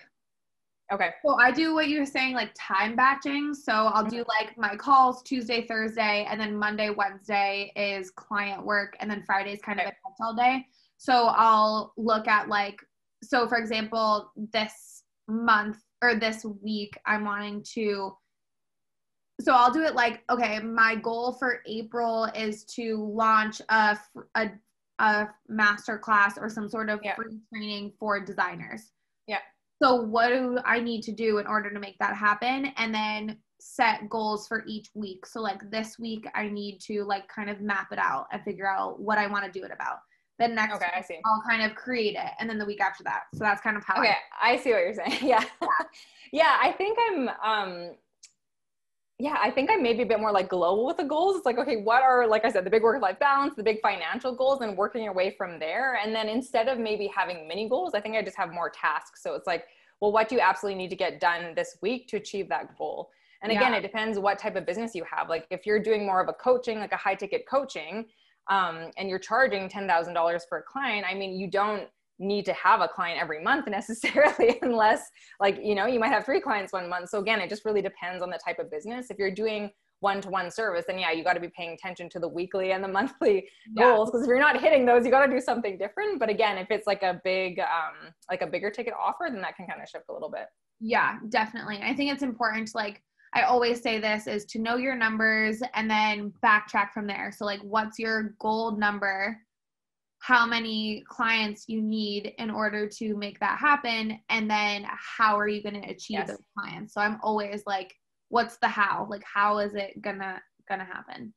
Okay. 0.92 1.10
So 1.24 1.34
I 1.34 1.50
do 1.50 1.74
what 1.74 1.88
you're 1.88 2.06
saying, 2.06 2.34
like 2.34 2.52
time 2.56 2.94
batching. 2.94 3.54
So 3.54 3.72
I'll 3.72 4.04
do 4.04 4.18
Mm-hmm. 4.20 4.28
like 4.28 4.56
my 4.56 4.76
calls 4.76 5.22
Tuesday, 5.22 5.66
Thursday, 5.66 6.26
and 6.30 6.40
then 6.40 6.56
Monday, 6.56 6.90
Wednesday 6.90 7.72
is 7.74 8.10
client 8.10 8.64
work, 8.64 8.96
and 9.00 9.10
then 9.10 9.24
Friday 9.26 9.52
is 9.52 9.60
kind 9.62 9.80
of 9.80 9.86
Okay. 9.86 9.96
a 10.20 10.24
all 10.24 10.34
day. 10.34 10.64
So 10.96 11.26
I'll 11.34 11.92
look 11.96 12.28
at 12.28 12.48
like, 12.48 12.80
so 13.22 13.48
for 13.48 13.58
example, 13.58 14.30
this 14.52 15.02
month 15.28 15.78
or 16.02 16.14
this 16.14 16.44
week, 16.62 16.96
I'm 17.04 17.24
wanting 17.24 17.64
to. 17.74 18.16
So 19.40 19.52
I'll 19.52 19.72
do 19.72 19.82
it 19.82 19.94
like, 19.94 20.22
okay, 20.30 20.60
my 20.60 20.94
goal 20.94 21.32
for 21.32 21.60
April 21.66 22.24
is 22.34 22.64
to 22.76 22.96
launch 23.12 23.60
a 23.68 23.98
a, 24.36 24.50
a 24.98 25.26
master 25.48 25.98
class 25.98 26.38
or 26.38 26.48
some 26.48 26.68
sort 26.68 26.88
of 26.90 27.00
Yeah. 27.02 27.14
free 27.14 27.38
training 27.52 27.92
for 27.98 28.20
designers. 28.20 28.92
Yeah. 29.26 29.40
So 29.82 29.94
what 29.96 30.28
do 30.28 30.58
I 30.64 30.80
need 30.80 31.02
to 31.02 31.12
do 31.12 31.38
in 31.38 31.46
order 31.46 31.70
to 31.70 31.78
make 31.78 31.98
that 31.98 32.16
happen? 32.16 32.66
And 32.76 32.94
then 32.94 33.38
set 33.60 34.08
goals 34.08 34.46
for 34.46 34.64
each 34.66 34.88
week. 34.94 35.26
So 35.26 35.40
like 35.40 35.70
this 35.70 35.98
week 35.98 36.26
I 36.34 36.48
need 36.48 36.78
to 36.86 37.04
like 37.04 37.26
kind 37.28 37.50
of 37.50 37.60
map 37.60 37.88
it 37.92 37.98
out 37.98 38.26
and 38.32 38.42
figure 38.42 38.68
out 38.68 39.00
what 39.00 39.18
I 39.18 39.26
want 39.26 39.44
to 39.44 39.50
do 39.50 39.64
it 39.64 39.70
about. 39.72 39.98
Then 40.38 40.54
next 40.54 40.76
Okay, 40.76 40.86
I 40.94 41.00
see. 41.00 41.18
I'll 41.24 41.42
kind 41.48 41.62
of 41.62 41.74
create 41.76 42.14
it 42.14 42.30
and 42.38 42.48
then 42.48 42.58
the 42.58 42.66
week 42.66 42.80
after 42.82 43.02
that. 43.04 43.22
So 43.34 43.40
that's 43.40 43.60
kind 43.62 43.76
of 43.76 43.84
how 43.84 43.98
Okay, 44.00 44.14
I 44.40 44.52
I 44.52 44.56
see 44.56 44.70
what 44.72 44.80
you're 44.80 44.94
saying. 44.94 45.18
Yeah. 45.22 45.44
yeah, 46.32 46.58
I 46.62 46.72
think 46.72 46.98
I'm 47.10 47.28
um 47.42 47.96
yeah, 49.18 49.36
I 49.40 49.50
think 49.50 49.70
I'm 49.70 49.82
maybe 49.82 50.02
a 50.02 50.06
bit 50.06 50.20
more 50.20 50.30
like 50.30 50.50
global 50.50 50.84
with 50.84 50.98
the 50.98 51.04
goals. 51.04 51.36
It's 51.36 51.46
like, 51.46 51.56
okay, 51.58 51.76
what 51.76 52.02
are 52.02 52.26
like 52.26 52.44
I 52.44 52.50
said, 52.50 52.64
the 52.64 52.70
big 52.70 52.82
work 52.82 53.00
life 53.00 53.18
balance, 53.18 53.54
the 53.56 53.62
big 53.62 53.80
financial 53.80 54.34
goals, 54.34 54.60
and 54.60 54.76
working 54.76 55.02
your 55.02 55.14
way 55.14 55.30
from 55.30 55.58
there. 55.58 55.98
And 56.02 56.14
then 56.14 56.28
instead 56.28 56.68
of 56.68 56.78
maybe 56.78 57.06
having 57.06 57.48
mini 57.48 57.66
goals, 57.68 57.94
I 57.94 58.00
think 58.00 58.14
I 58.14 58.22
just 58.22 58.36
have 58.36 58.52
more 58.52 58.68
tasks. 58.68 59.22
So 59.22 59.34
it's 59.34 59.46
like, 59.46 59.64
well, 60.00 60.12
what 60.12 60.28
do 60.28 60.34
you 60.34 60.42
absolutely 60.42 60.76
need 60.76 60.90
to 60.90 60.96
get 60.96 61.18
done 61.18 61.54
this 61.54 61.78
week 61.80 62.08
to 62.08 62.18
achieve 62.18 62.48
that 62.50 62.76
goal? 62.76 63.10
And 63.42 63.50
again, 63.50 63.72
Yeah. 63.72 63.78
it 63.78 63.82
depends 63.82 64.18
what 64.18 64.38
type 64.38 64.56
of 64.56 64.66
business 64.66 64.94
you 64.94 65.04
have. 65.10 65.30
Like 65.30 65.46
if 65.50 65.64
you're 65.64 65.80
doing 65.82 66.04
more 66.04 66.20
of 66.20 66.28
a 66.28 66.34
coaching, 66.34 66.78
like 66.78 66.92
a 66.92 66.96
high 66.96 67.14
ticket 67.14 67.46
coaching, 67.48 68.04
um, 68.48 68.90
and 68.98 69.08
you're 69.08 69.18
charging 69.18 69.68
ten 69.68 69.86
thousand 69.88 70.12
dollars 70.12 70.44
for 70.46 70.58
a 70.58 70.62
client, 70.62 71.06
I 71.08 71.14
mean, 71.14 71.38
you 71.40 71.50
don't 71.50 71.88
need 72.18 72.44
to 72.44 72.52
have 72.54 72.80
a 72.80 72.88
client 72.88 73.20
every 73.20 73.42
month 73.42 73.66
necessarily 73.78 74.58
unless 74.62 75.02
like 75.40 75.58
you 75.62 75.74
know 75.74 75.86
you 75.86 76.00
might 76.00 76.08
have 76.08 76.24
three 76.24 76.40
clients 76.40 76.72
one 76.72 76.88
month 76.88 77.08
so 77.08 77.18
again 77.18 77.40
it 77.40 77.48
just 77.48 77.64
really 77.64 77.82
depends 77.82 78.22
on 78.22 78.30
the 78.30 78.38
type 78.44 78.58
of 78.58 78.70
business 78.70 79.10
if 79.10 79.18
you're 79.18 79.30
doing 79.30 79.70
one-to-one 80.00 80.50
service 80.50 80.84
then 80.86 80.98
yeah 80.98 81.10
you 81.10 81.24
got 81.24 81.32
to 81.34 81.40
be 81.40 81.50
paying 81.56 81.70
attention 81.72 82.08
to 82.08 82.18
the 82.18 82.28
weekly 82.28 82.72
and 82.72 82.82
the 82.84 82.88
monthly 82.98 83.48
Yeah. 83.74 83.92
goals 83.94 84.10
because 84.10 84.22
if 84.24 84.28
you're 84.28 84.38
not 84.38 84.60
hitting 84.60 84.84
those 84.86 85.04
you 85.04 85.10
got 85.10 85.24
to 85.26 85.32
do 85.32 85.40
something 85.40 85.78
different 85.78 86.18
but 86.20 86.28
again 86.28 86.58
if 86.58 86.70
it's 86.70 86.86
like 86.86 87.02
a 87.02 87.20
big 87.24 87.58
um 87.60 88.12
like 88.30 88.42
a 88.42 88.46
bigger 88.46 88.70
ticket 88.70 88.94
offer 88.98 89.28
then 89.30 89.40
that 89.42 89.56
can 89.56 89.66
kind 89.66 89.80
of 89.82 89.88
shift 89.88 90.04
a 90.08 90.12
little 90.12 90.30
bit 90.30 90.46
Yeah, 90.80 91.16
definitely. 91.30 91.80
I 91.82 91.94
think 91.94 92.12
it's 92.12 92.22
important 92.22 92.68
to 92.68 92.76
like 92.76 93.02
I 93.34 93.42
always 93.42 93.82
say 93.82 93.98
this 93.98 94.26
is 94.26 94.44
to 94.46 94.58
know 94.58 94.76
your 94.76 94.94
numbers 94.94 95.62
and 95.74 95.90
then 95.90 96.32
backtrack 96.44 96.92
from 96.92 97.06
there. 97.06 97.32
So 97.36 97.44
like 97.44 97.60
what's 97.60 97.98
your 97.98 98.34
gold 98.38 98.78
number? 98.78 99.38
How 100.20 100.46
many 100.46 101.04
clients 101.08 101.64
you 101.68 101.82
need 101.82 102.34
in 102.38 102.50
order 102.50 102.88
to 102.88 103.16
make 103.16 103.38
that 103.40 103.58
happen 103.58 104.18
and 104.28 104.50
then 104.50 104.86
how 104.88 105.38
are 105.38 105.48
you 105.48 105.62
going 105.62 105.80
to 105.80 105.88
achieve 105.88 106.18
Yes. 106.18 106.28
those 106.28 106.44
clients? 106.58 106.94
So 106.94 107.00
I'm 107.00 107.18
always 107.22 107.62
like 107.66 107.94
what's 108.28 108.56
the 108.58 108.68
how? 108.68 109.06
Like 109.08 109.22
how 109.24 109.58
is 109.58 109.74
it 109.74 110.00
going 110.02 110.18
to 110.18 110.40
going 110.68 110.80
to 110.80 110.86
happen? 110.86 111.32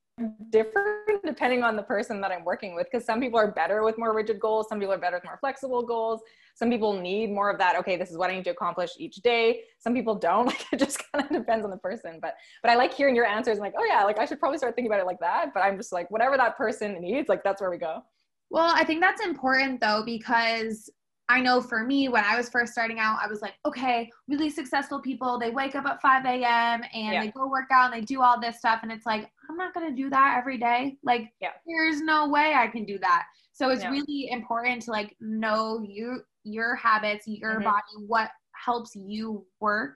different 0.50 1.24
depending 1.24 1.64
on 1.64 1.76
the 1.76 1.84
person 1.84 2.20
that 2.22 2.32
I'm 2.32 2.44
working 2.44 2.76
with 2.76 2.88
because 2.92 3.06
some 3.06 3.20
people 3.22 3.40
are 3.40 3.52
better 3.52 3.84
with 3.84 3.98
more 3.98 4.14
rigid 4.14 4.40
goals, 4.40 4.68
some 4.68 4.80
people 4.80 4.94
are 4.94 4.98
better 4.98 5.18
with 5.18 5.24
more 5.26 5.38
flexible 5.40 5.82
goals. 5.82 6.22
Some 6.56 6.70
people 6.70 6.94
need 6.94 7.32
more 7.32 7.50
of 7.50 7.58
that, 7.60 7.78
okay, 7.78 7.96
this 7.96 8.12
is 8.12 8.18
what 8.18 8.30
I 8.30 8.36
need 8.36 8.44
to 8.44 8.50
accomplish 8.50 8.92
each 8.98 9.18
day. 9.18 9.62
Some 9.80 9.94
people 9.94 10.16
don't. 10.16 10.48
Like 10.50 10.66
it 10.74 10.80
just 10.80 11.02
kind 11.12 11.24
of 11.24 11.32
depends 11.32 11.64
on 11.64 11.72
the 11.72 11.78
person. 11.78 12.20
But 12.22 12.34
but 12.62 12.72
I 12.72 12.76
like 12.76 12.94
hearing 12.94 13.16
your 13.16 13.26
answers 13.26 13.58
I'm 13.58 13.64
like, 13.64 13.76
oh 13.78 13.86
yeah, 13.86 14.04
like 14.04 14.20
I 14.20 14.26
should 14.26 14.40
probably 14.40 14.58
start 14.58 14.76
thinking 14.76 14.92
about 14.92 15.00
it 15.00 15.06
like 15.06 15.20
that. 15.20 15.54
But 15.54 15.62
I'm 15.62 15.78
just 15.78 15.94
like 15.94 16.10
whatever 16.12 16.38
that 16.38 16.58
person 16.58 17.00
needs, 17.00 17.30
like 17.30 17.44
that's 17.44 17.62
where 17.62 17.70
we 17.70 17.78
go. 17.78 18.04
Well, 18.50 18.72
I 18.76 18.84
think 18.84 19.02
that's 19.02 19.24
important 19.24 19.80
though 19.80 20.04
because 20.06 20.89
I 21.30 21.39
know 21.41 21.62
for 21.62 21.84
me, 21.86 22.10
when 22.10 22.24
I 22.24 22.36
was 22.36 22.50
first 22.50 22.72
starting 22.72 22.97
out, 22.97 23.20
I 23.22 23.28
was 23.28 23.41
like, 23.41 23.54
okay, 23.64 24.10
really 24.28 24.50
successful 24.50 25.00
people, 25.00 25.38
they 25.38 25.52
wake 25.52 25.76
up 25.76 25.86
at 25.86 26.02
5 26.02 26.26
a.m. 26.26 26.82
and 26.91 27.14
Yeah. 27.14 27.22
they 27.22 27.32
go 27.32 27.47
work 27.47 27.70
out 27.72 27.93
and 27.93 28.02
they 28.02 28.06
do 28.06 28.22
all 28.24 28.41
this 28.41 28.58
stuff. 28.58 28.80
And 28.82 28.91
it's 28.91 29.06
like, 29.06 29.32
I'm 29.47 29.56
not 29.56 29.76
going 29.76 29.88
to 29.88 29.95
do 29.95 30.10
that 30.10 30.38
every 30.39 30.58
day. 30.58 30.97
Like, 31.04 31.32
Yeah. 31.39 31.52
there's 31.68 32.02
no 32.02 32.28
way 32.28 32.54
I 32.56 32.68
can 32.68 32.84
do 32.84 32.97
that. 33.00 33.26
So 33.52 33.70
it's 33.70 33.86
really 33.86 34.30
important 34.32 34.82
to 34.84 34.91
like 34.91 35.16
know 35.20 35.86
you, 35.88 36.24
your 36.43 36.76
habits, 36.76 37.28
your 37.28 37.60
Mhm. 37.60 37.66
body, 37.66 38.06
what 38.08 38.32
helps 38.54 38.95
you 38.95 39.45
work 39.60 39.95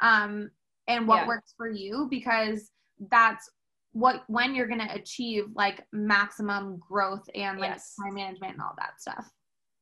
um, 0.00 0.50
and 0.88 1.06
what 1.06 1.18
Yeah. 1.18 1.28
works 1.28 1.54
for 1.56 1.70
you 1.70 2.08
because 2.10 2.72
that's 3.10 3.48
what 3.92 4.24
when 4.26 4.54
you're 4.54 4.66
going 4.66 4.80
to 4.80 4.94
achieve 4.94 5.44
like 5.54 5.86
maximum 5.92 6.78
growth 6.78 7.28
and 7.34 7.58
like 7.58 7.70
Yes. 7.70 7.94
time 8.02 8.14
management 8.14 8.54
and 8.54 8.62
all 8.62 8.74
that 8.78 9.00
stuff. 9.00 9.30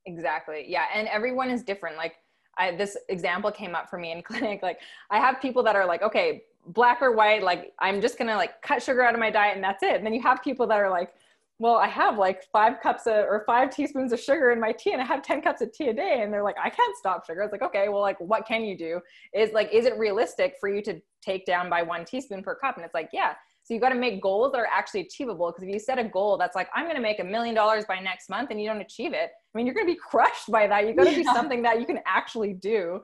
Exactly. 0.06 0.64
Yeah. 0.68 0.86
And 0.94 1.06
everyone 1.08 1.50
is 1.50 1.62
different. 1.62 1.96
Like 1.96 2.14
I, 2.58 2.74
this 2.74 2.96
example 3.08 3.50
came 3.52 3.74
up 3.74 3.88
for 3.88 3.98
me 3.98 4.12
in 4.12 4.22
clinic. 4.30 4.62
Like 4.62 4.80
I 5.10 5.18
have 5.18 5.40
people 5.40 5.62
that 5.64 5.76
are 5.76 5.86
like, 5.86 6.02
okay, 6.02 6.42
black 6.66 7.00
or 7.02 7.12
white, 7.12 7.42
like 7.42 7.72
I'm 7.78 8.00
just 8.00 8.18
going 8.18 8.28
to 8.28 8.36
like 8.36 8.60
cut 8.62 8.82
sugar 8.82 9.02
out 9.02 9.14
of 9.14 9.20
my 9.20 9.30
diet 9.30 9.54
and 9.54 9.64
that's 9.64 9.82
it. 9.82 9.94
And 9.94 10.04
then 10.04 10.12
you 10.12 10.22
have 10.22 10.42
people 10.42 10.66
that 10.66 10.78
are 10.78 10.90
like, 10.90 11.12
well, 11.58 11.76
I 11.76 11.88
have 11.88 12.16
like 12.16 12.42
five 12.50 12.80
cups 12.82 13.06
of, 13.06 13.14
or 13.14 13.44
five 13.46 13.70
teaspoons 13.70 14.12
of 14.14 14.18
sugar 14.20 14.50
in 14.50 14.58
my 14.58 14.72
tea 14.72 14.92
and 14.92 15.00
I 15.02 15.04
have 15.04 15.22
10 15.22 15.42
cups 15.42 15.60
of 15.60 15.70
tea 15.72 15.88
a 15.88 15.92
day. 15.92 16.22
And 16.22 16.32
they're 16.32 16.42
like, 16.42 16.56
I 16.58 16.70
can't 16.70 16.96
stop 16.96 17.26
sugar. 17.26 17.42
It's 17.42 17.52
like, 17.52 17.62
okay, 17.62 17.88
well, 17.90 18.00
like 18.00 18.18
what 18.18 18.46
can 18.46 18.64
you 18.64 18.76
do? 18.76 19.00
Is 19.34 19.52
like, 19.52 19.70
is 19.72 19.84
it 19.84 19.96
realistic 19.98 20.56
for 20.58 20.68
you 20.70 20.82
to 20.82 21.00
take 21.22 21.44
down 21.44 21.68
by 21.68 21.82
one 21.82 22.04
teaspoon 22.06 22.42
per 22.42 22.54
cup? 22.54 22.76
And 22.76 22.84
it's 22.84 22.94
like, 22.94 23.10
yeah. 23.12 23.34
So 23.70 23.74
you 23.74 23.80
got 23.80 23.90
to 23.90 23.94
make 23.94 24.20
goals 24.20 24.50
that 24.50 24.58
are 24.58 24.66
actually 24.66 25.02
achievable. 25.02 25.46
Because 25.52 25.62
if 25.62 25.72
you 25.72 25.78
set 25.78 25.96
a 25.96 26.02
goal 26.02 26.36
that's 26.36 26.56
like, 26.56 26.68
I'm 26.74 26.86
going 26.86 26.96
to 26.96 27.00
make 27.00 27.20
a 27.20 27.24
million 27.24 27.54
dollars 27.54 27.84
by 27.86 28.00
next 28.00 28.28
month 28.28 28.50
and 28.50 28.60
you 28.60 28.66
don't 28.68 28.80
achieve 28.80 29.12
it, 29.12 29.30
I 29.30 29.56
mean, 29.56 29.64
you're 29.64 29.76
going 29.76 29.86
to 29.86 29.92
be 29.92 29.98
crushed 30.10 30.50
by 30.50 30.66
that. 30.66 30.88
You 30.88 30.94
got 30.96 31.04
to 31.04 31.14
do 31.14 31.22
Yeah. 31.22 31.32
something 31.32 31.62
that 31.62 31.78
you 31.78 31.86
can 31.86 32.00
actually 32.04 32.52
do. 32.54 32.98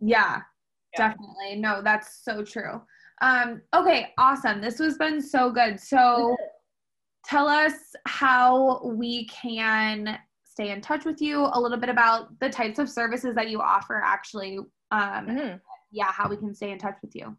Yeah, 0.00 0.40
Yeah. 0.96 1.08
definitely. 1.12 1.56
No, 1.60 1.82
that's 1.84 2.24
so 2.24 2.42
true. 2.42 2.80
Um, 3.20 3.60
okay, 3.74 4.14
awesome. 4.16 4.62
This 4.62 4.78
has 4.78 4.96
been 4.96 5.20
so 5.20 5.50
good. 5.50 5.78
So 5.78 6.34
tell 7.26 7.46
us 7.46 7.74
how 8.06 8.80
we 8.86 9.26
can 9.26 10.18
stay 10.44 10.70
in 10.70 10.80
touch 10.80 11.04
with 11.04 11.20
you, 11.20 11.46
a 11.52 11.60
little 11.60 11.76
bit 11.76 11.90
about 11.90 12.40
the 12.40 12.48
types 12.48 12.78
of 12.78 12.88
services 12.88 13.34
that 13.34 13.50
you 13.50 13.60
offer 13.60 14.00
actually. 14.02 14.60
Um, 14.92 15.26
Mhm. 15.26 15.60
yeah, 15.90 16.10
how 16.10 16.26
we 16.26 16.38
can 16.38 16.54
stay 16.54 16.70
in 16.70 16.78
touch 16.78 16.96
with 17.02 17.14
you. 17.14 17.36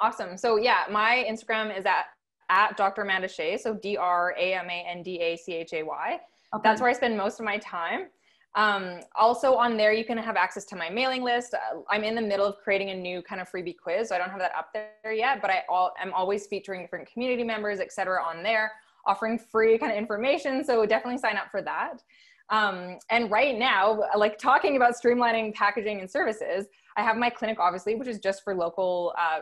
Awesome. 0.00 0.36
So 0.36 0.56
yeah, 0.56 0.84
my 0.90 1.26
Instagram 1.28 1.76
is 1.76 1.84
at 1.86 2.06
at 2.50 2.76
Dr. 2.76 3.02
Amanda 3.02 3.28
Chay. 3.28 3.58
So 3.58 3.74
D 3.74 3.96
R 3.96 4.34
A 4.38 4.54
M 4.54 4.70
A 4.70 4.86
N 4.88 5.02
D 5.02 5.20
A 5.20 5.36
C 5.36 5.54
H 5.54 5.72
A 5.74 5.82
Y. 5.82 6.18
Okay. 6.54 6.62
That's 6.62 6.80
where 6.80 6.90
I 6.90 6.94
spend 6.94 7.16
most 7.16 7.40
of 7.40 7.44
my 7.44 7.58
time. 7.58 8.06
Um, 8.54 9.00
also 9.14 9.54
on 9.54 9.76
there, 9.76 9.92
you 9.92 10.04
can 10.04 10.16
have 10.18 10.36
access 10.36 10.64
to 10.66 10.76
my 10.76 10.88
mailing 10.88 11.22
list. 11.22 11.54
Uh, 11.54 11.80
I'm 11.90 12.02
in 12.02 12.14
the 12.14 12.22
middle 12.22 12.46
of 12.46 12.56
creating 12.58 12.90
a 12.90 12.94
new 12.94 13.22
kind 13.22 13.40
of 13.40 13.50
freebie 13.50 13.76
quiz. 13.76 14.08
So 14.08 14.14
I 14.14 14.18
don't 14.18 14.30
have 14.30 14.40
that 14.40 14.52
up 14.56 14.70
there 14.72 15.12
yet, 15.12 15.42
but 15.42 15.50
I 15.50 15.62
all, 15.68 15.92
I'm 16.00 16.12
always 16.14 16.46
featuring 16.46 16.80
different 16.80 17.10
community 17.12 17.44
members, 17.44 17.78
et 17.78 17.92
cetera, 17.92 18.22
on 18.24 18.42
there, 18.42 18.72
offering 19.06 19.38
free 19.38 19.78
kind 19.78 19.92
of 19.92 19.98
information. 19.98 20.64
So 20.64 20.86
definitely 20.86 21.18
sign 21.18 21.36
up 21.36 21.50
for 21.50 21.62
that. 21.62 22.02
Um, 22.50 22.98
and 23.10 23.30
right 23.30 23.56
now, 23.58 24.00
like 24.16 24.38
talking 24.38 24.76
about 24.76 24.94
streamlining 24.94 25.54
packaging 25.54 26.00
and 26.00 26.10
services, 26.10 26.66
I 26.96 27.02
have 27.02 27.18
my 27.18 27.28
clinic, 27.28 27.58
obviously, 27.60 27.94
which 27.94 28.08
is 28.08 28.18
just 28.18 28.42
for 28.42 28.54
local, 28.54 29.14
uh, 29.18 29.40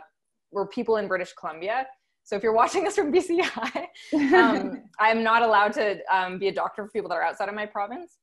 we're 0.50 0.66
people 0.66 0.96
in 0.96 1.08
British 1.08 1.32
Columbia. 1.32 1.86
So 2.24 2.34
if 2.34 2.42
you're 2.42 2.52
watching 2.52 2.82
this 2.82 2.96
from 2.96 3.12
BCI, 3.12 3.86
um, 4.34 4.82
I'm 4.98 5.22
not 5.22 5.42
allowed 5.42 5.72
to 5.74 5.98
um, 6.12 6.38
be 6.38 6.48
a 6.48 6.52
doctor 6.52 6.84
for 6.84 6.90
people 6.90 7.08
that 7.10 7.14
are 7.14 7.22
outside 7.22 7.48
of 7.48 7.54
my 7.54 7.66
province. 7.66 8.18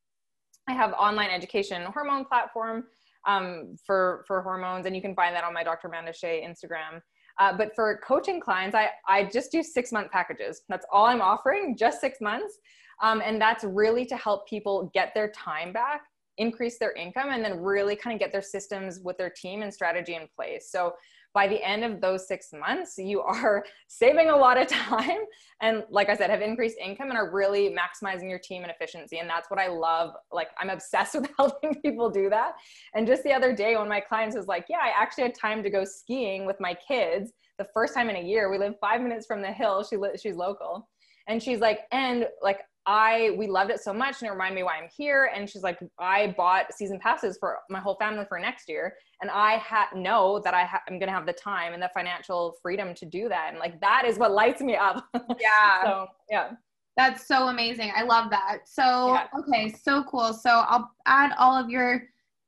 I 0.67 0.73
have 0.73 0.93
online 0.93 1.29
education 1.29 1.81
hormone 1.93 2.25
platform 2.25 2.85
um, 3.27 3.75
for 3.85 4.23
for 4.27 4.41
hormones, 4.41 4.85
and 4.85 4.95
you 4.95 5.01
can 5.01 5.15
find 5.15 5.35
that 5.35 5.43
on 5.43 5.53
my 5.53 5.63
Dr. 5.63 5.87
Amanda 5.87 6.13
Chay 6.13 6.45
Instagram. 6.47 7.01
Uh, 7.39 7.55
but 7.57 7.73
for 7.75 7.99
coaching 8.05 8.39
clients, 8.39 8.75
I 8.75 8.89
I 9.07 9.25
just 9.25 9.51
do 9.51 9.63
six 9.63 9.91
month 9.91 10.11
packages. 10.11 10.63
That's 10.69 10.85
all 10.91 11.05
I'm 11.05 11.21
offering, 11.21 11.77
just 11.77 12.01
six 12.01 12.19
months, 12.21 12.57
um, 13.01 13.21
and 13.23 13.41
that's 13.41 13.63
really 13.63 14.05
to 14.07 14.17
help 14.17 14.47
people 14.47 14.91
get 14.93 15.13
their 15.13 15.29
time 15.31 15.73
back, 15.73 16.01
increase 16.37 16.77
their 16.77 16.93
income, 16.93 17.29
and 17.29 17.43
then 17.43 17.59
really 17.59 17.95
kind 17.95 18.13
of 18.13 18.19
get 18.19 18.31
their 18.31 18.41
systems 18.41 18.99
with 19.03 19.17
their 19.17 19.29
team 19.29 19.61
and 19.61 19.73
strategy 19.73 20.15
in 20.15 20.27
place. 20.35 20.69
So 20.69 20.93
by 21.33 21.47
the 21.47 21.61
end 21.63 21.83
of 21.83 21.99
those 21.99 22.27
six 22.27 22.53
months, 22.53 22.97
you 22.97 23.21
are 23.21 23.65
saving 23.87 24.29
a 24.29 24.35
lot 24.35 24.59
of 24.59 24.67
time 24.67 25.19
and 25.61 25.83
like 25.89 26.09
i 26.09 26.15
said 26.15 26.29
have 26.29 26.41
increased 26.41 26.77
income 26.83 27.09
and 27.09 27.17
are 27.17 27.31
really 27.31 27.73
maximizing 27.73 28.29
your 28.29 28.39
team 28.39 28.63
and 28.63 28.71
efficiency. 28.71 29.19
And 29.19 29.29
that's 29.29 29.49
what 29.49 29.59
i 29.59 29.67
love. 29.67 30.13
Like 30.31 30.49
i'm 30.57 30.69
obsessed 30.69 31.15
with 31.19 31.29
helping 31.37 31.75
people 31.81 32.09
do 32.09 32.29
that. 32.29 32.53
And 32.93 33.07
just 33.07 33.23
the 33.23 33.33
other 33.33 33.55
day 33.55 33.75
one 33.75 33.83
of 33.83 33.89
my 33.89 34.01
clients 34.01 34.35
was 34.35 34.47
like 34.47 34.65
yeah 34.69 34.79
i 34.81 34.91
actually 34.95 35.23
had 35.23 35.35
time 35.35 35.63
to 35.63 35.69
go 35.69 35.83
skiing 35.83 36.45
with 36.45 36.59
my 36.59 36.75
kids 36.87 37.33
the 37.57 37.67
first 37.73 37.93
time 37.93 38.09
in 38.09 38.15
a 38.15 38.21
year. 38.21 38.49
We 38.49 38.57
live 38.57 38.75
five 38.81 39.01
minutes 39.01 39.25
from 39.25 39.41
the 39.41 39.51
hill. 39.51 39.83
She 39.83 39.95
li- 39.95 40.17
she's 40.21 40.35
local. 40.35 40.89
And 41.27 41.41
she's 41.41 41.59
like 41.59 41.81
and 41.91 42.27
like 42.41 42.59
I 42.85 43.33
we 43.37 43.47
loved 43.47 43.71
it 43.71 43.79
so 43.79 43.93
much 43.93 44.21
and 44.21 44.27
it 44.27 44.31
reminded 44.31 44.55
me 44.55 44.63
why 44.63 44.77
I'm 44.77 44.89
here. 44.95 45.31
And 45.33 45.49
she's 45.49 45.63
like, 45.63 45.79
I 45.99 46.33
bought 46.35 46.73
season 46.73 46.99
passes 46.99 47.37
for 47.39 47.59
my 47.69 47.79
whole 47.79 47.95
family 47.95 48.25
for 48.27 48.39
next 48.39 48.67
year, 48.67 48.93
and 49.23 49.31
I 49.31 49.55
ha- 49.55 49.87
know 49.95 50.41
that 50.43 50.53
I 50.53 50.65
ha- 50.65 50.81
I'm 50.89 50.99
gonna 50.99 51.13
have 51.13 51.25
the 51.25 51.31
time 51.31 51.71
and 51.73 51.81
the 51.81 51.89
financial 51.93 52.57
freedom 52.61 52.93
to 52.95 53.05
do 53.05 53.29
that. 53.29 53.47
And 53.51 53.57
like 53.57 53.79
that 53.79 54.03
is 54.05 54.17
what 54.19 54.33
lights 54.33 54.59
me 54.61 54.75
up. 54.75 55.05
Yeah. 55.39 55.83
so 55.83 56.07
yeah. 56.29 56.51
That's 56.97 57.25
so 57.25 57.47
amazing. 57.47 57.93
I 57.95 58.03
love 58.03 58.29
that. 58.31 58.67
So 58.67 59.13
Yeah. 59.13 59.27
okay, 59.39 59.69
so 59.71 60.03
cool. 60.03 60.33
So 60.33 60.49
I'll 60.67 60.91
add 61.05 61.31
all 61.39 61.55
of 61.55 61.69
your 61.69 62.03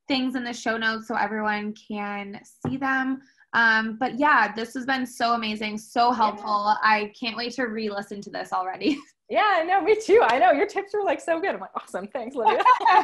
things 0.10 0.36
in 0.36 0.44
the 0.44 0.52
show 0.54 0.76
notes 0.78 1.08
so 1.08 1.16
everyone 1.16 1.74
can 1.88 2.42
see 2.68 2.76
them. 2.76 3.22
Um, 3.54 3.96
but 3.98 4.20
yeah, 4.20 4.54
this 4.54 4.74
has 4.74 4.86
been 4.86 5.06
so 5.06 5.34
amazing, 5.34 5.78
so 5.78 6.12
helpful. 6.12 6.76
I 6.84 7.14
can't 7.18 7.38
wait 7.38 7.54
to 7.54 7.64
re-listen 7.64 8.20
to 8.22 8.30
this 8.30 8.52
already. 8.52 9.00
Yeah, 9.30 9.54
I 9.56 9.64
know. 9.64 9.82
me 9.82 9.96
too. 10.00 10.22
I 10.24 10.38
know 10.38 10.52
your 10.52 10.68
tips 10.68 10.94
were 10.94 11.04
like 11.04 11.20
so 11.20 11.40
good. 11.40 11.56
I'm 11.56 11.60
like, 11.60 11.72
awesome. 11.76 12.08
Thanks, 12.08 12.36
Lydia. 12.38 12.62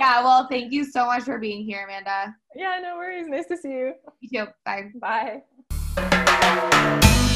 yeah, 0.00 0.22
well, 0.22 0.48
thank 0.50 0.72
you 0.72 0.84
so 0.84 1.06
much 1.06 1.22
for 1.22 1.38
being 1.38 1.64
here, 1.64 1.84
Amanda. 1.84 2.34
yeah, 2.54 2.78
no 2.82 2.96
worries. 2.96 3.28
Nice 3.28 3.46
to 3.46 3.56
see 3.56 3.70
you. 3.70 3.94
You 4.20 4.46
too. 4.46 4.52
Bye. 4.64 5.42
Bye. 5.96 7.32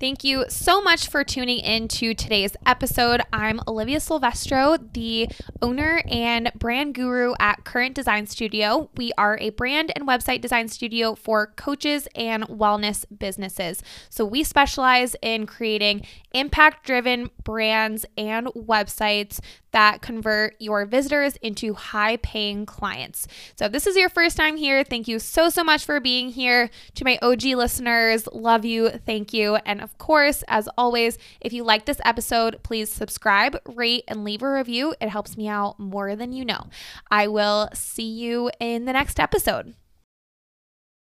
Thank 0.00 0.24
you 0.24 0.46
so 0.48 0.82
much 0.82 1.08
for 1.08 1.22
tuning 1.22 1.58
in 1.58 1.86
to 1.88 2.14
today's 2.14 2.56
episode. 2.66 3.20
I'm 3.32 3.60
Olivia 3.68 4.00
Silvestro, 4.00 4.76
the 4.76 5.28
owner 5.62 6.02
and 6.10 6.50
brand 6.56 6.94
guru 6.94 7.34
at 7.38 7.64
Current 7.64 7.94
Design 7.94 8.26
Studio. 8.26 8.90
We 8.96 9.12
are 9.16 9.38
a 9.40 9.50
brand 9.50 9.92
and 9.94 10.06
website 10.06 10.40
design 10.40 10.66
studio 10.66 11.14
for 11.14 11.46
coaches 11.46 12.08
and 12.16 12.42
wellness 12.48 13.04
businesses. 13.16 13.82
So 14.10 14.24
we 14.24 14.42
specialize 14.42 15.14
in 15.22 15.46
creating 15.46 16.04
impact 16.32 16.84
driven 16.84 17.30
brands 17.44 18.04
and 18.18 18.48
websites 18.48 19.38
that 19.74 20.00
convert 20.02 20.54
your 20.60 20.86
visitors 20.86 21.34
into 21.42 21.74
high 21.74 22.16
paying 22.18 22.64
clients. 22.64 23.26
So 23.56 23.64
if 23.64 23.72
this 23.72 23.88
is 23.88 23.96
your 23.96 24.08
first 24.08 24.36
time 24.36 24.56
here, 24.56 24.84
thank 24.84 25.08
you 25.08 25.18
so, 25.18 25.50
so 25.50 25.64
much 25.64 25.84
for 25.84 25.98
being 25.98 26.30
here. 26.30 26.70
To 26.94 27.04
my 27.04 27.18
OG 27.20 27.42
listeners, 27.42 28.28
love 28.32 28.64
you, 28.64 28.88
thank 28.88 29.32
you. 29.32 29.56
And 29.66 29.80
of 29.80 29.98
course, 29.98 30.44
as 30.46 30.68
always, 30.78 31.18
if 31.40 31.52
you 31.52 31.64
like 31.64 31.86
this 31.86 32.00
episode, 32.04 32.60
please 32.62 32.88
subscribe, 32.88 33.58
rate, 33.66 34.04
and 34.06 34.22
leave 34.22 34.42
a 34.42 34.52
review. 34.52 34.94
It 35.00 35.08
helps 35.08 35.36
me 35.36 35.48
out 35.48 35.80
more 35.80 36.14
than 36.14 36.32
you 36.32 36.44
know. 36.44 36.68
I 37.10 37.26
will 37.26 37.68
see 37.74 38.08
you 38.08 38.52
in 38.60 38.84
the 38.84 38.92
next 38.92 39.18
episode. 39.18 39.74